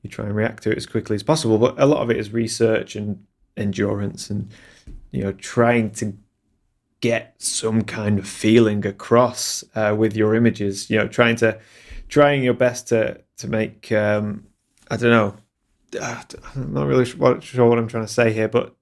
you 0.06 0.10
try 0.10 0.26
and 0.26 0.36
react 0.36 0.62
to 0.64 0.72
it 0.72 0.78
as 0.78 0.86
quickly 0.86 1.16
as 1.16 1.24
possible. 1.24 1.58
But 1.58 1.80
a 1.80 1.86
lot 1.88 2.04
of 2.04 2.12
it 2.12 2.18
is 2.18 2.32
research 2.32 2.96
and 2.96 3.26
endurance, 3.58 4.30
and 4.30 4.52
you 5.12 5.24
know, 5.24 5.32
trying 5.32 5.92
to 5.92 6.14
get 7.02 7.36
some 7.40 7.82
kind 7.82 8.20
of 8.20 8.28
feeling 8.28 8.86
across 8.86 9.64
uh, 9.74 9.96
with 9.98 10.16
your 10.16 10.36
images. 10.36 10.90
You 10.92 11.00
know, 11.00 11.08
trying 11.08 11.38
to 11.38 11.60
trying 12.08 12.44
your 12.44 12.54
best 12.54 12.88
to 12.90 13.22
to 13.38 13.48
make 13.48 13.92
um, 13.92 14.46
I 14.92 14.98
don't 14.98 15.10
know. 15.10 15.38
Uh, 15.98 16.22
I'm 16.56 16.74
not 16.74 16.88
really 16.88 17.06
sure 17.06 17.20
what 17.68 17.80
I'm 17.80 17.88
trying 17.88 18.06
to 18.06 18.12
say 18.12 18.34
here, 18.34 18.48
but 18.48 18.76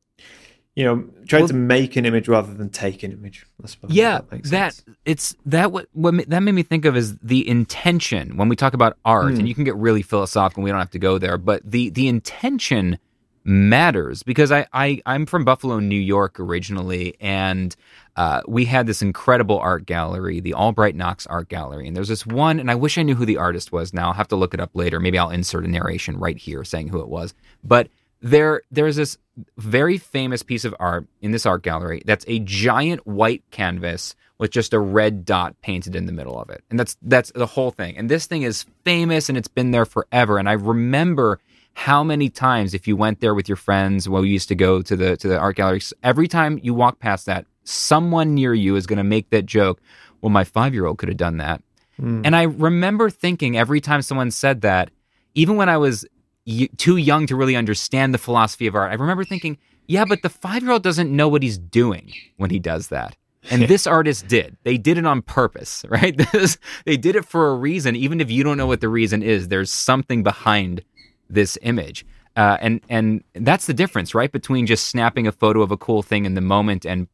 you 0.76 0.84
know, 0.84 1.08
trying 1.28 1.44
well, 1.44 1.50
to 1.50 1.54
make 1.54 1.96
an 1.96 2.06
image 2.06 2.28
rather 2.28 2.52
than 2.54 2.70
take 2.70 3.04
an 3.04 3.12
image. 3.12 3.46
I 3.64 3.68
suppose. 3.68 3.92
Yeah, 3.92 4.22
that, 4.30 4.44
that 4.46 4.84
it's 5.06 5.36
that 5.46 5.72
what 5.72 5.88
what 5.94 6.30
that 6.30 6.40
made 6.42 6.54
me 6.54 6.64
think 6.64 6.86
of 6.86 6.98
is 6.98 7.18
the 7.20 7.48
intention 7.48 8.38
when 8.38 8.50
we 8.50 8.56
talk 8.56 8.74
about 8.74 8.98
art, 9.06 9.26
mm. 9.26 9.30
and 9.30 9.42
hmm. 9.42 9.46
you 9.48 9.56
can 9.56 9.64
get 9.64 9.76
really 9.76 10.02
philosophical. 10.02 10.64
We 10.64 10.72
don't 10.72 10.80
have 10.80 10.90
to 10.92 11.00
go 11.00 11.20
there, 11.20 11.38
but 11.38 11.62
the 11.64 11.90
the 11.90 12.08
intention 12.08 12.98
matters 13.44 14.24
because 14.24 14.52
I, 14.52 14.66
I 14.74 15.02
I'm 15.06 15.26
from 15.26 15.46
Buffalo, 15.46 15.80
New 15.80 16.00
York 16.00 16.40
originally, 16.40 17.16
and 17.20 17.76
uh, 18.16 18.42
we 18.48 18.66
had 18.66 18.86
this 18.86 19.02
incredible 19.02 19.60
art 19.60 19.86
gallery, 19.86 20.40
the 20.40 20.54
Albright 20.54 20.96
Knox 20.96 21.26
Art 21.28 21.50
Gallery, 21.50 21.88
and 21.88 21.96
there's 21.96 22.10
this 22.10 22.26
one, 22.26 22.60
and 22.60 22.70
I 22.70 22.76
wish 22.76 22.98
I 22.98 23.04
knew 23.04 23.16
who 23.16 23.26
the 23.26 23.38
artist 23.38 23.72
was. 23.72 23.94
Now 23.94 24.08
I'll 24.08 24.14
have 24.14 24.28
to 24.30 24.36
look 24.36 24.54
it 24.54 24.60
up 24.60 24.72
later. 24.74 25.00
Maybe 25.00 25.18
I'll 25.18 25.32
insert 25.32 25.66
a 25.66 25.68
narration 25.68 26.20
right 26.20 26.38
here 26.38 26.64
saying 26.64 26.90
who 26.90 27.00
it 27.00 27.08
was. 27.08 27.34
But 27.64 27.90
there 28.22 28.62
there's 28.72 28.96
this 28.96 29.18
very 29.58 29.98
famous 29.98 30.44
piece 30.44 30.64
of 30.64 30.76
art 30.80 31.08
in 31.22 31.32
this 31.32 31.46
art 31.46 31.64
gallery 31.64 32.02
that's 32.06 32.24
a 32.28 32.40
giant 32.40 33.06
white 33.06 33.44
canvas 33.52 34.16
with 34.38 34.52
just 34.52 34.74
a 34.74 34.80
red 34.80 35.26
dot 35.26 35.60
painted 35.62 35.96
in 35.96 36.06
the 36.06 36.12
middle 36.12 36.40
of 36.40 36.50
it. 36.50 36.64
And 36.70 36.80
that's 36.80 36.96
that's 37.02 37.32
the 37.34 37.46
whole 37.46 37.72
thing. 37.72 37.98
And 37.98 38.10
this 38.10 38.26
thing 38.28 38.44
is 38.44 38.66
famous 38.86 39.28
and 39.28 39.38
it's 39.38 39.48
been 39.48 39.72
there 39.72 39.86
forever. 39.86 40.38
And 40.38 40.48
I 40.48 40.54
remember 40.54 41.40
how 41.74 42.04
many 42.04 42.30
times 42.30 42.74
if 42.74 42.88
you 42.88 42.96
went 42.96 43.20
there 43.20 43.34
with 43.34 43.50
your 43.50 43.56
friends 43.56 44.08
well 44.08 44.24
you 44.24 44.32
used 44.32 44.48
to 44.48 44.56
go 44.56 44.82
to 44.82 44.96
the 44.96 45.18
to 45.18 45.28
the 45.28 45.40
art 45.40 45.56
gallery 45.56 45.82
every 46.04 46.28
time 46.28 46.60
you 46.62 46.72
walk 46.72 47.00
past 47.00 47.26
that 47.26 47.48
someone 47.64 48.34
near 48.34 48.54
you 48.54 48.76
is 48.76 48.86
going 48.86 48.98
to 48.98 49.04
make 49.04 49.30
that 49.30 49.46
joke 49.46 49.82
well 50.22 50.30
my 50.30 50.44
5-year-old 50.44 50.98
could 50.98 51.10
have 51.10 51.18
done 51.18 51.38
that 51.38 51.62
mm. 52.00 52.22
and 52.26 52.36
i 52.36 52.44
remember 52.44 53.10
thinking 53.10 53.58
every 53.58 53.82
time 53.82 54.02
someone 54.02 54.32
said 54.32 54.62
that 54.62 54.92
even 55.36 55.56
when 55.56 55.70
i 55.70 55.78
was 55.78 56.06
y- 56.46 56.70
too 56.78 56.98
young 56.98 57.28
to 57.28 57.36
really 57.36 57.56
understand 57.56 58.14
the 58.14 58.18
philosophy 58.18 58.68
of 58.68 58.76
art 58.76 58.92
i 58.92 58.96
remember 58.96 59.24
thinking 59.24 59.58
yeah 59.88 60.06
but 60.06 60.22
the 60.22 60.30
5-year-old 60.30 60.84
doesn't 60.84 61.14
know 61.14 61.28
what 61.28 61.44
he's 61.44 61.58
doing 61.58 62.12
when 62.38 62.50
he 62.50 62.60
does 62.60 62.88
that 62.90 63.16
and 63.50 63.64
this 63.64 63.86
artist 63.88 64.28
did. 64.28 64.58
They 64.64 64.78
did 64.78 64.98
it 64.98 65.06
on 65.06 65.22
purpose, 65.22 65.84
right? 65.90 66.16
This, 66.32 66.58
they 66.86 66.98
did 66.98 67.16
it 67.16 67.26
for 67.26 67.50
a 67.50 67.56
reason. 67.56 67.96
Even 67.96 68.22
if 68.22 68.32
you 68.32 68.44
don't 68.44 68.58
know 68.58 68.68
what 68.68 68.82
the 68.82 68.90
reason 68.90 69.22
is, 69.22 69.48
there's 69.48 69.72
something 69.72 70.24
behind 70.24 70.84
this 71.30 71.58
image. 71.62 72.06
Uh, 72.36 72.58
and 72.62 72.82
and 72.90 73.24
that's 73.36 73.68
the 73.68 73.74
difference, 73.74 74.16
right, 74.16 74.32
between 74.32 74.66
just 74.66 74.88
snapping 74.88 75.28
a 75.28 75.32
photo 75.32 75.62
of 75.62 75.72
a 75.72 75.78
cool 75.78 76.02
thing 76.02 76.26
in 76.26 76.34
the 76.34 76.42
moment 76.42 76.84
and 76.84 77.08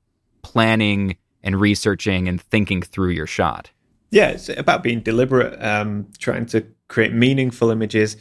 planning 0.51 1.17
and 1.43 1.59
researching 1.61 2.27
and 2.27 2.41
thinking 2.41 2.81
through 2.81 3.11
your 3.11 3.27
shot. 3.27 3.69
Yeah, 4.11 4.29
it's 4.29 4.49
about 4.49 4.81
being 4.81 5.01
deliberate, 5.01 5.61
um, 5.63 6.07
trying 6.17 6.47
to 6.47 6.65
create 6.87 7.13
meaningful 7.13 7.69
images. 7.69 8.17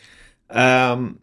Um, 0.50 1.20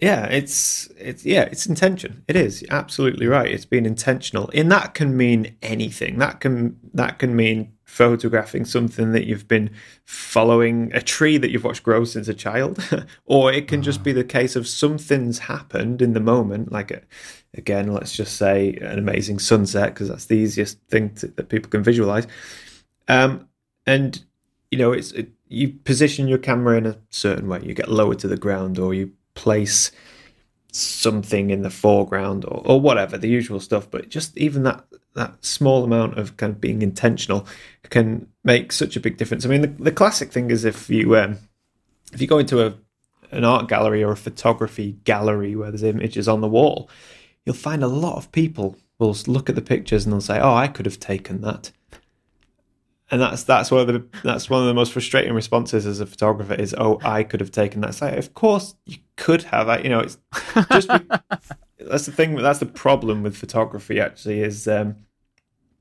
yeah, 0.00 0.26
it's 0.26 0.88
it's 0.98 1.24
yeah, 1.24 1.42
it's 1.42 1.66
intention. 1.66 2.24
It 2.26 2.36
is 2.36 2.64
absolutely 2.70 3.26
right. 3.26 3.50
It's 3.50 3.64
being 3.64 3.86
intentional, 3.86 4.50
and 4.52 4.70
that 4.72 4.94
can 4.94 5.16
mean 5.16 5.56
anything. 5.62 6.18
That 6.18 6.40
can 6.40 6.78
that 6.94 7.18
can 7.18 7.36
mean 7.36 7.72
photographing 7.98 8.64
something 8.64 9.10
that 9.10 9.26
you've 9.26 9.48
been 9.48 9.68
following, 10.04 10.88
a 10.94 11.02
tree 11.02 11.36
that 11.36 11.50
you've 11.50 11.64
watched 11.64 11.82
grow 11.82 12.04
since 12.04 12.28
a 12.28 12.34
child, 12.34 12.78
or 13.26 13.52
it 13.52 13.66
can 13.66 13.82
just 13.82 14.04
be 14.04 14.12
the 14.12 14.22
case 14.22 14.54
of 14.54 14.68
something's 14.68 15.40
happened 15.40 16.00
in 16.00 16.12
the 16.12 16.20
moment. 16.20 16.70
Like, 16.70 16.92
a, 16.92 17.02
again, 17.54 17.92
let's 17.92 18.14
just 18.14 18.36
say 18.36 18.74
an 18.74 19.00
amazing 19.00 19.40
sunset, 19.40 19.94
because 19.94 20.08
that's 20.08 20.26
the 20.26 20.36
easiest 20.36 20.78
thing 20.82 21.12
to, 21.16 21.26
that 21.26 21.48
people 21.48 21.70
can 21.70 21.82
visualize. 21.82 22.28
Um, 23.08 23.48
and 23.84 24.24
you 24.70 24.78
know, 24.78 24.92
it's 24.92 25.10
it, 25.12 25.30
you 25.48 25.70
position 25.70 26.28
your 26.28 26.38
camera 26.38 26.78
in 26.78 26.86
a 26.86 26.98
certain 27.10 27.48
way. 27.48 27.62
You 27.64 27.74
get 27.74 27.90
lower 27.90 28.14
to 28.14 28.28
the 28.28 28.36
ground, 28.36 28.78
or 28.78 28.94
you 28.94 29.10
place 29.34 29.90
something 30.72 31.50
in 31.50 31.62
the 31.62 31.70
foreground 31.70 32.44
or, 32.44 32.62
or 32.66 32.80
whatever 32.80 33.16
the 33.16 33.28
usual 33.28 33.58
stuff 33.58 33.90
but 33.90 34.08
just 34.08 34.36
even 34.36 34.62
that 34.62 34.84
that 35.14 35.44
small 35.44 35.84
amount 35.84 36.16
of 36.18 36.36
kind 36.36 36.52
of 36.52 36.60
being 36.60 36.82
intentional 36.82 37.46
can 37.90 38.28
make 38.44 38.72
such 38.72 38.96
a 38.96 39.00
big 39.00 39.16
difference. 39.16 39.44
I 39.44 39.48
mean 39.48 39.62
the, 39.62 39.66
the 39.66 39.92
classic 39.92 40.32
thing 40.32 40.50
is 40.50 40.64
if 40.64 40.88
you 40.88 41.16
um, 41.16 41.38
if 42.12 42.20
you 42.20 42.26
go 42.26 42.38
into 42.38 42.64
a 42.64 42.74
an 43.30 43.44
art 43.44 43.68
gallery 43.68 44.02
or 44.02 44.12
a 44.12 44.16
photography 44.16 44.92
gallery 45.04 45.54
where 45.54 45.70
there's 45.70 45.82
images 45.82 46.28
on 46.28 46.40
the 46.40 46.48
wall 46.48 46.88
you'll 47.44 47.54
find 47.54 47.82
a 47.82 47.88
lot 47.88 48.16
of 48.16 48.32
people 48.32 48.76
will 48.98 49.14
look 49.26 49.50
at 49.50 49.54
the 49.54 49.60
pictures 49.60 50.06
and 50.06 50.12
they'll 50.12 50.20
say 50.22 50.40
oh 50.40 50.54
i 50.54 50.66
could 50.66 50.86
have 50.86 50.98
taken 50.98 51.42
that 51.42 51.70
and 53.10 53.20
that's 53.20 53.44
that's 53.44 53.70
one 53.70 53.80
of 53.80 53.86
the 53.86 54.04
that's 54.22 54.50
one 54.50 54.60
of 54.60 54.66
the 54.66 54.74
most 54.74 54.92
frustrating 54.92 55.32
responses 55.32 55.86
as 55.86 56.00
a 56.00 56.06
photographer 56.06 56.54
is 56.54 56.74
oh 56.76 56.98
I 57.02 57.22
could 57.22 57.40
have 57.40 57.50
taken 57.50 57.80
that. 57.80 57.94
So 57.94 58.08
of 58.08 58.34
course 58.34 58.74
you 58.84 58.98
could 59.16 59.42
have. 59.44 59.68
I, 59.68 59.78
you 59.78 59.88
know, 59.88 60.00
it's 60.00 60.18
just 60.70 60.88
that's 61.78 62.06
the 62.06 62.12
thing. 62.12 62.36
That's 62.36 62.58
the 62.58 62.66
problem 62.66 63.22
with 63.22 63.36
photography. 63.36 64.00
Actually, 64.00 64.40
is 64.40 64.68
um, 64.68 64.96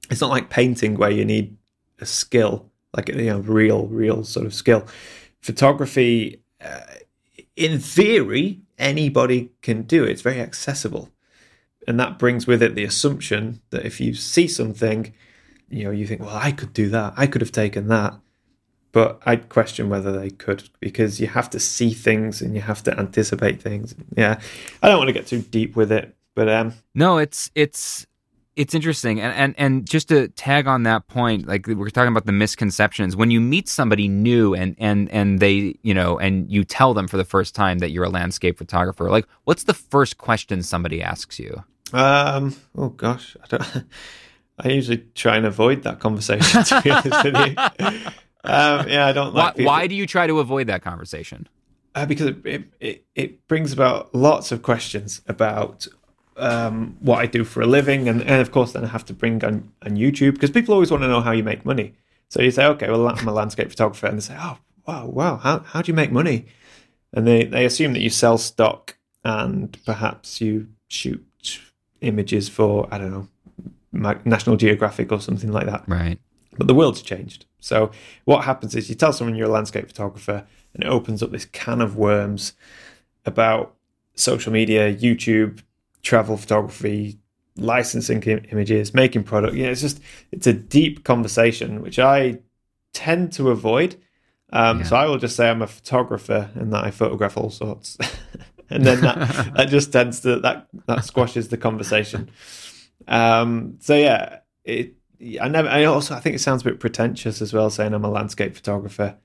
it's 0.10 0.22
not 0.22 0.30
like 0.30 0.50
painting 0.50 0.96
where 0.96 1.12
you 1.12 1.26
need 1.26 1.58
a 2.00 2.06
skill, 2.06 2.72
like 2.96 3.10
you 3.10 3.26
know, 3.26 3.40
real, 3.40 3.88
real 3.88 4.24
sort 4.24 4.46
of 4.46 4.54
skill. 4.54 4.86
Photography, 5.42 6.42
uh, 6.62 6.82
in 7.56 7.80
theory, 7.80 8.62
anybody 8.78 9.52
can 9.62 9.84
do 9.84 10.04
it. 10.04 10.12
It's 10.12 10.22
very 10.22 10.40
accessible, 10.40 11.10
and 11.88 12.00
that 12.00 12.18
brings 12.18 12.48
with 12.48 12.62
it 12.62 12.76
the 12.76 12.86
assumption 12.86 13.62
that 13.72 13.86
if 13.86 14.00
you 14.00 14.14
see 14.14 14.48
something 14.48 15.14
you 15.70 15.84
know, 15.84 15.92
you 15.92 16.08
think, 16.08 16.22
well, 16.22 16.36
I 16.36 16.52
could 16.52 16.74
do 16.74 16.90
that. 16.90 17.14
I 17.18 17.28
could 17.28 17.42
have 17.42 17.52
taken 17.52 17.88
that. 17.88 18.16
But 18.92 19.22
I'd 19.26 19.50
question 19.50 19.90
whether 19.90 20.18
they 20.18 20.30
could 20.30 20.70
because 20.80 21.20
you 21.20 21.28
have 21.28 21.50
to 21.52 21.60
see 21.60 21.92
things 21.92 22.42
and 22.42 22.56
you 22.56 22.62
have 22.62 22.82
to 22.84 22.98
anticipate 22.98 23.62
things. 23.62 23.94
Yeah. 24.16 24.40
I 24.82 24.88
don't 24.90 24.98
want 24.98 25.10
to 25.10 25.14
get 25.14 25.28
too 25.28 25.42
deep 25.42 25.76
with 25.76 25.92
it, 25.92 26.16
but 26.36 26.50
um 26.50 26.74
No, 26.96 27.18
it's 27.18 27.52
it's 27.54 28.08
it's 28.58 28.74
interesting 28.74 29.22
and, 29.22 29.34
and 29.36 29.56
and 29.58 29.88
just 29.88 30.10
to 30.10 30.28
tag 30.30 30.68
on 30.68 30.84
that 30.84 31.08
point 31.08 31.48
like 31.48 31.68
we're 31.68 31.90
talking 31.90 32.12
about 32.12 32.26
the 32.26 32.32
misconceptions 32.32 33.16
when 33.16 33.30
you 33.30 33.40
meet 33.40 33.70
somebody 33.70 34.08
new 34.08 34.56
and 34.56 34.76
and 34.80 35.10
and 35.12 35.40
they 35.40 35.76
you 35.84 35.94
know 35.94 36.18
and 36.18 36.52
you 36.52 36.64
tell 36.64 36.94
them 36.96 37.08
for 37.08 37.18
the 37.18 37.24
first 37.24 37.54
time 37.54 37.78
that 37.78 37.92
you're 37.92 38.04
a 38.04 38.10
landscape 38.10 38.58
photographer 38.58 39.12
like 39.12 39.28
what's 39.44 39.66
the 39.66 39.76
first 39.76 40.18
question 40.18 40.64
somebody 40.64 41.04
asks 41.04 41.38
you 41.38 41.64
um 41.94 42.56
oh 42.76 42.90
gosh 42.90 43.38
i 43.44 43.48
don't 43.48 43.86
I 44.58 44.70
usually 44.70 45.06
try 45.14 45.38
and 45.38 45.46
avoid 45.46 45.84
that 45.84 46.00
conversation. 46.00 46.64
To 46.66 46.82
be 46.82 46.92
honest 46.92 47.24
with 47.24 47.36
you, 47.36 47.56
um, 48.44 48.88
yeah, 48.90 49.06
I 49.08 49.14
don't 49.14 49.34
why, 49.34 49.44
like. 49.46 49.56
People. 49.56 49.72
why 49.72 49.88
do 49.88 49.96
you 49.96 50.08
try 50.08 50.28
to 50.28 50.40
avoid 50.40 50.68
that 50.68 50.82
conversation? 50.82 51.48
Uh, 51.96 52.06
because 52.06 52.28
it, 52.46 52.64
it 52.80 53.06
it 53.16 53.48
brings 53.48 53.74
about 53.74 54.14
lots 54.14 54.52
of 54.52 54.62
questions 54.62 55.22
about 55.28 55.88
um, 56.38 56.98
what 57.00 57.20
I 57.20 57.26
do 57.26 57.44
for 57.44 57.62
a 57.62 57.66
living, 57.68 58.08
and, 58.08 58.22
and 58.22 58.42
of 58.42 58.52
course, 58.52 58.74
then 58.74 58.84
I 58.84 58.88
have 58.88 59.06
to 59.06 59.14
bring 59.14 59.44
on 59.44 59.72
on 59.84 59.96
YouTube 59.96 60.34
because 60.34 60.52
people 60.52 60.74
always 60.74 60.92
want 60.92 61.04
to 61.04 61.08
know 61.08 61.22
how 61.22 61.32
you 61.32 61.44
make 61.44 61.66
money. 61.66 61.94
So 62.30 62.42
you 62.42 62.52
say, 62.52 62.66
okay, 62.66 62.90
well, 62.90 63.08
I'm 63.08 63.28
a 63.28 63.34
landscape 63.34 63.70
photographer, 63.70 64.08
and 64.08 64.18
they 64.18 64.22
say, 64.22 64.38
oh, 64.40 64.58
wow, 64.86 65.08
wow, 65.08 65.38
how 65.38 65.60
how 65.60 65.82
do 65.82 65.92
you 65.92 65.96
make 65.96 66.12
money? 66.12 66.46
And 67.14 67.28
they 67.28 67.46
they 67.46 67.66
assume 67.66 67.94
that 67.94 68.02
you 68.02 68.10
sell 68.10 68.38
stock 68.38 68.98
and 69.24 69.78
perhaps 69.86 70.40
you 70.40 70.68
shoot 70.88 71.26
images 72.02 72.48
for 72.48 72.88
I 72.92 72.98
don't 72.98 73.12
know 73.12 73.28
National 73.98 74.56
Geographic 74.56 75.12
or 75.12 75.20
something 75.20 75.52
like 75.52 75.66
that. 75.66 75.84
Right. 75.88 76.20
But 76.58 76.68
the 76.68 76.74
world's 76.74 77.02
changed. 77.02 77.46
So 77.60 77.92
what 78.26 78.44
happens 78.44 78.76
is 78.76 78.90
you 78.90 78.96
tell 78.96 79.14
someone 79.14 79.36
you're 79.36 79.48
a 79.48 79.52
landscape 79.52 79.88
photographer, 79.88 80.46
and 80.74 80.84
it 80.84 80.88
opens 80.88 81.22
up 81.24 81.32
this 81.32 81.46
can 81.46 81.82
of 81.82 81.96
worms 81.96 82.54
about 83.26 83.76
social 84.16 84.52
media, 84.52 84.94
YouTube, 84.94 85.62
travel 86.02 86.38
photography, 86.38 87.20
licensing 87.58 88.22
images, 88.24 88.94
making 88.94 89.24
product. 89.24 89.56
Yeah, 89.56 89.68
it's 89.68 89.82
just 89.82 90.00
it's 90.32 90.48
a 90.48 90.54
deep 90.54 91.04
conversation 91.04 91.82
which 91.82 92.00
I 92.00 92.40
tend 92.94 93.34
to 93.34 93.50
avoid. 93.50 93.96
Um, 94.54 94.80
yeah. 94.80 94.86
So 94.86 94.96
I 94.96 95.06
will 95.06 95.18
just 95.18 95.36
say 95.36 95.50
I'm 95.50 95.62
a 95.62 95.68
photographer 95.68 96.50
and 96.56 96.72
that 96.74 96.84
I 96.84 96.92
photograph 96.92 97.38
all 97.38 97.50
sorts, 97.50 97.98
and 98.70 98.86
then 98.86 99.02
that, 99.02 99.54
that 99.56 99.70
just 99.70 99.92
tends 99.92 100.22
to 100.22 100.40
that 100.40 100.68
that 100.88 101.04
squashes 101.04 101.50
the 101.50 101.58
conversation. 101.58 102.30
Um, 103.08 103.78
so 103.80 103.96
yeah, 103.96 104.40
it. 104.64 104.94
I 105.42 105.48
never. 105.48 105.68
I 105.68 105.86
also 105.86 106.14
I 106.16 106.20
think 106.20 106.36
it 106.36 106.40
sounds 106.40 106.62
a 106.62 106.66
bit 106.66 106.80
pretentious 106.80 107.42
as 107.42 107.54
well, 107.54 107.70
saying 107.70 107.94
I'm 107.94 108.06
a 108.06 108.10
landscape 108.10 108.56
photographer. 108.56 109.18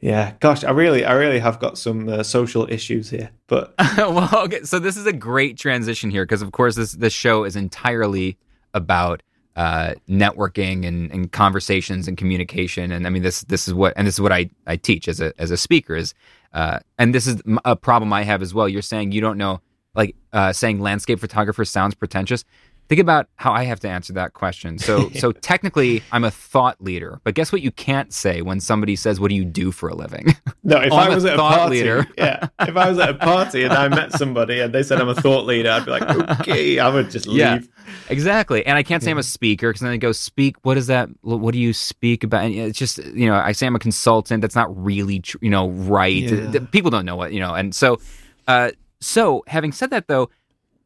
Yeah, 0.00 0.34
gosh, 0.40 0.64
I 0.64 0.70
really, 0.70 1.04
I 1.04 1.14
really 1.14 1.38
have 1.38 1.58
got 1.58 1.78
some 1.78 2.08
uh, 2.08 2.22
social 2.22 2.70
issues 2.70 3.10
here. 3.10 3.30
But 3.46 3.74
well, 3.96 4.28
okay, 4.44 4.62
so 4.62 4.78
this 4.78 4.96
is 4.96 5.06
a 5.06 5.12
great 5.12 5.58
transition 5.58 6.10
here 6.10 6.24
because, 6.24 6.42
of 6.42 6.52
course, 6.52 6.76
this 6.76 6.92
this 6.92 7.12
show 7.12 7.44
is 7.44 7.56
entirely 7.56 8.36
about 8.74 9.22
uh, 9.56 9.94
networking 10.08 10.86
and, 10.86 11.10
and 11.10 11.32
conversations 11.32 12.08
and 12.08 12.16
communication. 12.16 12.92
And 12.92 13.06
I 13.06 13.10
mean, 13.10 13.22
this 13.22 13.42
this 13.42 13.66
is 13.66 13.74
what 13.74 13.94
and 13.96 14.06
this 14.06 14.14
is 14.14 14.20
what 14.20 14.32
I, 14.32 14.50
I 14.66 14.76
teach 14.76 15.08
as 15.08 15.20
a 15.20 15.32
as 15.38 15.50
a 15.50 15.56
speaker 15.56 15.96
is, 15.96 16.12
uh, 16.52 16.80
and 16.98 17.14
this 17.14 17.26
is 17.26 17.40
a 17.64 17.76
problem 17.76 18.12
I 18.12 18.24
have 18.24 18.42
as 18.42 18.52
well. 18.52 18.68
You're 18.68 18.82
saying 18.82 19.12
you 19.12 19.20
don't 19.20 19.38
know, 19.38 19.60
like 19.94 20.16
uh, 20.32 20.52
saying 20.52 20.80
landscape 20.80 21.18
photographer 21.18 21.64
sounds 21.64 21.94
pretentious. 21.94 22.44
Think 22.94 23.02
about 23.02 23.26
how 23.34 23.50
I 23.50 23.64
have 23.64 23.80
to 23.80 23.88
answer 23.88 24.12
that 24.12 24.34
question. 24.34 24.78
So, 24.78 25.08
so 25.14 25.32
technically, 25.32 26.04
I'm 26.12 26.22
a 26.22 26.30
thought 26.30 26.80
leader. 26.80 27.20
But 27.24 27.34
guess 27.34 27.50
what? 27.50 27.60
You 27.60 27.72
can't 27.72 28.14
say 28.14 28.40
when 28.40 28.60
somebody 28.60 28.94
says, 28.94 29.18
"What 29.18 29.30
do 29.30 29.34
you 29.34 29.44
do 29.44 29.72
for 29.72 29.88
a 29.88 29.96
living?" 29.96 30.36
No, 30.66 30.80
if 30.80 30.92
oh, 30.92 30.96
I 30.96 31.10
was 31.10 31.26
a 31.26 31.32
at 31.32 31.34
a 31.34 31.38
party, 31.38 31.76
leader. 31.76 32.06
yeah, 32.16 32.48
if 32.60 32.74
I 32.74 32.88
was 32.88 32.98
at 32.98 33.10
a 33.10 33.14
party 33.14 33.64
and 33.64 33.72
I 33.74 33.88
met 33.88 34.12
somebody 34.12 34.60
and 34.60 34.72
they 34.72 34.82
said 34.82 34.98
I'm 34.98 35.10
a 35.10 35.14
thought 35.14 35.44
leader, 35.44 35.70
I'd 35.70 35.84
be 35.84 35.90
like, 35.90 36.02
"Okay," 36.40 36.78
I 36.78 36.88
would 36.88 37.10
just 37.10 37.26
leave. 37.26 37.38
Yeah, 37.38 37.58
exactly. 38.08 38.64
And 38.64 38.78
I 38.78 38.82
can't 38.82 39.02
say 39.02 39.10
I'm 39.10 39.18
a 39.18 39.22
speaker 39.22 39.68
because 39.68 39.82
then 39.82 39.90
they 39.90 39.98
go, 39.98 40.12
"Speak? 40.12 40.56
What 40.62 40.78
is 40.78 40.86
that? 40.86 41.10
What 41.20 41.52
do 41.52 41.58
you 41.58 41.74
speak 41.74 42.22
about?" 42.24 42.44
And 42.44 42.54
it's 42.54 42.78
just 42.78 42.98
you 42.98 43.26
know, 43.26 43.34
I 43.34 43.52
say 43.52 43.66
I'm 43.66 43.74
a 43.74 43.80
consultant. 43.80 44.40
That's 44.40 44.54
not 44.54 44.74
really 44.82 45.20
tr- 45.20 45.38
you 45.42 45.50
know 45.50 45.68
right. 45.70 46.14
Yeah. 46.14 46.60
People 46.70 46.90
don't 46.90 47.04
know 47.04 47.16
what 47.16 47.32
you 47.32 47.40
know, 47.40 47.54
and 47.54 47.74
so, 47.74 48.00
uh, 48.46 48.70
so 49.00 49.42
having 49.48 49.72
said 49.72 49.90
that 49.90 50.06
though 50.06 50.30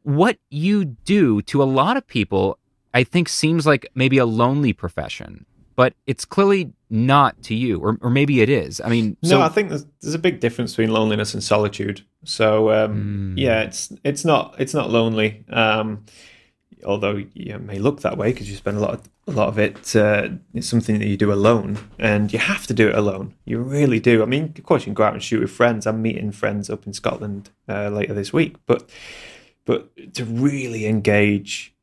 what 0.09 0.37
you 0.49 0.85
do 0.85 1.41
to 1.43 1.61
a 1.61 1.65
lot 1.65 1.95
of 1.95 2.07
people, 2.07 2.57
I 2.93 3.03
think, 3.03 3.29
seems 3.29 3.67
like 3.67 3.87
maybe 3.93 4.17
a 4.17 4.25
lonely 4.25 4.73
profession, 4.73 5.45
but 5.75 5.93
it's 6.07 6.25
clearly 6.25 6.73
not 6.89 7.41
to 7.43 7.53
you, 7.53 7.79
or, 7.79 7.99
or 8.01 8.09
maybe 8.09 8.41
it 8.41 8.49
is. 8.49 8.81
I 8.81 8.89
mean, 8.89 9.17
so- 9.23 9.37
no, 9.37 9.41
I 9.43 9.49
think 9.49 9.69
there's, 9.69 9.85
there's, 10.01 10.15
a 10.15 10.19
big 10.19 10.39
difference 10.39 10.71
between 10.71 10.91
loneliness 10.91 11.35
and 11.35 11.43
solitude. 11.43 12.01
So 12.23 12.71
um, 12.71 13.35
mm. 13.35 13.39
yeah, 13.39 13.61
it's 13.61 13.93
it's 14.03 14.25
not 14.25 14.55
it's 14.57 14.73
not 14.73 14.89
lonely. 14.89 15.45
Um, 15.49 16.05
although 16.83 17.23
you 17.33 17.59
may 17.59 17.77
look 17.77 18.01
that 18.01 18.17
way 18.17 18.31
because 18.31 18.49
you 18.49 18.55
spend 18.55 18.77
a 18.77 18.79
lot 18.79 18.95
of 18.95 19.09
a 19.27 19.31
lot 19.31 19.47
of 19.47 19.59
it. 19.59 19.95
Uh, 19.95 20.29
it's 20.55 20.67
something 20.67 20.97
that 20.97 21.07
you 21.07 21.17
do 21.17 21.31
alone, 21.31 21.77
and 21.99 22.33
you 22.33 22.39
have 22.39 22.65
to 22.65 22.73
do 22.73 22.89
it 22.89 22.95
alone. 22.95 23.35
You 23.45 23.59
really 23.59 23.99
do. 23.99 24.23
I 24.23 24.25
mean, 24.25 24.55
of 24.57 24.63
course, 24.63 24.81
you 24.81 24.85
can 24.85 24.95
go 24.95 25.03
out 25.03 25.13
and 25.13 25.21
shoot 25.21 25.41
with 25.41 25.51
friends. 25.51 25.85
I'm 25.85 26.01
meeting 26.01 26.31
friends 26.31 26.67
up 26.67 26.87
in 26.87 26.93
Scotland 26.93 27.51
uh, 27.67 27.89
later 27.89 28.15
this 28.15 28.33
week, 28.33 28.55
but 28.65 28.89
but 29.65 29.89
to 30.15 30.25
really 30.25 30.85
engage, 30.85 31.73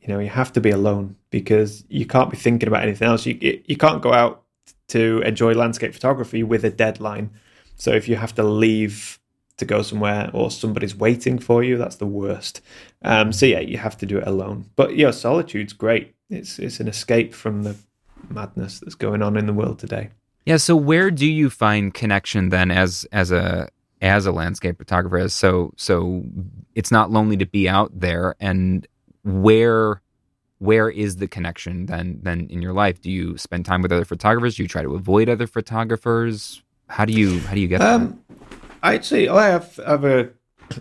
you 0.00 0.08
know, 0.08 0.18
you 0.18 0.30
have 0.30 0.52
to 0.54 0.60
be 0.60 0.70
alone 0.70 1.16
because 1.30 1.84
you 1.88 2.06
can't 2.06 2.30
be 2.30 2.36
thinking 2.36 2.68
about 2.68 2.82
anything 2.82 3.08
else. 3.08 3.26
You 3.26 3.62
you 3.66 3.76
can't 3.76 4.02
go 4.02 4.12
out 4.12 4.42
to 4.88 5.22
enjoy 5.24 5.52
landscape 5.54 5.92
photography 5.94 6.42
with 6.42 6.64
a 6.64 6.70
deadline. 6.70 7.30
So 7.76 7.92
if 7.92 8.08
you 8.08 8.16
have 8.16 8.34
to 8.36 8.42
leave 8.42 9.18
to 9.56 9.64
go 9.64 9.82
somewhere 9.82 10.30
or 10.32 10.50
somebody's 10.50 10.96
waiting 10.96 11.38
for 11.38 11.62
you, 11.62 11.76
that's 11.76 11.96
the 11.96 12.06
worst. 12.06 12.60
Um, 13.02 13.32
so 13.32 13.46
yeah, 13.46 13.60
you 13.60 13.78
have 13.78 13.96
to 13.98 14.06
do 14.06 14.18
it 14.18 14.26
alone. 14.26 14.70
But 14.76 14.96
yeah, 14.96 15.10
solitude's 15.10 15.72
great. 15.72 16.14
It's 16.30 16.58
it's 16.58 16.80
an 16.80 16.88
escape 16.88 17.34
from 17.34 17.62
the 17.62 17.76
madness 18.28 18.80
that's 18.80 18.94
going 18.94 19.22
on 19.22 19.36
in 19.36 19.46
the 19.46 19.52
world 19.52 19.78
today. 19.78 20.10
Yeah. 20.46 20.58
So 20.58 20.76
where 20.76 21.10
do 21.10 21.26
you 21.26 21.50
find 21.50 21.92
connection 21.92 22.50
then 22.50 22.70
as 22.70 23.06
as 23.12 23.30
a 23.30 23.68
as 24.04 24.26
a 24.26 24.32
landscape 24.32 24.76
photographer 24.76 25.28
so 25.30 25.72
so 25.76 26.22
it's 26.74 26.90
not 26.90 27.10
lonely 27.10 27.38
to 27.38 27.46
be 27.46 27.68
out 27.68 27.90
there. 27.98 28.36
And 28.38 28.86
where 29.24 30.02
where 30.58 30.90
is 30.90 31.16
the 31.16 31.26
connection 31.26 31.86
then 31.86 32.20
then 32.22 32.46
in 32.50 32.60
your 32.60 32.74
life? 32.74 33.00
Do 33.00 33.10
you 33.10 33.38
spend 33.38 33.64
time 33.64 33.80
with 33.80 33.92
other 33.92 34.04
photographers? 34.04 34.56
Do 34.56 34.62
you 34.62 34.68
try 34.68 34.82
to 34.82 34.94
avoid 34.94 35.28
other 35.28 35.46
photographers? 35.46 36.62
How 36.88 37.06
do 37.06 37.14
you 37.14 37.40
how 37.40 37.54
do 37.54 37.60
you 37.60 37.68
get 37.68 37.80
um, 37.80 38.22
I 38.82 38.94
actually 38.94 39.28
I 39.28 39.48
have, 39.48 39.80
I 39.84 39.90
have 39.92 40.04
a, 40.04 40.30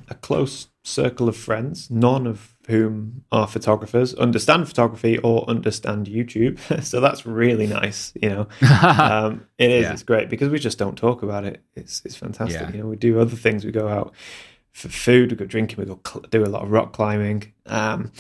a 0.09 0.15
close 0.15 0.67
circle 0.84 1.30
of 1.30 1.38
friends 1.38 1.89
none 1.89 2.28
of 2.28 2.52
whom 2.68 3.24
are 3.32 3.45
photographers 3.45 4.14
understand 4.16 4.68
photography 4.68 5.18
or 5.18 5.47
understand 5.49 6.07
YouTube. 6.07 6.59
so 6.84 6.99
that's 7.01 7.26
really 7.26 7.68
nice. 7.68 8.14
You 8.22 8.30
know, 8.30 8.47
um, 8.82 9.45
it 9.57 9.70
is. 9.70 9.84
Yeah. 9.84 9.93
It's 9.93 10.03
great 10.03 10.30
because 10.30 10.49
we 10.49 10.59
just 10.59 10.78
don't 10.78 10.97
talk 10.97 11.24
about 11.24 11.45
it. 11.45 11.61
It's 11.76 12.01
it's 12.05 12.16
fantastic. 12.16 12.61
Yeah. 12.61 12.72
You 12.72 12.78
know, 12.80 12.88
we 12.88 12.95
do 12.95 13.20
other 13.20 13.36
things. 13.36 13.66
We 13.66 13.72
go 13.72 13.88
out 13.88 14.14
for 14.72 14.89
food. 14.89 15.32
We 15.32 15.38
go 15.38 15.45
drinking. 15.45 15.78
We 15.78 15.86
go 15.86 15.99
cl- 16.05 16.26
do 16.30 16.43
a 16.43 16.47
lot 16.47 16.64
of 16.64 16.72
rock 16.72 16.93
climbing. 16.93 17.53
Um, 17.66 18.11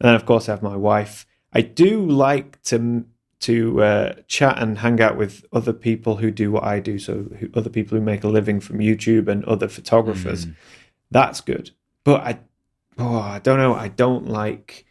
and 0.00 0.08
then 0.08 0.14
of 0.14 0.24
course 0.26 0.48
I 0.48 0.52
have 0.52 0.62
my 0.62 0.76
wife. 0.76 1.26
I 1.52 1.60
do 1.60 2.06
like 2.06 2.62
to 2.64 3.04
to 3.40 3.82
uh, 3.82 4.14
chat 4.28 4.58
and 4.58 4.78
hang 4.78 5.00
out 5.00 5.16
with 5.16 5.44
other 5.52 5.72
people 5.72 6.16
who 6.16 6.30
do 6.30 6.52
what 6.52 6.64
I 6.64 6.78
do. 6.78 6.98
So 6.98 7.26
who, 7.38 7.48
other 7.54 7.70
people 7.70 7.96
who 7.98 8.04
make 8.04 8.22
a 8.22 8.28
living 8.28 8.60
from 8.60 8.78
YouTube 8.78 9.28
and 9.28 9.44
other 9.46 9.68
photographers. 9.68 10.46
Mm. 10.46 10.56
That's 11.10 11.40
good. 11.40 11.70
But 12.04 12.20
I 12.22 12.38
oh, 13.00 13.18
I 13.18 13.38
don't 13.38 13.58
know. 13.58 13.74
I 13.74 13.88
don't 13.88 14.28
like. 14.28 14.86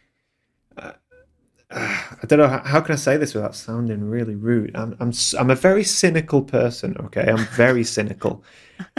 Uh, 0.76 0.92
I 1.70 2.26
don't 2.26 2.38
know 2.38 2.48
how, 2.48 2.62
how, 2.64 2.80
can 2.80 2.94
I 2.94 2.96
say 2.96 3.16
this 3.16 3.34
without 3.34 3.54
sounding 3.54 4.04
really 4.04 4.34
rude. 4.34 4.74
I'm 4.74 4.96
I'm 5.00 5.12
I'm 5.38 5.50
a 5.50 5.54
very 5.54 5.84
cynical 5.84 6.42
person. 6.42 6.96
Okay, 7.06 7.26
I'm 7.28 7.46
very 7.56 7.84
cynical. 7.84 8.44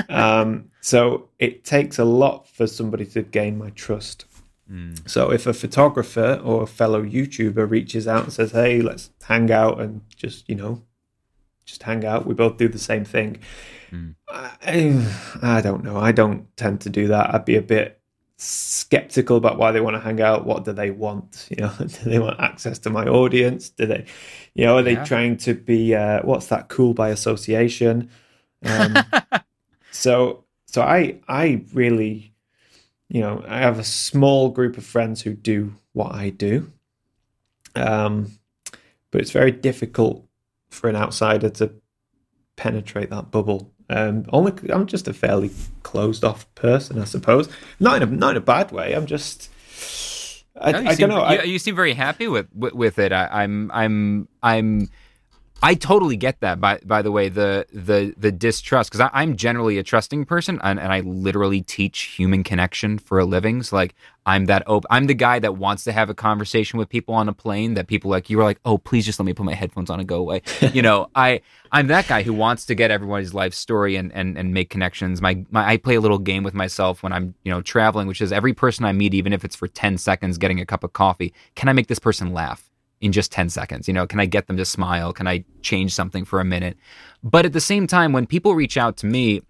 Um, 0.10 0.70
so 0.82 1.30
it 1.40 1.64
takes 1.64 1.98
a 1.98 2.06
lot 2.06 2.48
for 2.48 2.68
somebody 2.68 3.04
to 3.08 3.24
gain 3.24 3.58
my 3.58 3.72
trust. 3.72 4.26
Mm. 4.72 5.10
So 5.10 5.32
if 5.32 5.48
a 5.48 5.54
photographer 5.54 6.40
or 6.44 6.62
a 6.62 6.68
fellow 6.68 7.04
YouTuber 7.04 7.68
reaches 7.68 8.08
out 8.08 8.26
and 8.26 8.32
says, 8.32 8.52
"Hey, 8.52 8.82
let's 8.82 9.10
hang 9.24 9.52
out 9.52 9.82
and 9.82 10.02
just 10.16 10.48
you 10.48 10.54
know, 10.54 10.84
just 11.66 11.82
hang 11.82 12.06
out," 12.06 12.28
we 12.28 12.36
both 12.36 12.58
do 12.58 12.68
the 12.68 12.78
same 12.78 13.04
thing. 13.04 13.40
Mm. 13.92 14.14
I, 14.30 15.18
I 15.58 15.62
don't 15.62 15.84
know. 15.84 15.98
I 15.98 16.12
don't 16.12 16.56
tend 16.56 16.82
to 16.82 16.90
do 16.90 17.08
that. 17.08 17.34
I'd 17.34 17.46
be 17.46 17.56
a 17.56 17.62
bit 17.64 18.01
skeptical 18.42 19.38
about 19.38 19.60
why 19.60 19.72
they 19.72 19.82
want 19.82 19.96
to 19.96 20.00
hang 20.00 20.20
out. 20.20 20.46
What 20.46 20.66
do 20.66 20.74
they 20.74 20.90
want? 20.90 21.48
You 21.52 21.58
know, 21.58 21.74
do 21.80 22.10
they 22.10 22.20
want 22.20 22.40
access 22.40 22.80
to 22.80 22.90
my 22.90 23.06
audience? 23.06 23.70
Do 23.70 23.86
they, 23.86 24.06
you 24.56 24.66
know, 24.66 24.78
are 24.78 24.82
they 24.82 24.94
yeah. 24.94 25.06
trying 25.06 25.38
to 25.38 25.54
be 25.54 25.94
uh, 25.94 26.22
what's 26.24 26.48
that? 26.48 26.68
Cool 26.68 26.94
by 26.94 27.10
association. 27.10 28.10
Um, 28.66 28.98
so, 29.92 30.44
so 30.66 30.82
I, 30.82 31.20
I 31.28 31.64
really, 31.74 32.34
you 33.10 33.22
know, 33.22 33.44
I 33.48 33.60
have 33.60 33.78
a 33.78 33.84
small 33.84 34.50
group 34.50 34.78
of 34.78 34.86
friends 34.86 35.22
who 35.22 35.34
do 35.36 35.76
what 35.94 36.14
I 36.14 36.32
do, 36.32 36.72
um, 37.76 38.32
but 39.12 39.22
it's 39.22 39.32
very 39.32 39.52
difficult 39.52 40.26
for 40.70 40.90
an 40.90 40.96
outsider 40.96 41.50
to 41.50 41.74
penetrate 42.56 43.10
that 43.12 43.30
bubble 43.30 43.71
um, 43.92 44.26
only 44.30 44.54
I'm 44.72 44.88
just 44.88 45.08
a 45.08 45.14
fairly 45.14 45.52
closed 45.84 46.24
off 46.24 46.54
person, 46.56 47.00
I 47.00 47.04
suppose. 47.04 47.50
Not 47.80 48.02
in 48.02 48.08
a 48.08 48.12
not 48.12 48.32
in 48.32 48.38
a 48.38 48.42
bad 48.42 48.72
way. 48.72 48.94
I'm 48.94 49.06
just. 49.06 49.50
I, 50.60 50.72
no, 50.72 50.80
I 50.80 50.94
seem, 50.94 51.10
don't 51.10 51.18
know. 51.18 51.30
You, 51.30 51.40
I, 51.40 51.44
you, 51.44 51.60
seem 51.60 51.76
very 51.76 51.94
happy 51.94 52.28
with 52.28 52.48
with, 52.56 52.74
with 52.74 53.00
it. 53.00 53.12
I, 53.12 53.28
I'm 53.28 53.70
I'm 53.72 54.28
I'm 54.42 54.90
I 55.64 55.76
totally 55.76 56.18
get 56.18 56.40
that. 56.40 56.60
By 56.60 56.80
by 56.84 57.04
the 57.04 57.12
way, 57.12 57.30
the 57.30 57.68
the 57.72 58.16
the 58.18 58.32
distrust 58.32 58.92
because 58.92 59.08
I'm 59.14 59.38
generally 59.38 59.78
a 59.78 59.84
trusting 59.84 60.26
person, 60.26 60.60
and, 60.64 60.80
and 60.80 60.92
I 60.92 61.02
literally 61.02 61.62
teach 61.62 62.02
human 62.18 62.44
connection 62.44 62.98
for 62.98 63.20
a 63.20 63.26
living. 63.26 63.62
So 63.62 63.76
like 63.76 63.94
I'm 64.26 64.46
that 64.46 64.64
open. 64.66 64.88
I'm 64.90 65.06
the 65.06 65.14
guy 65.14 65.38
that 65.38 65.58
wants 65.58 65.84
to 65.84 65.92
have 65.92 66.10
a 66.10 66.16
conversation 66.16 66.80
with 66.80 66.90
people 66.90 67.14
on 67.14 67.30
a 67.30 67.34
plane. 67.34 67.76
That 67.76 67.86
people 67.86 68.10
like 68.10 68.28
you 68.28 68.40
are 68.40 68.44
like, 68.44 68.60
oh, 68.66 68.80
please 68.80 69.06
just 69.06 69.20
let 69.20 69.26
me 69.26 69.34
put 69.34 69.46
my 69.46 69.54
headphones 69.54 69.92
on 69.92 70.00
and 70.00 70.10
go 70.10 70.18
away. 70.18 70.42
you 70.74 70.82
know, 70.82 71.10
I 71.14 71.42
I'm 71.72 71.88
that 71.88 72.08
guy 72.08 72.24
who 72.24 72.34
wants 72.34 72.66
to 72.66 72.76
get 72.76 72.90
everybody's 72.90 73.36
life 73.36 73.54
story 73.54 73.96
and 73.98 74.12
and 74.14 74.40
and 74.40 74.56
make 74.56 74.72
connections. 74.72 75.22
My 75.22 75.46
my 75.52 75.68
I 75.74 75.78
play 75.78 75.94
a 75.94 76.02
little 76.02 76.20
game 76.20 76.42
with 76.42 76.56
myself 76.56 77.04
when 77.04 77.14
I'm 77.14 77.36
you 77.44 77.52
know 77.52 77.62
traveling, 77.62 78.08
which 78.08 78.22
is 78.22 78.32
every 78.32 78.54
person 78.54 78.84
I 78.84 78.94
meet, 78.94 79.14
even 79.14 79.32
if 79.32 79.46
it's 79.46 79.56
for 79.56 79.68
ten 79.68 80.00
seconds, 80.00 80.40
getting 80.40 80.60
a 80.60 80.66
cup 80.66 80.84
of 80.84 80.94
coffee. 80.94 81.36
Can 81.54 81.70
I 81.70 81.74
make 81.74 81.86
this 81.86 82.00
person 82.00 82.34
laugh? 82.34 82.71
In 83.02 83.12
just 83.12 83.32
10 83.32 83.50
seconds? 83.50 83.88
You 83.88 83.94
know, 83.94 84.08
can 84.08 84.20
I 84.20 84.26
get 84.26 84.48
them 84.48 84.58
to 84.58 84.66
smile? 84.66 85.12
Can 85.12 85.28
I 85.28 85.44
change 85.62 85.94
something 85.94 86.24
for 86.24 86.40
a 86.40 86.46
minute? 86.46 86.78
But 87.24 87.46
at 87.46 87.54
the 87.54 87.62
same 87.62 87.88
time, 87.88 88.14
when 88.14 88.26
people 88.26 88.56
reach 88.56 88.78
out 88.78 88.98
to 88.98 89.06
me, 89.06 89.42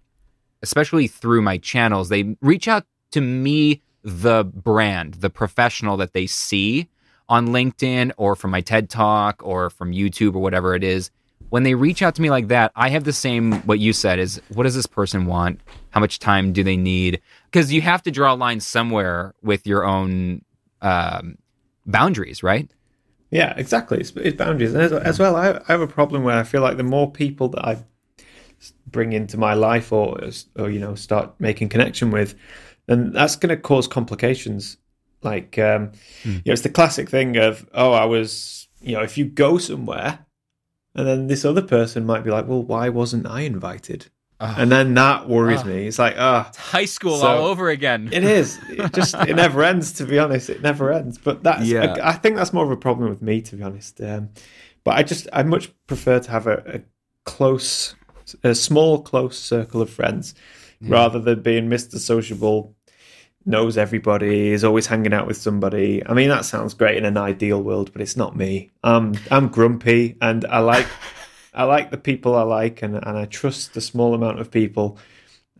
especially 0.61 1.07
through 1.07 1.41
my 1.41 1.57
channels, 1.57 2.09
they 2.09 2.35
reach 2.41 2.67
out 2.67 2.85
to 3.11 3.21
me, 3.21 3.81
the 4.03 4.43
brand, 4.43 5.15
the 5.15 5.29
professional 5.29 5.97
that 5.97 6.13
they 6.13 6.25
see 6.25 6.89
on 7.29 7.49
LinkedIn 7.49 8.11
or 8.17 8.35
from 8.35 8.51
my 8.51 8.61
TED 8.61 8.89
Talk 8.89 9.41
or 9.45 9.69
from 9.69 9.91
YouTube 9.91 10.35
or 10.35 10.39
whatever 10.39 10.75
it 10.75 10.83
is. 10.83 11.11
When 11.49 11.63
they 11.63 11.75
reach 11.75 12.01
out 12.01 12.15
to 12.15 12.21
me 12.21 12.29
like 12.29 12.47
that, 12.47 12.71
I 12.75 12.89
have 12.89 13.03
the 13.03 13.13
same, 13.13 13.53
what 13.63 13.79
you 13.79 13.93
said 13.93 14.19
is, 14.19 14.41
what 14.49 14.63
does 14.63 14.75
this 14.75 14.85
person 14.85 15.25
want? 15.25 15.59
How 15.89 15.99
much 15.99 16.19
time 16.19 16.53
do 16.53 16.63
they 16.63 16.77
need? 16.77 17.21
Because 17.45 17.73
you 17.73 17.81
have 17.81 18.01
to 18.03 18.11
draw 18.11 18.33
a 18.33 18.35
line 18.35 18.59
somewhere 18.59 19.33
with 19.43 19.67
your 19.67 19.85
own 19.85 20.43
um, 20.81 21.37
boundaries, 21.85 22.41
right? 22.41 22.71
Yeah, 23.31 23.53
exactly. 23.55 23.99
It's, 23.99 24.11
it's 24.17 24.35
boundaries, 24.35 24.73
and 24.73 24.83
as, 24.83 24.91
as 24.91 25.17
well, 25.17 25.37
I, 25.37 25.51
I, 25.51 25.71
have 25.71 25.81
a 25.81 25.87
problem 25.87 26.23
where 26.23 26.37
I 26.37 26.43
feel 26.43 26.61
like 26.61 26.75
the 26.75 26.83
more 26.83 27.09
people 27.09 27.47
that 27.49 27.65
I 27.65 27.83
bring 28.85 29.13
into 29.13 29.37
my 29.37 29.53
life, 29.53 29.93
or 29.93 30.19
or 30.57 30.69
you 30.69 30.79
know, 30.79 30.95
start 30.95 31.33
making 31.39 31.69
connection 31.69 32.11
with, 32.11 32.35
then 32.87 33.13
that's 33.13 33.37
going 33.37 33.55
to 33.55 33.57
cause 33.57 33.87
complications. 33.87 34.77
Like, 35.23 35.57
um, 35.57 35.91
mm. 36.23 36.35
you 36.35 36.41
know, 36.45 36.53
it's 36.53 36.63
the 36.63 36.69
classic 36.69 37.09
thing 37.09 37.37
of, 37.37 37.69
oh, 37.73 37.93
I 37.93 38.05
was, 38.05 38.67
you 38.81 38.93
know, 38.95 39.01
if 39.01 39.17
you 39.17 39.25
go 39.25 39.57
somewhere, 39.57 40.25
and 40.93 41.07
then 41.07 41.27
this 41.27 41.45
other 41.45 41.61
person 41.61 42.05
might 42.05 42.23
be 42.23 42.31
like, 42.31 42.47
well, 42.47 42.63
why 42.63 42.89
wasn't 42.89 43.27
I 43.27 43.41
invited? 43.41 44.07
Oh. 44.43 44.55
And 44.57 44.71
then 44.71 44.95
that 44.95 45.29
worries 45.29 45.61
oh. 45.61 45.65
me. 45.65 45.85
It's 45.85 45.99
like, 45.99 46.15
ah, 46.17 46.49
oh. 46.51 46.59
high 46.59 46.85
school 46.85 47.19
so 47.19 47.27
all 47.27 47.45
over 47.45 47.69
again. 47.69 48.09
it 48.11 48.23
is. 48.23 48.57
It 48.69 48.91
just 48.91 49.13
it 49.13 49.35
never 49.35 49.63
ends. 49.71 49.93
To 49.93 50.05
be 50.05 50.17
honest, 50.17 50.49
it 50.49 50.63
never 50.63 50.91
ends. 50.91 51.19
But 51.19 51.43
that's 51.43 51.67
yeah. 51.67 51.95
I, 52.01 52.09
I 52.09 52.13
think 52.13 52.37
that's 52.37 52.51
more 52.51 52.65
of 52.65 52.71
a 52.71 52.77
problem 52.77 53.09
with 53.09 53.21
me, 53.21 53.41
to 53.41 53.55
be 53.55 53.61
honest. 53.61 54.01
Um, 54.01 54.29
but 54.83 54.97
I 54.97 55.03
just 55.03 55.27
I 55.31 55.43
much 55.43 55.71
prefer 55.85 56.19
to 56.19 56.31
have 56.31 56.47
a, 56.47 56.63
a 56.65 56.81
close, 57.23 57.95
a 58.43 58.55
small, 58.55 59.03
close 59.03 59.37
circle 59.37 59.79
of 59.79 59.91
friends, 59.91 60.33
yeah. 60.79 60.91
rather 60.91 61.19
than 61.19 61.43
being 61.43 61.69
Mister 61.69 61.99
Sociable, 61.99 62.75
knows 63.45 63.77
everybody, 63.77 64.49
is 64.49 64.63
always 64.63 64.87
hanging 64.87 65.13
out 65.13 65.27
with 65.27 65.37
somebody. 65.37 66.01
I 66.03 66.15
mean, 66.15 66.29
that 66.29 66.45
sounds 66.45 66.73
great 66.73 66.97
in 66.97 67.05
an 67.05 67.17
ideal 67.17 67.61
world, 67.61 67.93
but 67.93 68.01
it's 68.01 68.17
not 68.17 68.35
me. 68.35 68.71
Um, 68.83 69.13
I'm 69.29 69.49
grumpy, 69.49 70.17
and 70.19 70.45
I 70.45 70.59
like. 70.59 70.87
I 71.53 71.63
like 71.63 71.91
the 71.91 71.97
people 71.97 72.35
I 72.35 72.43
like, 72.43 72.81
and 72.81 72.95
and 72.95 73.17
I 73.17 73.25
trust 73.25 73.73
the 73.73 73.81
small 73.81 74.13
amount 74.13 74.39
of 74.39 74.51
people, 74.51 74.97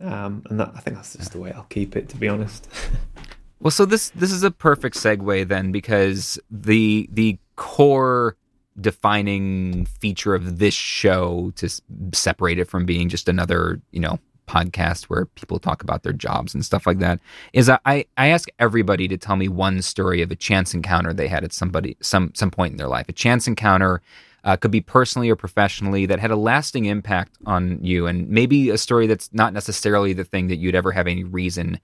um, 0.00 0.42
and 0.48 0.58
that, 0.60 0.72
I 0.74 0.80
think 0.80 0.96
that's 0.96 1.14
just 1.14 1.32
the 1.32 1.38
way 1.38 1.52
I'll 1.52 1.64
keep 1.64 1.96
it. 1.96 2.08
To 2.10 2.16
be 2.16 2.28
honest. 2.28 2.68
well, 3.60 3.70
so 3.70 3.84
this 3.84 4.10
this 4.10 4.32
is 4.32 4.42
a 4.42 4.50
perfect 4.50 4.96
segue 4.96 5.48
then, 5.48 5.72
because 5.72 6.38
the 6.50 7.08
the 7.12 7.38
core 7.56 8.36
defining 8.80 9.84
feature 9.84 10.34
of 10.34 10.58
this 10.58 10.74
show 10.74 11.52
to 11.56 11.68
separate 12.14 12.58
it 12.58 12.66
from 12.68 12.86
being 12.86 13.08
just 13.08 13.28
another 13.28 13.80
you 13.90 14.00
know 14.00 14.18
podcast 14.48 15.04
where 15.04 15.26
people 15.26 15.58
talk 15.58 15.82
about 15.82 16.02
their 16.02 16.12
jobs 16.12 16.54
and 16.54 16.64
stuff 16.64 16.86
like 16.86 16.98
that 16.98 17.20
is 17.52 17.68
I, 17.70 18.04
I 18.16 18.28
ask 18.28 18.48
everybody 18.58 19.08
to 19.08 19.16
tell 19.16 19.36
me 19.36 19.48
one 19.48 19.82
story 19.82 20.20
of 20.20 20.30
a 20.30 20.36
chance 20.36 20.74
encounter 20.74 21.12
they 21.12 21.28
had 21.28 21.44
at 21.44 21.52
somebody 21.52 21.96
some 22.00 22.32
some 22.34 22.50
point 22.50 22.72
in 22.72 22.76
their 22.76 22.88
life 22.88 23.08
a 23.08 23.12
chance 23.12 23.46
encounter 23.46 24.02
uh, 24.44 24.56
could 24.56 24.70
be 24.70 24.80
personally 24.80 25.30
or 25.30 25.36
professionally, 25.36 26.06
that 26.06 26.18
had 26.18 26.30
a 26.30 26.36
lasting 26.36 26.86
impact 26.86 27.36
on 27.46 27.78
you, 27.82 28.06
and 28.06 28.28
maybe 28.28 28.70
a 28.70 28.78
story 28.78 29.06
that's 29.06 29.32
not 29.32 29.52
necessarily 29.52 30.12
the 30.12 30.24
thing 30.24 30.48
that 30.48 30.56
you'd 30.56 30.74
ever 30.74 30.92
have 30.92 31.06
any 31.06 31.24
reason 31.24 31.78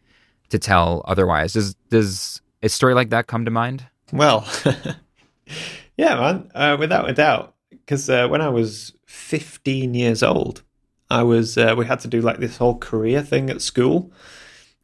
to 0.51 0.59
tell 0.59 1.03
otherwise. 1.07 1.53
Does 1.53 1.75
does 1.91 2.41
a 2.63 2.69
story 2.69 2.95
like 2.95 3.11
that 3.11 3.27
come 3.27 3.45
to 3.45 3.51
mind? 3.51 3.87
Well, 4.13 4.49
yeah, 5.97 6.15
man, 6.17 6.51
uh, 6.55 6.77
without 6.79 7.09
a 7.09 7.13
doubt. 7.13 7.55
Because 7.71 8.11
uh, 8.11 8.29
when 8.29 8.43
I 8.43 8.49
was 8.49 8.93
15 9.07 9.95
years 9.95 10.23
old, 10.23 10.63
I 11.11 11.23
was 11.23 11.57
uh, 11.57 11.75
we 11.77 11.87
had 11.87 12.01
to 12.01 12.09
do 12.09 12.21
like 12.21 12.39
this 12.39 12.57
whole 12.57 12.79
career 12.79 13.23
thing 13.23 13.51
at 13.51 13.63
school 13.63 14.13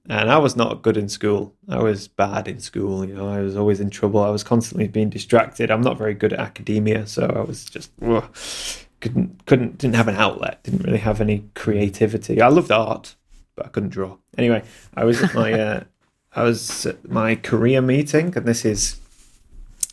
and 0.08 0.30
I 0.30 0.38
was 0.38 0.54
not 0.54 0.82
good 0.82 0.96
in 0.96 1.08
school. 1.08 1.54
I 1.68 1.82
was 1.82 2.08
bad 2.08 2.46
in 2.46 2.60
school. 2.60 3.04
You 3.04 3.14
know, 3.14 3.28
I 3.28 3.40
was 3.40 3.56
always 3.56 3.80
in 3.80 3.90
trouble. 3.90 4.20
I 4.20 4.28
was 4.30 4.44
constantly 4.44 4.86
being 4.86 5.08
distracted. 5.08 5.70
I'm 5.70 5.80
not 5.80 5.96
very 5.96 6.14
good 6.14 6.32
at 6.32 6.40
academia, 6.40 7.06
so 7.06 7.26
I 7.34 7.40
was 7.40 7.64
just 7.64 7.90
ugh, 8.02 8.28
couldn't 9.00 9.46
couldn't 9.46 9.78
didn't 9.78 9.96
have 9.96 10.08
an 10.08 10.16
outlet. 10.16 10.62
Didn't 10.62 10.84
really 10.84 10.98
have 10.98 11.20
any 11.20 11.48
creativity. 11.54 12.42
I 12.42 12.48
loved 12.48 12.70
art, 12.70 13.14
but 13.56 13.66
I 13.66 13.68
couldn't 13.70 13.90
draw. 13.90 14.18
Anyway, 14.36 14.62
I 14.94 15.04
was 15.04 15.22
at 15.22 15.34
my 15.34 15.52
uh, 15.52 15.84
I 16.34 16.42
was 16.42 16.84
at 16.84 17.08
my 17.08 17.36
career 17.36 17.80
meeting, 17.80 18.36
and 18.36 18.46
this 18.46 18.64
is 18.64 19.00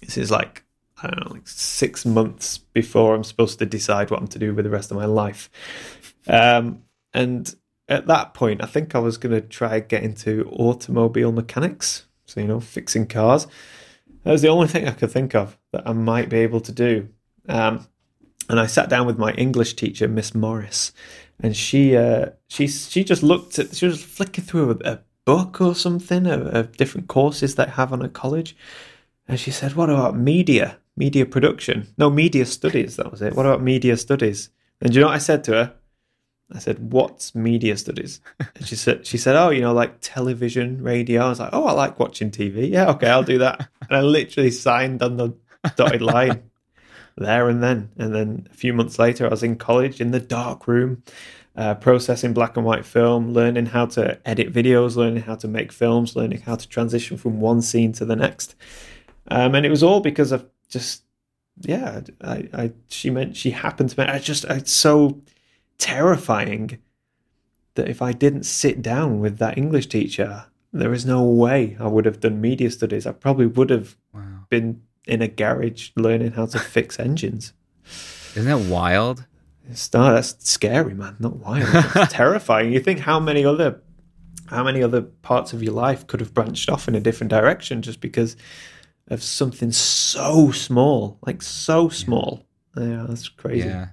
this 0.02 0.18
is 0.18 0.30
like 0.30 0.64
I 1.02 1.08
don't 1.08 1.26
know, 1.26 1.34
like 1.34 1.48
six 1.48 2.06
months 2.06 2.58
before 2.58 3.16
I'm 3.16 3.24
supposed 3.24 3.60
to 3.60 3.66
decide 3.66 4.12
what 4.12 4.20
I'm 4.20 4.28
to 4.28 4.40
do 4.40 4.54
with 4.54 4.66
the 4.66 4.72
rest 4.72 4.92
of 4.92 4.98
my 4.98 5.06
life. 5.06 5.50
Um, 6.28 6.84
and 7.14 7.54
at 7.92 8.08
that 8.08 8.34
point, 8.34 8.64
I 8.64 8.68
think 8.68 8.96
I 8.96 9.00
was 9.00 9.18
going 9.18 9.36
to 9.36 9.42
try 9.42 9.80
get 9.82 10.04
into 10.04 10.48
automobile 10.50 11.32
mechanics. 11.32 12.06
So, 12.26 12.40
you 12.40 12.48
know, 12.48 12.62
fixing 12.62 13.08
cars. 13.08 13.48
That 14.24 14.32
was 14.32 14.42
the 14.42 14.48
only 14.48 14.68
thing 14.68 14.88
I 14.88 14.92
could 14.92 15.12
think 15.12 15.36
of 15.36 15.58
that 15.74 15.84
I 15.86 15.92
might 15.92 16.30
be 16.30 16.38
able 16.38 16.62
to 16.62 16.72
do. 16.72 17.10
Um, 17.50 17.88
and 18.50 18.60
I 18.60 18.68
sat 18.68 18.90
down 18.90 19.06
with 19.06 19.18
my 19.18 19.34
English 19.34 19.74
teacher, 19.76 20.08
Miss 20.08 20.34
Morris, 20.34 20.94
and 21.40 21.56
she 21.56 21.98
uh, 21.98 22.28
she 22.48 22.68
she 22.68 23.04
just 23.04 23.24
looked 23.24 23.60
at 23.60 23.76
she 23.76 23.86
was 23.86 24.04
flicking 24.04 24.44
through 24.44 24.72
a, 24.72 24.92
a 24.92 25.00
book 25.26 25.62
or 25.62 25.76
something 25.76 26.26
of, 26.28 26.48
of, 26.48 26.78
different 26.78 27.08
courses 27.08 27.56
they 27.56 27.66
have 27.66 27.94
on 27.94 28.02
a 28.02 28.10
college, 28.10 28.56
and 29.28 29.40
she 29.40 29.52
said, 29.52 29.76
"What 29.76 29.90
about 29.90 30.18
media, 30.18 30.78
media 30.96 31.26
production? 31.26 31.88
No, 31.98 32.10
media 32.10 32.46
studies. 32.46 32.98
That 32.98 33.12
was 33.12 33.22
it. 33.22 33.36
What 33.36 33.46
about 33.46 33.64
media 33.64 33.98
studies?" 33.98 34.50
And 34.82 34.92
do 34.92 34.96
you 34.96 35.02
know 35.02 35.08
what 35.08 35.16
I 35.16 35.20
said 35.20 35.44
to 35.46 35.52
her? 35.54 35.74
I 36.54 36.60
said, 36.60 36.92
"What's 36.92 37.34
media 37.34 37.78
studies?" 37.78 38.22
And 38.40 38.68
she 38.68 38.76
said, 38.76 39.06
"She 39.06 39.18
said, 39.18 39.36
oh, 39.36 39.50
you 39.50 39.62
know, 39.62 39.74
like 39.74 39.98
television, 40.02 40.82
radio." 40.82 41.26
I 41.26 41.30
was 41.30 41.40
like, 41.40 41.52
"Oh, 41.54 41.66
I 41.66 41.72
like 41.72 42.00
watching 42.00 42.32
TV. 42.32 42.70
Yeah, 42.70 42.90
okay, 42.92 43.10
I'll 43.10 43.24
do 43.24 43.38
that." 43.40 43.70
And 43.90 43.98
I 43.98 44.02
literally 44.02 44.52
signed 44.52 45.04
on 45.04 45.18
the 45.18 45.34
dotted 45.76 46.02
line 46.02 46.44
there 47.18 47.50
and 47.50 47.62
then. 47.62 47.90
And 47.98 48.14
then 48.14 48.48
a 48.52 48.54
few 48.54 48.74
months 48.74 49.00
later, 49.00 49.26
I 49.26 49.30
was 49.30 49.44
in 49.44 49.58
college 49.58 50.02
in 50.02 50.12
the 50.12 50.20
dark 50.20 50.68
room, 50.68 51.04
uh, 51.56 51.76
processing 51.76 52.34
black 52.34 52.58
and 52.58 52.66
white 52.66 52.86
film, 52.86 53.34
learning 53.34 53.68
how 53.68 53.86
to 53.88 54.20
edit 54.26 54.54
videos, 54.54 54.96
learning 54.96 55.24
how 55.24 55.36
to 55.36 55.48
make 55.48 55.72
films, 55.72 56.16
learning 56.16 56.42
how 56.42 56.56
to 56.56 56.68
transition 56.68 57.18
from 57.18 57.40
one 57.40 57.62
scene 57.62 57.92
to 57.94 58.06
the 58.06 58.16
next. 58.16 58.56
Um, 59.28 59.56
and 59.56 59.66
it 59.66 59.70
was 59.70 59.84
all 59.84 60.00
because 60.00 60.32
of 60.32 60.48
just, 60.70 61.04
yeah, 61.60 62.02
I, 62.22 62.50
I 62.54 62.72
she 62.88 63.10
meant 63.10 63.36
she 63.36 63.52
happened 63.52 63.90
to. 63.90 64.00
Me. 64.00 64.08
I 64.08 64.20
just, 64.20 64.46
I 64.50 64.60
so 64.60 65.22
terrifying 65.82 66.78
that 67.74 67.90
if 67.90 68.02
I 68.02 68.14
didn't 68.14 68.44
sit 68.44 68.82
down 68.82 69.20
with 69.20 69.40
that 69.40 69.58
English 69.58 69.88
teacher, 69.88 70.46
there 70.72 70.94
is 70.94 71.06
no 71.06 71.24
way 71.24 71.76
I 71.80 71.88
would 71.88 72.06
have 72.06 72.20
done 72.20 72.40
media 72.40 72.70
studies. 72.70 73.06
I 73.06 73.12
probably 73.12 73.48
would 73.48 73.72
have 73.72 73.98
wow. 74.14 74.46
been 74.50 74.84
in 75.06 75.22
a 75.22 75.28
garage 75.28 75.90
learning 75.98 76.34
how 76.34 76.46
to 76.46 76.60
fix 76.60 77.00
engines. 77.08 77.54
Isn't 78.36 78.46
that 78.46 78.72
wild? 78.72 79.26
It's 79.70 79.92
not, 79.92 80.14
that's 80.14 80.50
scary, 80.50 80.94
man. 80.94 81.16
Not 81.20 81.38
wild. 81.38 81.68
It's 81.96 82.14
terrifying. 82.14 82.72
You 82.72 82.80
think 82.80 83.00
how 83.00 83.20
many 83.20 83.44
other 83.44 83.82
how 84.48 84.66
many 84.66 84.84
other 84.84 85.02
parts 85.02 85.54
of 85.54 85.64
your 85.64 85.74
life 85.74 86.06
could 86.08 86.20
have 86.20 86.34
branched 86.34 86.70
off 86.70 86.90
in 86.90 86.96
a 86.96 87.00
different 87.00 87.30
direction 87.30 87.82
just 87.82 88.02
because 88.02 88.36
of 89.08 89.24
something 89.24 89.72
so 89.72 90.52
small, 90.52 91.18
like 91.26 91.42
so 91.42 91.88
small. 91.88 92.46
Yeah, 92.76 93.06
that's 93.08 93.30
crazy. 93.30 93.70
Yeah 93.70 93.88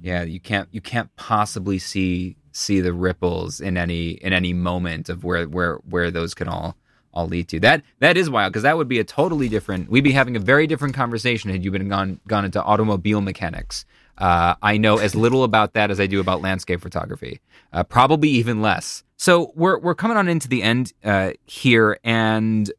yeah 0.00 0.22
you 0.22 0.40
can't 0.40 0.68
you 0.72 0.80
can't 0.80 1.14
possibly 1.16 1.78
see 1.78 2.36
see 2.52 2.80
the 2.80 2.92
ripples 2.92 3.60
in 3.60 3.76
any 3.76 4.10
in 4.10 4.32
any 4.32 4.52
moment 4.52 5.08
of 5.08 5.24
where 5.24 5.46
where 5.46 5.76
where 5.88 6.10
those 6.10 6.34
can 6.34 6.48
all 6.48 6.76
all 7.12 7.26
lead 7.26 7.48
to 7.48 7.58
that 7.60 7.82
that 8.00 8.16
is 8.16 8.28
wild 8.28 8.52
because 8.52 8.62
that 8.62 8.76
would 8.76 8.88
be 8.88 8.98
a 8.98 9.04
totally 9.04 9.48
different 9.48 9.90
we'd 9.90 10.04
be 10.04 10.12
having 10.12 10.36
a 10.36 10.40
very 10.40 10.66
different 10.66 10.94
conversation 10.94 11.50
had 11.50 11.64
you 11.64 11.70
been 11.70 11.88
gone 11.88 12.20
gone 12.26 12.44
into 12.44 12.62
automobile 12.62 13.20
mechanics 13.20 13.84
uh, 14.18 14.54
I 14.62 14.78
know 14.78 14.98
as 14.98 15.14
little 15.14 15.44
about 15.44 15.74
that 15.74 15.90
as 15.90 16.00
I 16.00 16.06
do 16.06 16.20
about 16.20 16.40
landscape 16.40 16.80
photography, 16.80 17.40
uh, 17.72 17.84
probably 17.84 18.30
even 18.30 18.62
less. 18.62 19.04
So 19.16 19.52
we're 19.54 19.78
we're 19.78 19.94
coming 19.94 20.16
on 20.16 20.28
into 20.28 20.48
the 20.48 20.62
end 20.62 20.92
uh, 21.04 21.32
here, 21.44 21.98
and 22.02 22.70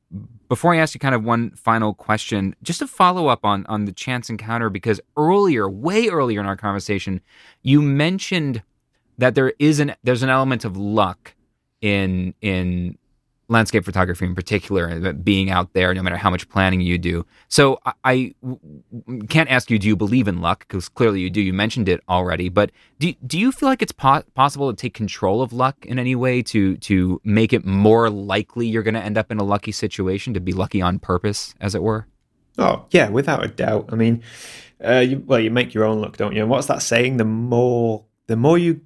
before 0.49 0.73
I 0.73 0.77
ask 0.77 0.93
you 0.93 0.99
kind 0.99 1.15
of 1.15 1.23
one 1.23 1.51
final 1.51 1.93
question, 1.93 2.55
just 2.63 2.79
to 2.79 2.87
follow 2.87 3.27
up 3.27 3.43
on 3.43 3.65
on 3.67 3.85
the 3.85 3.91
chance 3.91 4.29
encounter, 4.29 4.69
because 4.69 5.01
earlier, 5.15 5.69
way 5.69 6.07
earlier 6.07 6.39
in 6.39 6.45
our 6.45 6.57
conversation, 6.57 7.21
you 7.63 7.81
mentioned 7.81 8.63
that 9.17 9.35
there 9.35 9.53
is 9.59 9.79
an 9.79 9.95
there's 10.03 10.23
an 10.23 10.29
element 10.29 10.63
of 10.65 10.77
luck 10.77 11.35
in 11.81 12.33
in 12.41 12.97
landscape 13.49 13.85
photography 13.85 14.25
in 14.25 14.35
particular, 14.35 15.13
being 15.13 15.49
out 15.49 15.73
there, 15.73 15.93
no 15.93 16.03
matter 16.03 16.17
how 16.17 16.29
much 16.29 16.49
planning 16.49 16.81
you 16.81 16.97
do. 16.97 17.25
So 17.47 17.79
I, 17.85 17.93
I 18.03 18.35
can't 19.29 19.49
ask 19.49 19.71
you, 19.71 19.79
do 19.79 19.87
you 19.87 19.95
believe 19.95 20.27
in 20.27 20.41
luck? 20.41 20.67
Because 20.67 20.89
clearly 20.89 21.21
you 21.21 21.29
do. 21.29 21.41
You 21.41 21.53
mentioned 21.53 21.87
it 21.87 22.01
already. 22.09 22.49
But 22.49 22.71
do, 22.99 23.13
do 23.25 23.39
you 23.39 23.51
feel 23.51 23.69
like 23.69 23.81
it's 23.81 23.91
po- 23.93 24.23
possible 24.35 24.71
to 24.71 24.75
take 24.75 24.93
control 24.93 25.41
of 25.41 25.53
luck 25.53 25.85
in 25.85 25.97
any 25.97 26.15
way 26.15 26.41
to, 26.43 26.77
to 26.77 27.21
make 27.23 27.53
it 27.53 27.65
more 27.65 28.09
likely 28.09 28.67
you're 28.67 28.83
going 28.83 28.93
to 28.95 29.03
end 29.03 29.17
up 29.17 29.31
in 29.31 29.37
a 29.37 29.43
lucky 29.43 29.71
situation, 29.71 30.33
to 30.33 30.39
be 30.39 30.53
lucky 30.53 30.81
on 30.81 30.99
purpose, 30.99 31.55
as 31.61 31.73
it 31.73 31.83
were? 31.83 32.07
Oh, 32.57 32.85
yeah, 32.91 33.09
without 33.09 33.45
a 33.45 33.47
doubt. 33.47 33.89
I 33.91 33.95
mean, 33.95 34.23
uh, 34.83 34.99
you, 34.99 35.23
well, 35.25 35.39
you 35.39 35.51
make 35.51 35.73
your 35.73 35.85
own 35.85 36.01
luck, 36.01 36.17
don't 36.17 36.35
you? 36.35 36.41
And 36.41 36.49
what's 36.49 36.67
that 36.67 36.81
saying? 36.81 37.17
The 37.17 37.25
more 37.25 38.05
the 38.27 38.35
more 38.35 38.57
you 38.57 38.81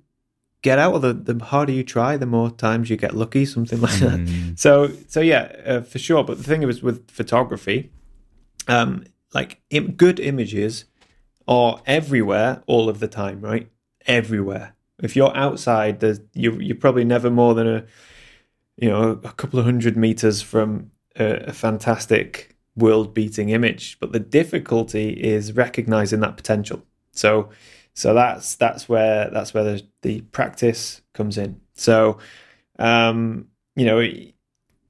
get 0.61 0.77
out, 0.79 0.93
or 0.93 0.99
the, 0.99 1.13
the 1.13 1.43
harder 1.43 1.71
you 1.71 1.83
try, 1.83 2.17
the 2.17 2.25
more 2.25 2.51
times 2.51 2.89
you 2.89 2.97
get 2.97 3.15
lucky, 3.15 3.45
something 3.45 3.81
like 3.81 3.93
mm. 3.93 4.27
that. 4.49 4.59
So, 4.59 4.91
so 5.07 5.19
yeah, 5.19 5.51
uh, 5.65 5.81
for 5.81 5.99
sure. 5.99 6.23
But 6.23 6.37
the 6.37 6.43
thing 6.43 6.63
is 6.63 6.83
with 6.83 7.09
photography, 7.09 7.91
um, 8.67 9.05
like 9.33 9.61
Im- 9.69 9.93
good 9.93 10.19
images 10.19 10.85
are 11.47 11.81
everywhere 11.85 12.61
all 12.67 12.89
of 12.89 12.99
the 12.99 13.07
time, 13.07 13.41
right? 13.41 13.69
Everywhere. 14.05 14.75
If 15.01 15.15
you're 15.15 15.35
outside, 15.35 15.99
there's 15.99 16.19
you 16.33 16.59
you're 16.59 16.75
probably 16.75 17.05
never 17.05 17.31
more 17.31 17.55
than 17.55 17.67
a 17.67 17.85
you 18.77 18.89
know 18.89 19.19
a 19.23 19.31
couple 19.33 19.57
of 19.59 19.65
hundred 19.65 19.97
meters 19.97 20.41
from 20.41 20.91
a, 21.17 21.47
a 21.47 21.53
fantastic 21.53 22.55
world-beating 22.75 23.49
image. 23.49 23.97
But 23.99 24.11
the 24.11 24.19
difficulty 24.19 25.09
is 25.09 25.53
recognizing 25.53 26.19
that 26.19 26.37
potential. 26.37 26.83
So 27.11 27.49
so 27.93 28.13
that's 28.13 28.55
that's 28.55 28.87
where 28.87 29.29
that's 29.29 29.53
where 29.53 29.63
the, 29.63 29.83
the 30.01 30.21
practice 30.21 31.01
comes 31.13 31.37
in. 31.37 31.59
So 31.73 32.19
um, 32.79 33.47
you 33.75 33.85
know, 33.85 34.01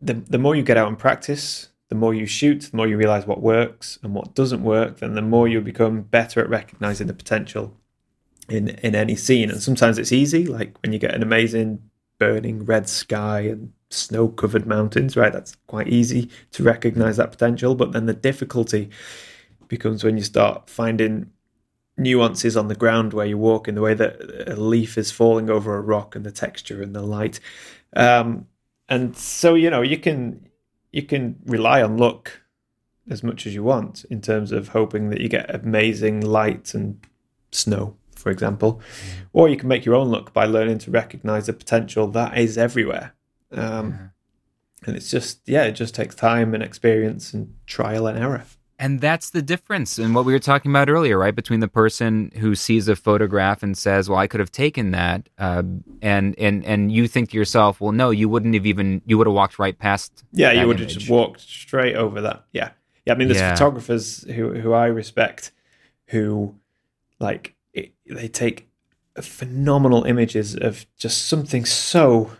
the 0.01 0.13
the 0.13 0.37
more 0.37 0.55
you 0.55 0.63
get 0.63 0.77
out 0.77 0.87
and 0.87 0.97
practice, 0.97 1.69
the 1.89 1.95
more 1.95 2.13
you 2.13 2.25
shoot, 2.25 2.69
the 2.71 2.77
more 2.77 2.87
you 2.87 2.97
realize 2.97 3.25
what 3.25 3.41
works 3.41 3.99
and 4.03 4.13
what 4.13 4.35
doesn't 4.35 4.63
work, 4.63 4.99
then 4.99 5.15
the 5.15 5.21
more 5.21 5.47
you 5.47 5.61
become 5.61 6.01
better 6.01 6.39
at 6.39 6.49
recognizing 6.49 7.07
the 7.07 7.13
potential 7.13 7.75
in 8.49 8.69
in 8.69 8.95
any 8.95 9.15
scene. 9.15 9.49
And 9.49 9.61
sometimes 9.61 9.97
it's 9.97 10.11
easy, 10.11 10.45
like 10.45 10.77
when 10.81 10.93
you 10.93 10.99
get 10.99 11.15
an 11.15 11.23
amazing 11.23 11.81
burning 12.17 12.65
red 12.65 12.87
sky 12.87 13.41
and 13.41 13.73
snow 13.89 14.29
covered 14.29 14.65
mountains, 14.67 15.17
right? 15.17 15.33
That's 15.33 15.55
quite 15.67 15.87
easy 15.87 16.29
to 16.51 16.63
recognize 16.63 17.17
that 17.17 17.31
potential. 17.31 17.75
But 17.75 17.93
then 17.93 18.05
the 18.05 18.13
difficulty 18.13 18.89
becomes 19.67 20.03
when 20.03 20.17
you 20.17 20.23
start 20.23 20.69
finding 20.69 21.31
nuances 21.97 22.57
on 22.57 22.67
the 22.67 22.75
ground 22.75 23.13
where 23.13 23.25
you 23.25 23.37
walk 23.37 23.67
in 23.67 23.75
the 23.75 23.81
way 23.81 23.93
that 23.93 24.49
a 24.49 24.55
leaf 24.55 24.97
is 24.97 25.11
falling 25.11 25.49
over 25.49 25.75
a 25.75 25.81
rock 25.81 26.15
and 26.15 26.25
the 26.25 26.31
texture 26.31 26.81
and 26.81 26.95
the 26.95 27.01
light. 27.01 27.39
Um, 27.95 28.47
and 28.89 29.15
so 29.15 29.55
you 29.55 29.69
know 29.69 29.81
you 29.81 29.97
can 29.97 30.47
you 30.91 31.03
can 31.03 31.37
rely 31.45 31.81
on 31.81 31.97
luck 31.97 32.41
as 33.09 33.23
much 33.23 33.45
as 33.47 33.53
you 33.53 33.63
want 33.63 34.05
in 34.09 34.21
terms 34.21 34.51
of 34.51 34.69
hoping 34.69 35.09
that 35.09 35.21
you 35.21 35.29
get 35.29 35.53
amazing 35.53 36.21
light 36.21 36.73
and 36.73 36.99
snow 37.51 37.95
for 38.15 38.29
example. 38.29 38.75
Mm. 38.75 39.25
or 39.33 39.49
you 39.49 39.57
can 39.57 39.67
make 39.67 39.83
your 39.83 39.95
own 39.95 40.11
luck 40.11 40.31
by 40.31 40.45
learning 40.45 40.77
to 40.77 40.91
recognize 40.91 41.47
the 41.47 41.53
potential 41.53 42.07
that 42.07 42.37
is 42.37 42.55
everywhere. 42.55 43.15
Um, 43.51 44.11
and 44.85 44.95
it's 44.95 45.09
just 45.09 45.41
yeah 45.45 45.63
it 45.63 45.73
just 45.73 45.95
takes 45.95 46.15
time 46.15 46.53
and 46.53 46.63
experience 46.63 47.33
and 47.33 47.53
trial 47.65 48.07
and 48.07 48.17
error 48.17 48.45
and 48.81 48.99
that's 48.99 49.29
the 49.29 49.43
difference 49.43 49.99
in 49.99 50.15
what 50.15 50.25
we 50.25 50.33
were 50.33 50.39
talking 50.39 50.71
about 50.71 50.89
earlier, 50.89 51.15
right? 51.15 51.35
Between 51.35 51.59
the 51.59 51.67
person 51.67 52.31
who 52.37 52.55
sees 52.55 52.87
a 52.87 52.95
photograph 52.95 53.61
and 53.61 53.77
says, 53.77 54.09
"Well, 54.09 54.17
I 54.17 54.25
could 54.25 54.39
have 54.39 54.51
taken 54.51 54.89
that," 54.89 55.29
uh, 55.37 55.61
and 56.01 56.37
and 56.39 56.65
and 56.65 56.91
you 56.91 57.07
think 57.07 57.29
to 57.29 57.37
yourself, 57.37 57.79
"Well, 57.79 57.91
no, 57.91 58.09
you 58.09 58.27
wouldn't 58.27 58.55
have 58.55 58.65
even. 58.65 59.03
You 59.05 59.19
would 59.19 59.27
have 59.27 59.35
walked 59.35 59.59
right 59.59 59.77
past." 59.77 60.23
Yeah, 60.31 60.51
you 60.51 60.65
would 60.65 60.79
have 60.79 60.89
just 60.89 61.07
walked 61.07 61.41
straight 61.41 61.95
over 61.95 62.21
that. 62.21 62.45
Yeah, 62.53 62.71
yeah. 63.05 63.13
I 63.13 63.17
mean, 63.17 63.27
there's 63.27 63.39
yeah. 63.39 63.53
photographers 63.53 64.23
who 64.23 64.55
who 64.55 64.73
I 64.73 64.87
respect, 64.87 65.51
who 66.07 66.55
like 67.19 67.53
it, 67.73 67.93
they 68.07 68.27
take 68.27 68.67
phenomenal 69.21 70.05
images 70.05 70.55
of 70.55 70.87
just 70.97 71.27
something 71.27 71.65
so 71.65 72.31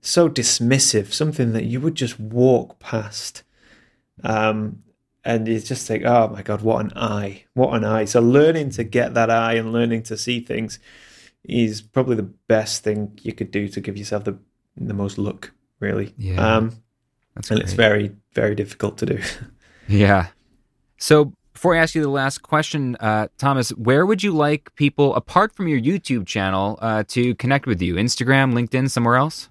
so 0.00 0.28
dismissive, 0.28 1.12
something 1.12 1.52
that 1.52 1.64
you 1.64 1.80
would 1.80 1.96
just 1.96 2.20
walk 2.20 2.78
past. 2.78 3.42
Um, 4.22 4.83
and 5.24 5.48
you 5.48 5.58
just 5.58 5.86
think, 5.86 6.04
oh 6.04 6.28
my 6.28 6.42
god, 6.42 6.60
what 6.60 6.84
an 6.84 6.92
eye, 6.96 7.44
what 7.54 7.74
an 7.74 7.84
eye. 7.84 8.04
So 8.04 8.20
learning 8.20 8.70
to 8.70 8.84
get 8.84 9.14
that 9.14 9.30
eye 9.30 9.54
and 9.54 9.72
learning 9.72 10.02
to 10.04 10.16
see 10.16 10.40
things 10.40 10.78
is 11.44 11.80
probably 11.80 12.16
the 12.16 12.22
best 12.22 12.84
thing 12.84 13.18
you 13.22 13.32
could 13.32 13.50
do 13.50 13.68
to 13.68 13.80
give 13.80 13.96
yourself 13.96 14.24
the 14.24 14.38
the 14.76 14.94
most 14.94 15.18
look, 15.18 15.52
really. 15.80 16.14
Yeah, 16.18 16.56
um, 16.56 16.82
and 17.36 17.46
great. 17.46 17.60
it's 17.62 17.72
very 17.72 18.12
very 18.32 18.54
difficult 18.54 18.98
to 18.98 19.06
do. 19.06 19.20
yeah. 19.88 20.28
So 20.98 21.32
before 21.52 21.74
I 21.74 21.78
ask 21.78 21.94
you 21.94 22.02
the 22.02 22.08
last 22.08 22.42
question, 22.42 22.96
uh, 23.00 23.28
Thomas, 23.38 23.70
where 23.70 24.04
would 24.04 24.22
you 24.22 24.32
like 24.32 24.74
people, 24.74 25.14
apart 25.14 25.54
from 25.54 25.68
your 25.68 25.80
YouTube 25.80 26.26
channel, 26.26 26.78
uh, 26.82 27.04
to 27.08 27.34
connect 27.36 27.66
with 27.66 27.80
you? 27.80 27.94
Instagram, 27.94 28.52
LinkedIn, 28.52 28.90
somewhere 28.90 29.16
else? 29.16 29.48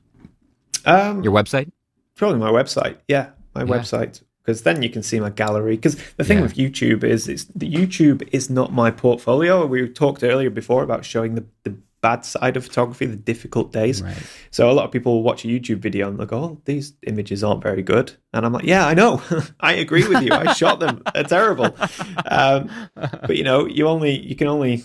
Um, 0.85 1.23
your 1.23 1.33
website? 1.33 1.71
Probably 2.15 2.39
my 2.39 2.51
website. 2.51 2.97
Yeah, 3.07 3.29
my 3.55 3.61
yeah. 3.61 3.67
website 3.67 4.21
because 4.43 4.63
then 4.63 4.81
you 4.81 4.89
can 4.89 5.03
see 5.03 5.19
my 5.19 5.29
gallery. 5.29 5.75
Because 5.75 5.95
the 6.17 6.23
thing 6.23 6.37
yeah. 6.37 6.43
with 6.43 6.55
YouTube 6.55 7.03
is, 7.03 7.27
it's 7.27 7.45
the 7.45 7.71
YouTube 7.71 8.27
is 8.31 8.49
not 8.49 8.73
my 8.73 8.91
portfolio. 8.91 9.65
We 9.65 9.87
talked 9.87 10.23
earlier 10.23 10.49
before 10.49 10.83
about 10.83 11.05
showing 11.05 11.35
the, 11.35 11.45
the 11.63 11.75
bad 12.01 12.25
side 12.25 12.57
of 12.57 12.65
photography, 12.65 13.05
the 13.05 13.15
difficult 13.15 13.71
days. 13.71 14.01
Right. 14.01 14.15
So 14.51 14.69
a 14.69 14.73
lot 14.73 14.85
of 14.85 14.91
people 14.91 15.23
watch 15.23 15.45
a 15.45 15.47
YouTube 15.47 15.79
video 15.79 16.09
and 16.09 16.19
they 16.19 16.25
go, 16.25 16.37
"Oh, 16.37 16.61
these 16.65 16.93
images 17.07 17.43
aren't 17.43 17.63
very 17.63 17.81
good," 17.81 18.13
and 18.33 18.45
I'm 18.45 18.53
like, 18.53 18.65
"Yeah, 18.65 18.85
I 18.85 18.93
know. 18.93 19.21
I 19.59 19.73
agree 19.73 20.07
with 20.07 20.21
you. 20.21 20.33
I 20.33 20.53
shot 20.61 20.79
them. 20.79 21.01
They're 21.13 21.23
terrible." 21.23 21.75
Um, 22.25 22.69
but 22.93 23.37
you 23.37 23.43
know, 23.43 23.65
you 23.65 23.87
only 23.87 24.19
you 24.19 24.35
can 24.35 24.47
only 24.47 24.83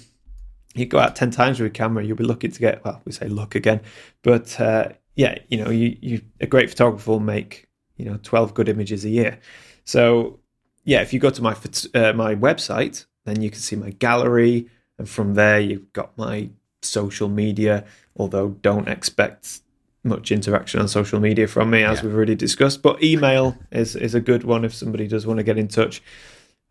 you 0.75 0.87
go 0.87 0.99
out 0.99 1.17
ten 1.17 1.31
times 1.31 1.61
with 1.61 1.67
a 1.67 1.75
camera, 1.75 2.05
you'll 2.05 2.17
be 2.17 2.25
lucky 2.25 2.49
to 2.49 2.61
get 2.61 2.85
well, 2.85 3.03
we 3.05 3.13
say 3.13 3.29
luck 3.29 3.55
again, 3.55 3.81
but 4.23 4.59
uh, 4.61 4.91
yeah, 5.17 5.39
you 5.49 5.63
know, 5.63 5.71
you 5.71 5.97
you 6.01 6.23
a 6.41 6.47
great 6.47 6.71
photographer 6.71 7.11
will 7.11 7.21
make 7.21 7.68
you 7.99 8.05
know 8.05 8.19
12 8.23 8.55
good 8.55 8.69
images 8.69 9.05
a 9.05 9.09
year 9.09 9.39
so 9.85 10.39
yeah 10.85 11.03
if 11.03 11.13
you 11.13 11.21
go 11.21 11.31
to 11.31 11.43
my 11.43 11.53
uh, 11.95 12.13
my 12.15 12.35
website 12.35 13.05
then 13.25 13.43
you 13.43 13.51
can 13.51 13.61
see 13.61 13.77
my 13.77 13.91
gallery 13.91 14.69
and 14.97 15.09
from 15.09 15.35
there 15.35 15.61
you've 15.61 15.93
got 15.93 16.17
my 16.17 16.49
social 16.83 17.29
media 17.29 17.85
although 18.17 18.49
don't 18.49 18.89
expect 18.89 19.61
much 20.05 20.31
interaction 20.31 20.81
on 20.81 20.89
social 20.89 21.21
media 21.21 21.47
from 21.47 21.71
me 21.71 21.83
as 21.83 21.99
yeah. 21.99 22.05
we've 22.07 22.15
already 22.15 22.35
discussed 22.35 22.83
but 22.83 23.03
email 23.03 23.57
is 23.73 23.97
is 23.97 24.15
a 24.15 24.21
good 24.21 24.45
one 24.45 24.65
if 24.65 24.73
somebody 24.73 25.07
does 25.07 25.27
want 25.27 25.39
to 25.39 25.43
get 25.43 25.59
in 25.59 25.69
touch 25.69 26.03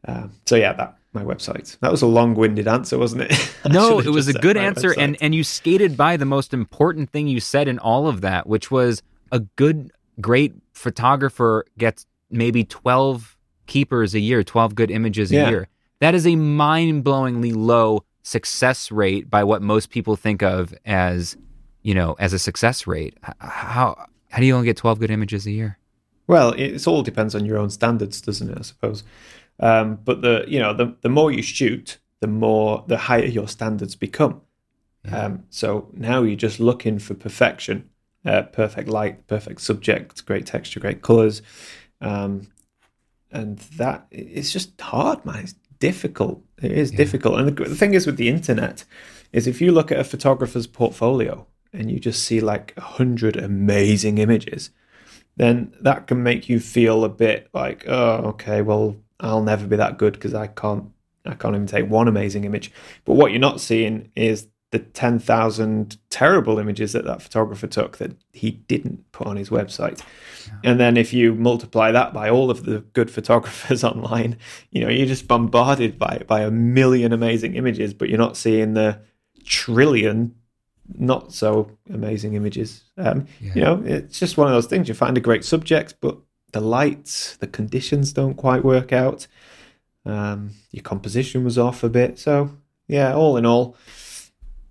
um, 0.07 0.31
so 0.45 0.55
yeah 0.55 0.73
that 0.73 0.97
my 1.13 1.23
website 1.23 1.77
that 1.79 1.91
was 1.91 2.01
a 2.01 2.07
long-winded 2.07 2.67
answer 2.67 2.97
wasn't 2.97 3.21
it 3.21 3.55
no 3.69 3.99
it 3.99 4.09
was 4.09 4.27
a 4.27 4.33
good 4.33 4.55
answer 4.55 4.91
website. 4.91 5.03
and 5.03 5.17
and 5.21 5.35
you 5.35 5.43
skated 5.43 5.97
by 5.97 6.15
the 6.15 6.25
most 6.25 6.53
important 6.53 7.09
thing 7.09 7.27
you 7.27 7.39
said 7.39 7.67
in 7.67 7.77
all 7.79 8.07
of 8.07 8.21
that 8.21 8.47
which 8.47 8.71
was 8.71 9.01
a 9.31 9.39
good 9.39 9.91
great 10.21 10.53
photographer 10.77 11.65
gets 11.77 12.05
maybe 12.29 12.63
12 12.63 13.37
keepers 13.65 14.13
a 14.13 14.19
year, 14.19 14.43
12 14.43 14.75
good 14.75 14.91
images 14.91 15.31
a 15.31 15.35
yeah. 15.35 15.49
year. 15.49 15.67
That 15.99 16.15
is 16.15 16.27
a 16.27 16.35
mind 16.35 17.03
blowingly 17.03 17.53
low 17.55 18.03
success 18.23 18.91
rate 18.91 19.29
by 19.29 19.43
what 19.43 19.61
most 19.61 19.89
people 19.89 20.15
think 20.15 20.43
of 20.43 20.73
as, 20.85 21.35
you 21.81 21.93
know, 21.93 22.15
as 22.19 22.33
a 22.33 22.39
success 22.39 22.85
rate. 22.85 23.17
How, 23.39 24.07
how 24.29 24.39
do 24.39 24.45
you 24.45 24.53
only 24.53 24.65
get 24.65 24.77
12 24.77 24.99
good 24.99 25.11
images 25.11 25.47
a 25.47 25.51
year? 25.51 25.79
Well, 26.27 26.51
it 26.57 26.85
all 26.85 27.03
depends 27.03 27.35
on 27.35 27.45
your 27.45 27.57
own 27.57 27.69
standards, 27.69 28.21
doesn't 28.21 28.49
it? 28.49 28.57
I 28.57 28.61
suppose. 28.61 29.03
Um, 29.59 29.99
but 30.03 30.21
the 30.21 30.43
you 30.47 30.59
know 30.59 30.73
the 30.73 30.93
the 31.01 31.09
more 31.09 31.31
you 31.31 31.41
shoot, 31.41 31.97
the 32.19 32.27
more 32.27 32.83
the 32.87 32.97
higher 32.97 33.25
your 33.25 33.47
standards 33.47 33.95
become. 33.95 34.41
Yeah. 35.05 35.17
Um, 35.17 35.43
so 35.49 35.89
now 35.93 36.23
you're 36.23 36.35
just 36.35 36.59
looking 36.59 36.99
for 36.99 37.13
perfection, 37.13 37.89
uh, 38.25 38.43
perfect 38.43 38.89
light, 38.89 39.27
perfect 39.27 39.61
subject, 39.61 40.25
great 40.25 40.45
texture, 40.45 40.79
great 40.79 41.01
colors, 41.01 41.41
um, 42.01 42.47
and 43.31 43.59
that 43.77 44.07
it's 44.11 44.51
just 44.51 44.79
hard, 44.79 45.23
man. 45.25 45.43
It's 45.43 45.55
difficult. 45.79 46.43
It 46.61 46.71
is 46.71 46.91
yeah. 46.91 46.97
difficult. 46.97 47.39
And 47.39 47.49
the, 47.49 47.63
the 47.63 47.75
thing 47.75 47.93
is 47.93 48.05
with 48.05 48.17
the 48.17 48.29
internet 48.29 48.83
is 49.31 49.47
if 49.47 49.61
you 49.61 49.71
look 49.71 49.91
at 49.91 49.99
a 49.99 50.03
photographer's 50.03 50.67
portfolio 50.67 51.45
and 51.73 51.91
you 51.91 51.99
just 51.99 52.23
see 52.23 52.39
like 52.39 52.73
a 52.77 52.81
hundred 52.81 53.37
amazing 53.37 54.17
images, 54.17 54.71
then 55.35 55.73
that 55.81 56.07
can 56.07 56.23
make 56.23 56.49
you 56.49 56.59
feel 56.59 57.03
a 57.03 57.09
bit 57.09 57.49
like, 57.53 57.85
oh, 57.87 58.17
okay, 58.29 58.61
well, 58.61 58.95
I'll 59.19 59.43
never 59.43 59.67
be 59.67 59.75
that 59.75 59.97
good 59.97 60.13
because 60.13 60.33
I 60.33 60.47
can't, 60.47 60.91
I 61.25 61.35
can't 61.35 61.55
even 61.55 61.67
take 61.67 61.89
one 61.89 62.07
amazing 62.07 62.45
image. 62.45 62.71
But 63.05 63.13
what 63.13 63.31
you're 63.31 63.39
not 63.39 63.61
seeing 63.61 64.11
is 64.15 64.47
the 64.71 64.79
10,000 64.79 65.97
terrible 66.09 66.59
images 66.59 66.91
that 66.91 67.05
that 67.05 67.21
photographer 67.21 67.67
took 67.67 67.97
that 67.97 68.15
he 68.33 68.51
didn't 68.51 69.09
put 69.13 69.25
on 69.27 69.37
his 69.37 69.49
website. 69.49 70.03
Yeah. 70.45 70.71
And 70.71 70.79
then 70.79 70.97
if 70.97 71.13
you 71.13 71.33
multiply 71.33 71.91
that 71.91 72.13
by 72.13 72.29
all 72.29 72.51
of 72.51 72.65
the 72.65 72.79
good 72.93 73.09
photographers 73.17 73.83
online, 73.83 74.37
you 74.71 74.81
know, 74.81 74.89
you're 74.89 75.07
just 75.07 75.27
bombarded 75.27 75.97
by 75.97 76.23
by 76.27 76.41
a 76.41 76.51
million 76.51 77.13
amazing 77.13 77.55
images, 77.55 77.93
but 77.93 78.09
you're 78.09 78.17
not 78.17 78.35
seeing 78.35 78.73
the 78.73 78.99
trillion 79.45 80.35
not 80.97 81.33
so 81.33 81.71
amazing 81.89 82.33
images. 82.33 82.83
Um, 82.97 83.27
yeah. 83.41 83.51
You 83.55 83.61
know, 83.61 83.83
it's 83.85 84.19
just 84.19 84.37
one 84.37 84.47
of 84.47 84.53
those 84.53 84.67
things. 84.67 84.87
You 84.87 84.93
find 84.93 85.17
a 85.17 85.21
great 85.21 85.43
subject, 85.43 85.95
but 86.01 86.17
the 86.53 86.61
lights, 86.61 87.35
the 87.37 87.47
conditions 87.47 88.13
don't 88.13 88.35
quite 88.35 88.63
work 88.63 88.93
out. 88.93 89.27
Um, 90.05 90.51
your 90.71 90.83
composition 90.83 91.43
was 91.43 91.57
off 91.57 91.83
a 91.83 91.89
bit. 91.89 92.17
So, 92.17 92.51
yeah, 92.87 93.13
all 93.13 93.35
in 93.35 93.45
all, 93.45 93.75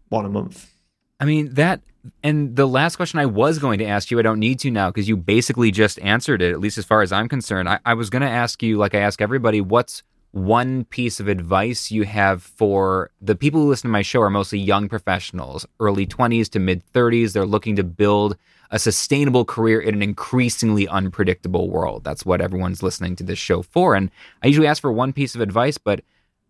one 0.08 0.24
a 0.24 0.28
month. 0.28 0.72
I 1.18 1.24
mean, 1.24 1.54
that, 1.54 1.80
and 2.22 2.56
the 2.56 2.66
last 2.66 2.96
question 2.96 3.18
I 3.18 3.26
was 3.26 3.58
going 3.58 3.78
to 3.78 3.86
ask 3.86 4.10
you, 4.10 4.18
I 4.18 4.22
don't 4.22 4.38
need 4.38 4.58
to 4.60 4.70
now 4.70 4.90
because 4.90 5.08
you 5.08 5.16
basically 5.16 5.70
just 5.70 5.98
answered 6.00 6.42
it, 6.42 6.52
at 6.52 6.60
least 6.60 6.78
as 6.78 6.84
far 6.84 7.02
as 7.02 7.12
I'm 7.12 7.28
concerned. 7.28 7.68
I, 7.68 7.80
I 7.84 7.94
was 7.94 8.10
going 8.10 8.22
to 8.22 8.28
ask 8.28 8.62
you, 8.62 8.76
like 8.76 8.94
I 8.94 9.00
ask 9.00 9.20
everybody, 9.20 9.60
what's 9.60 10.02
one 10.32 10.84
piece 10.84 11.18
of 11.18 11.28
advice 11.28 11.90
you 11.90 12.04
have 12.04 12.42
for 12.42 13.10
the 13.22 13.34
people 13.34 13.60
who 13.62 13.68
listen 13.68 13.88
to 13.88 13.92
my 13.92 14.02
show 14.02 14.20
are 14.20 14.28
mostly 14.28 14.58
young 14.58 14.88
professionals, 14.88 15.64
early 15.80 16.06
20s 16.06 16.50
to 16.50 16.58
mid 16.58 16.82
30s. 16.92 17.32
They're 17.32 17.46
looking 17.46 17.76
to 17.76 17.84
build 17.84 18.36
a 18.70 18.78
sustainable 18.78 19.44
career 19.44 19.80
in 19.80 19.94
an 19.94 20.02
increasingly 20.02 20.86
unpredictable 20.88 21.70
world. 21.70 22.04
That's 22.04 22.26
what 22.26 22.40
everyone's 22.40 22.82
listening 22.82 23.16
to 23.16 23.24
this 23.24 23.38
show 23.38 23.62
for. 23.62 23.94
And 23.94 24.10
I 24.42 24.48
usually 24.48 24.66
ask 24.66 24.82
for 24.82 24.92
one 24.92 25.12
piece 25.12 25.34
of 25.34 25.40
advice, 25.40 25.78
but 25.78 26.02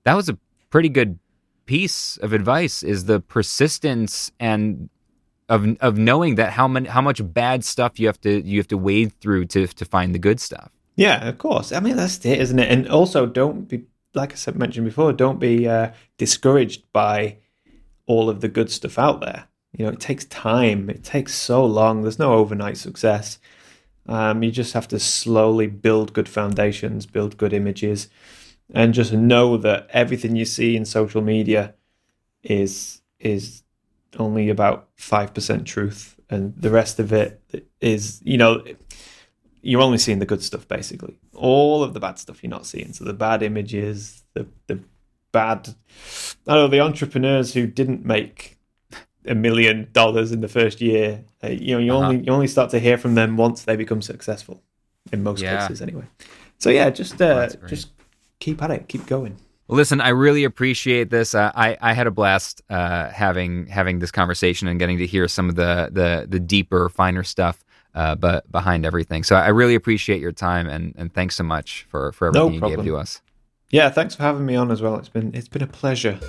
that 0.05 0.15
was 0.15 0.29
a 0.29 0.39
pretty 0.71 0.89
good 0.89 1.19
piece 1.67 2.17
of 2.19 2.33
advice 2.33 2.83
is 2.83 3.05
the 3.05 3.21
persistence 3.21 4.31
and 4.41 4.89
of 5.49 5.77
of 5.81 5.97
knowing 5.97 6.37
that 6.37 6.53
how 6.53 6.67
many 6.67 6.89
how 6.89 7.01
much 7.01 7.21
bad 7.33 7.65
stuff 7.65 8.01
you 8.01 8.07
have 8.07 8.21
to 8.21 8.45
you 8.45 8.59
have 8.59 8.69
to 8.69 8.79
wade 8.79 9.13
through 9.21 9.45
to 9.47 9.67
to 9.67 9.85
find 9.85 10.15
the 10.15 10.19
good 10.19 10.41
stuff. 10.41 10.71
Yeah, 10.97 11.29
of 11.29 11.39
course. 11.39 11.73
I 11.73 11.81
mean 11.81 11.97
that's 11.97 12.25
it, 12.25 12.41
isn't 12.41 12.59
it? 12.59 12.71
And 12.71 12.89
also 12.89 13.27
don't 13.27 13.69
be 13.69 13.85
like 14.15 14.33
I 14.33 14.37
said 14.37 14.57
mentioned 14.57 14.87
before, 14.87 15.13
don't 15.13 15.39
be 15.39 15.69
uh, 15.69 15.93
discouraged 16.17 16.83
by 16.93 17.39
all 18.07 18.31
of 18.31 18.41
the 18.41 18.49
good 18.49 18.71
stuff 18.71 18.99
out 18.99 19.21
there. 19.21 19.47
You 19.77 19.85
know, 19.85 19.93
it 19.93 20.01
takes 20.01 20.25
time. 20.25 20.89
It 20.89 21.05
takes 21.05 21.35
so 21.35 21.65
long. 21.65 22.03
There's 22.03 22.19
no 22.19 22.33
overnight 22.33 22.79
success. 22.79 23.39
Um, 24.09 24.43
you 24.43 24.51
just 24.51 24.73
have 24.73 24.89
to 24.89 24.99
slowly 24.99 25.67
build 25.67 26.13
good 26.13 26.29
foundations, 26.29 27.07
build 27.07 27.37
good 27.37 27.53
images, 27.53 28.09
and 28.75 28.95
just 28.95 29.13
know 29.13 29.57
that 29.57 29.89
everything 29.91 30.37
you 30.37 30.45
see 30.45 30.77
in 30.77 30.85
social 30.85 31.23
media 31.23 31.75
is 32.43 33.01
is 33.19 33.63
only 34.19 34.49
about 34.49 34.89
five 34.97 35.35
percent 35.35 35.67
truth, 35.67 36.19
and 36.31 36.55
the 36.57 36.71
rest 36.71 36.99
of 36.99 37.13
it 37.13 37.41
is, 37.81 38.21
you 38.25 38.39
know, 38.39 38.63
you're 39.63 39.83
only 39.83 39.99
seeing 39.99 40.19
the 40.19 40.27
good 40.27 40.43
stuff 40.43 40.67
basically. 40.69 41.19
All 41.35 41.83
of 41.83 41.95
the 41.95 42.01
bad 42.01 42.19
stuff 42.19 42.43
you're 42.43 42.51
not 42.51 42.67
seeing. 42.67 42.93
So 42.93 43.05
the 43.05 43.15
bad 43.15 43.43
images, 43.43 44.25
the 44.35 44.47
the 44.67 44.81
bad, 45.33 45.75
I 46.47 46.55
don't 46.55 46.65
know, 46.65 46.69
the 46.69 46.81
entrepreneurs 46.81 47.55
who 47.55 47.67
didn't 47.67 48.05
make 48.05 48.59
a 49.27 49.35
million 49.35 49.89
dollars 49.93 50.33
in 50.33 50.41
the 50.41 50.49
first 50.49 50.81
year. 50.81 51.25
Uh, 51.43 51.49
you 51.49 51.75
know, 51.75 51.79
you 51.81 51.93
uh-huh. 51.93 52.09
only 52.09 52.25
you 52.25 52.33
only 52.33 52.47
start 52.47 52.71
to 52.71 52.79
hear 52.79 52.99
from 52.99 53.15
them 53.15 53.37
once 53.37 53.65
they 53.65 53.77
become 53.77 54.03
successful. 54.03 54.63
In 55.13 55.23
most 55.23 55.41
yeah. 55.41 55.61
cases, 55.61 55.81
anyway. 55.83 56.05
So 56.59 56.71
yeah, 56.71 56.91
just 56.91 57.21
uh, 57.23 57.49
just 57.69 57.96
keep 58.41 58.63
at 58.63 58.71
it, 58.71 58.89
keep 58.89 59.07
going. 59.07 59.37
Listen, 59.69 60.01
I 60.01 60.11
really 60.11 60.45
appreciate 60.45 61.11
this. 61.11 61.35
Uh, 61.35 61.51
I 61.55 61.77
I 61.81 61.93
had 61.93 62.07
a 62.07 62.11
blast 62.11 62.63
uh, 62.71 63.09
having 63.09 63.67
having 63.67 63.99
this 63.99 64.11
conversation 64.13 64.69
and 64.69 64.79
getting 64.79 64.99
to 64.99 65.07
hear 65.07 65.27
some 65.29 65.49
of 65.49 65.57
the 65.57 65.89
the 65.93 66.27
the 66.29 66.41
deeper, 66.41 66.89
finer 66.89 67.25
stuff. 67.25 67.63
Uh, 67.95 68.15
but 68.15 68.51
behind 68.53 68.85
everything, 68.85 69.23
so 69.23 69.37
I 69.37 69.49
really 69.49 69.75
appreciate 69.75 70.21
your 70.21 70.31
time 70.31 70.69
and, 70.69 70.95
and 70.99 71.11
thanks 71.15 71.35
so 71.35 71.43
much 71.43 71.87
for, 71.89 72.13
for 72.13 72.27
everything 72.29 72.61
no 72.61 72.69
you 72.69 72.77
gave 72.77 72.85
to 72.85 72.95
us. 72.99 73.23
Yeah, 73.71 73.89
thanks 73.89 74.15
for 74.15 74.23
having 74.23 74.45
me 74.45 74.55
on 74.55 74.71
as 74.71 74.83
well. 74.83 74.97
It's 74.97 75.09
been 75.09 75.35
it's 75.35 75.49
been 75.49 75.63
a 75.63 75.67
pleasure. 75.67 76.21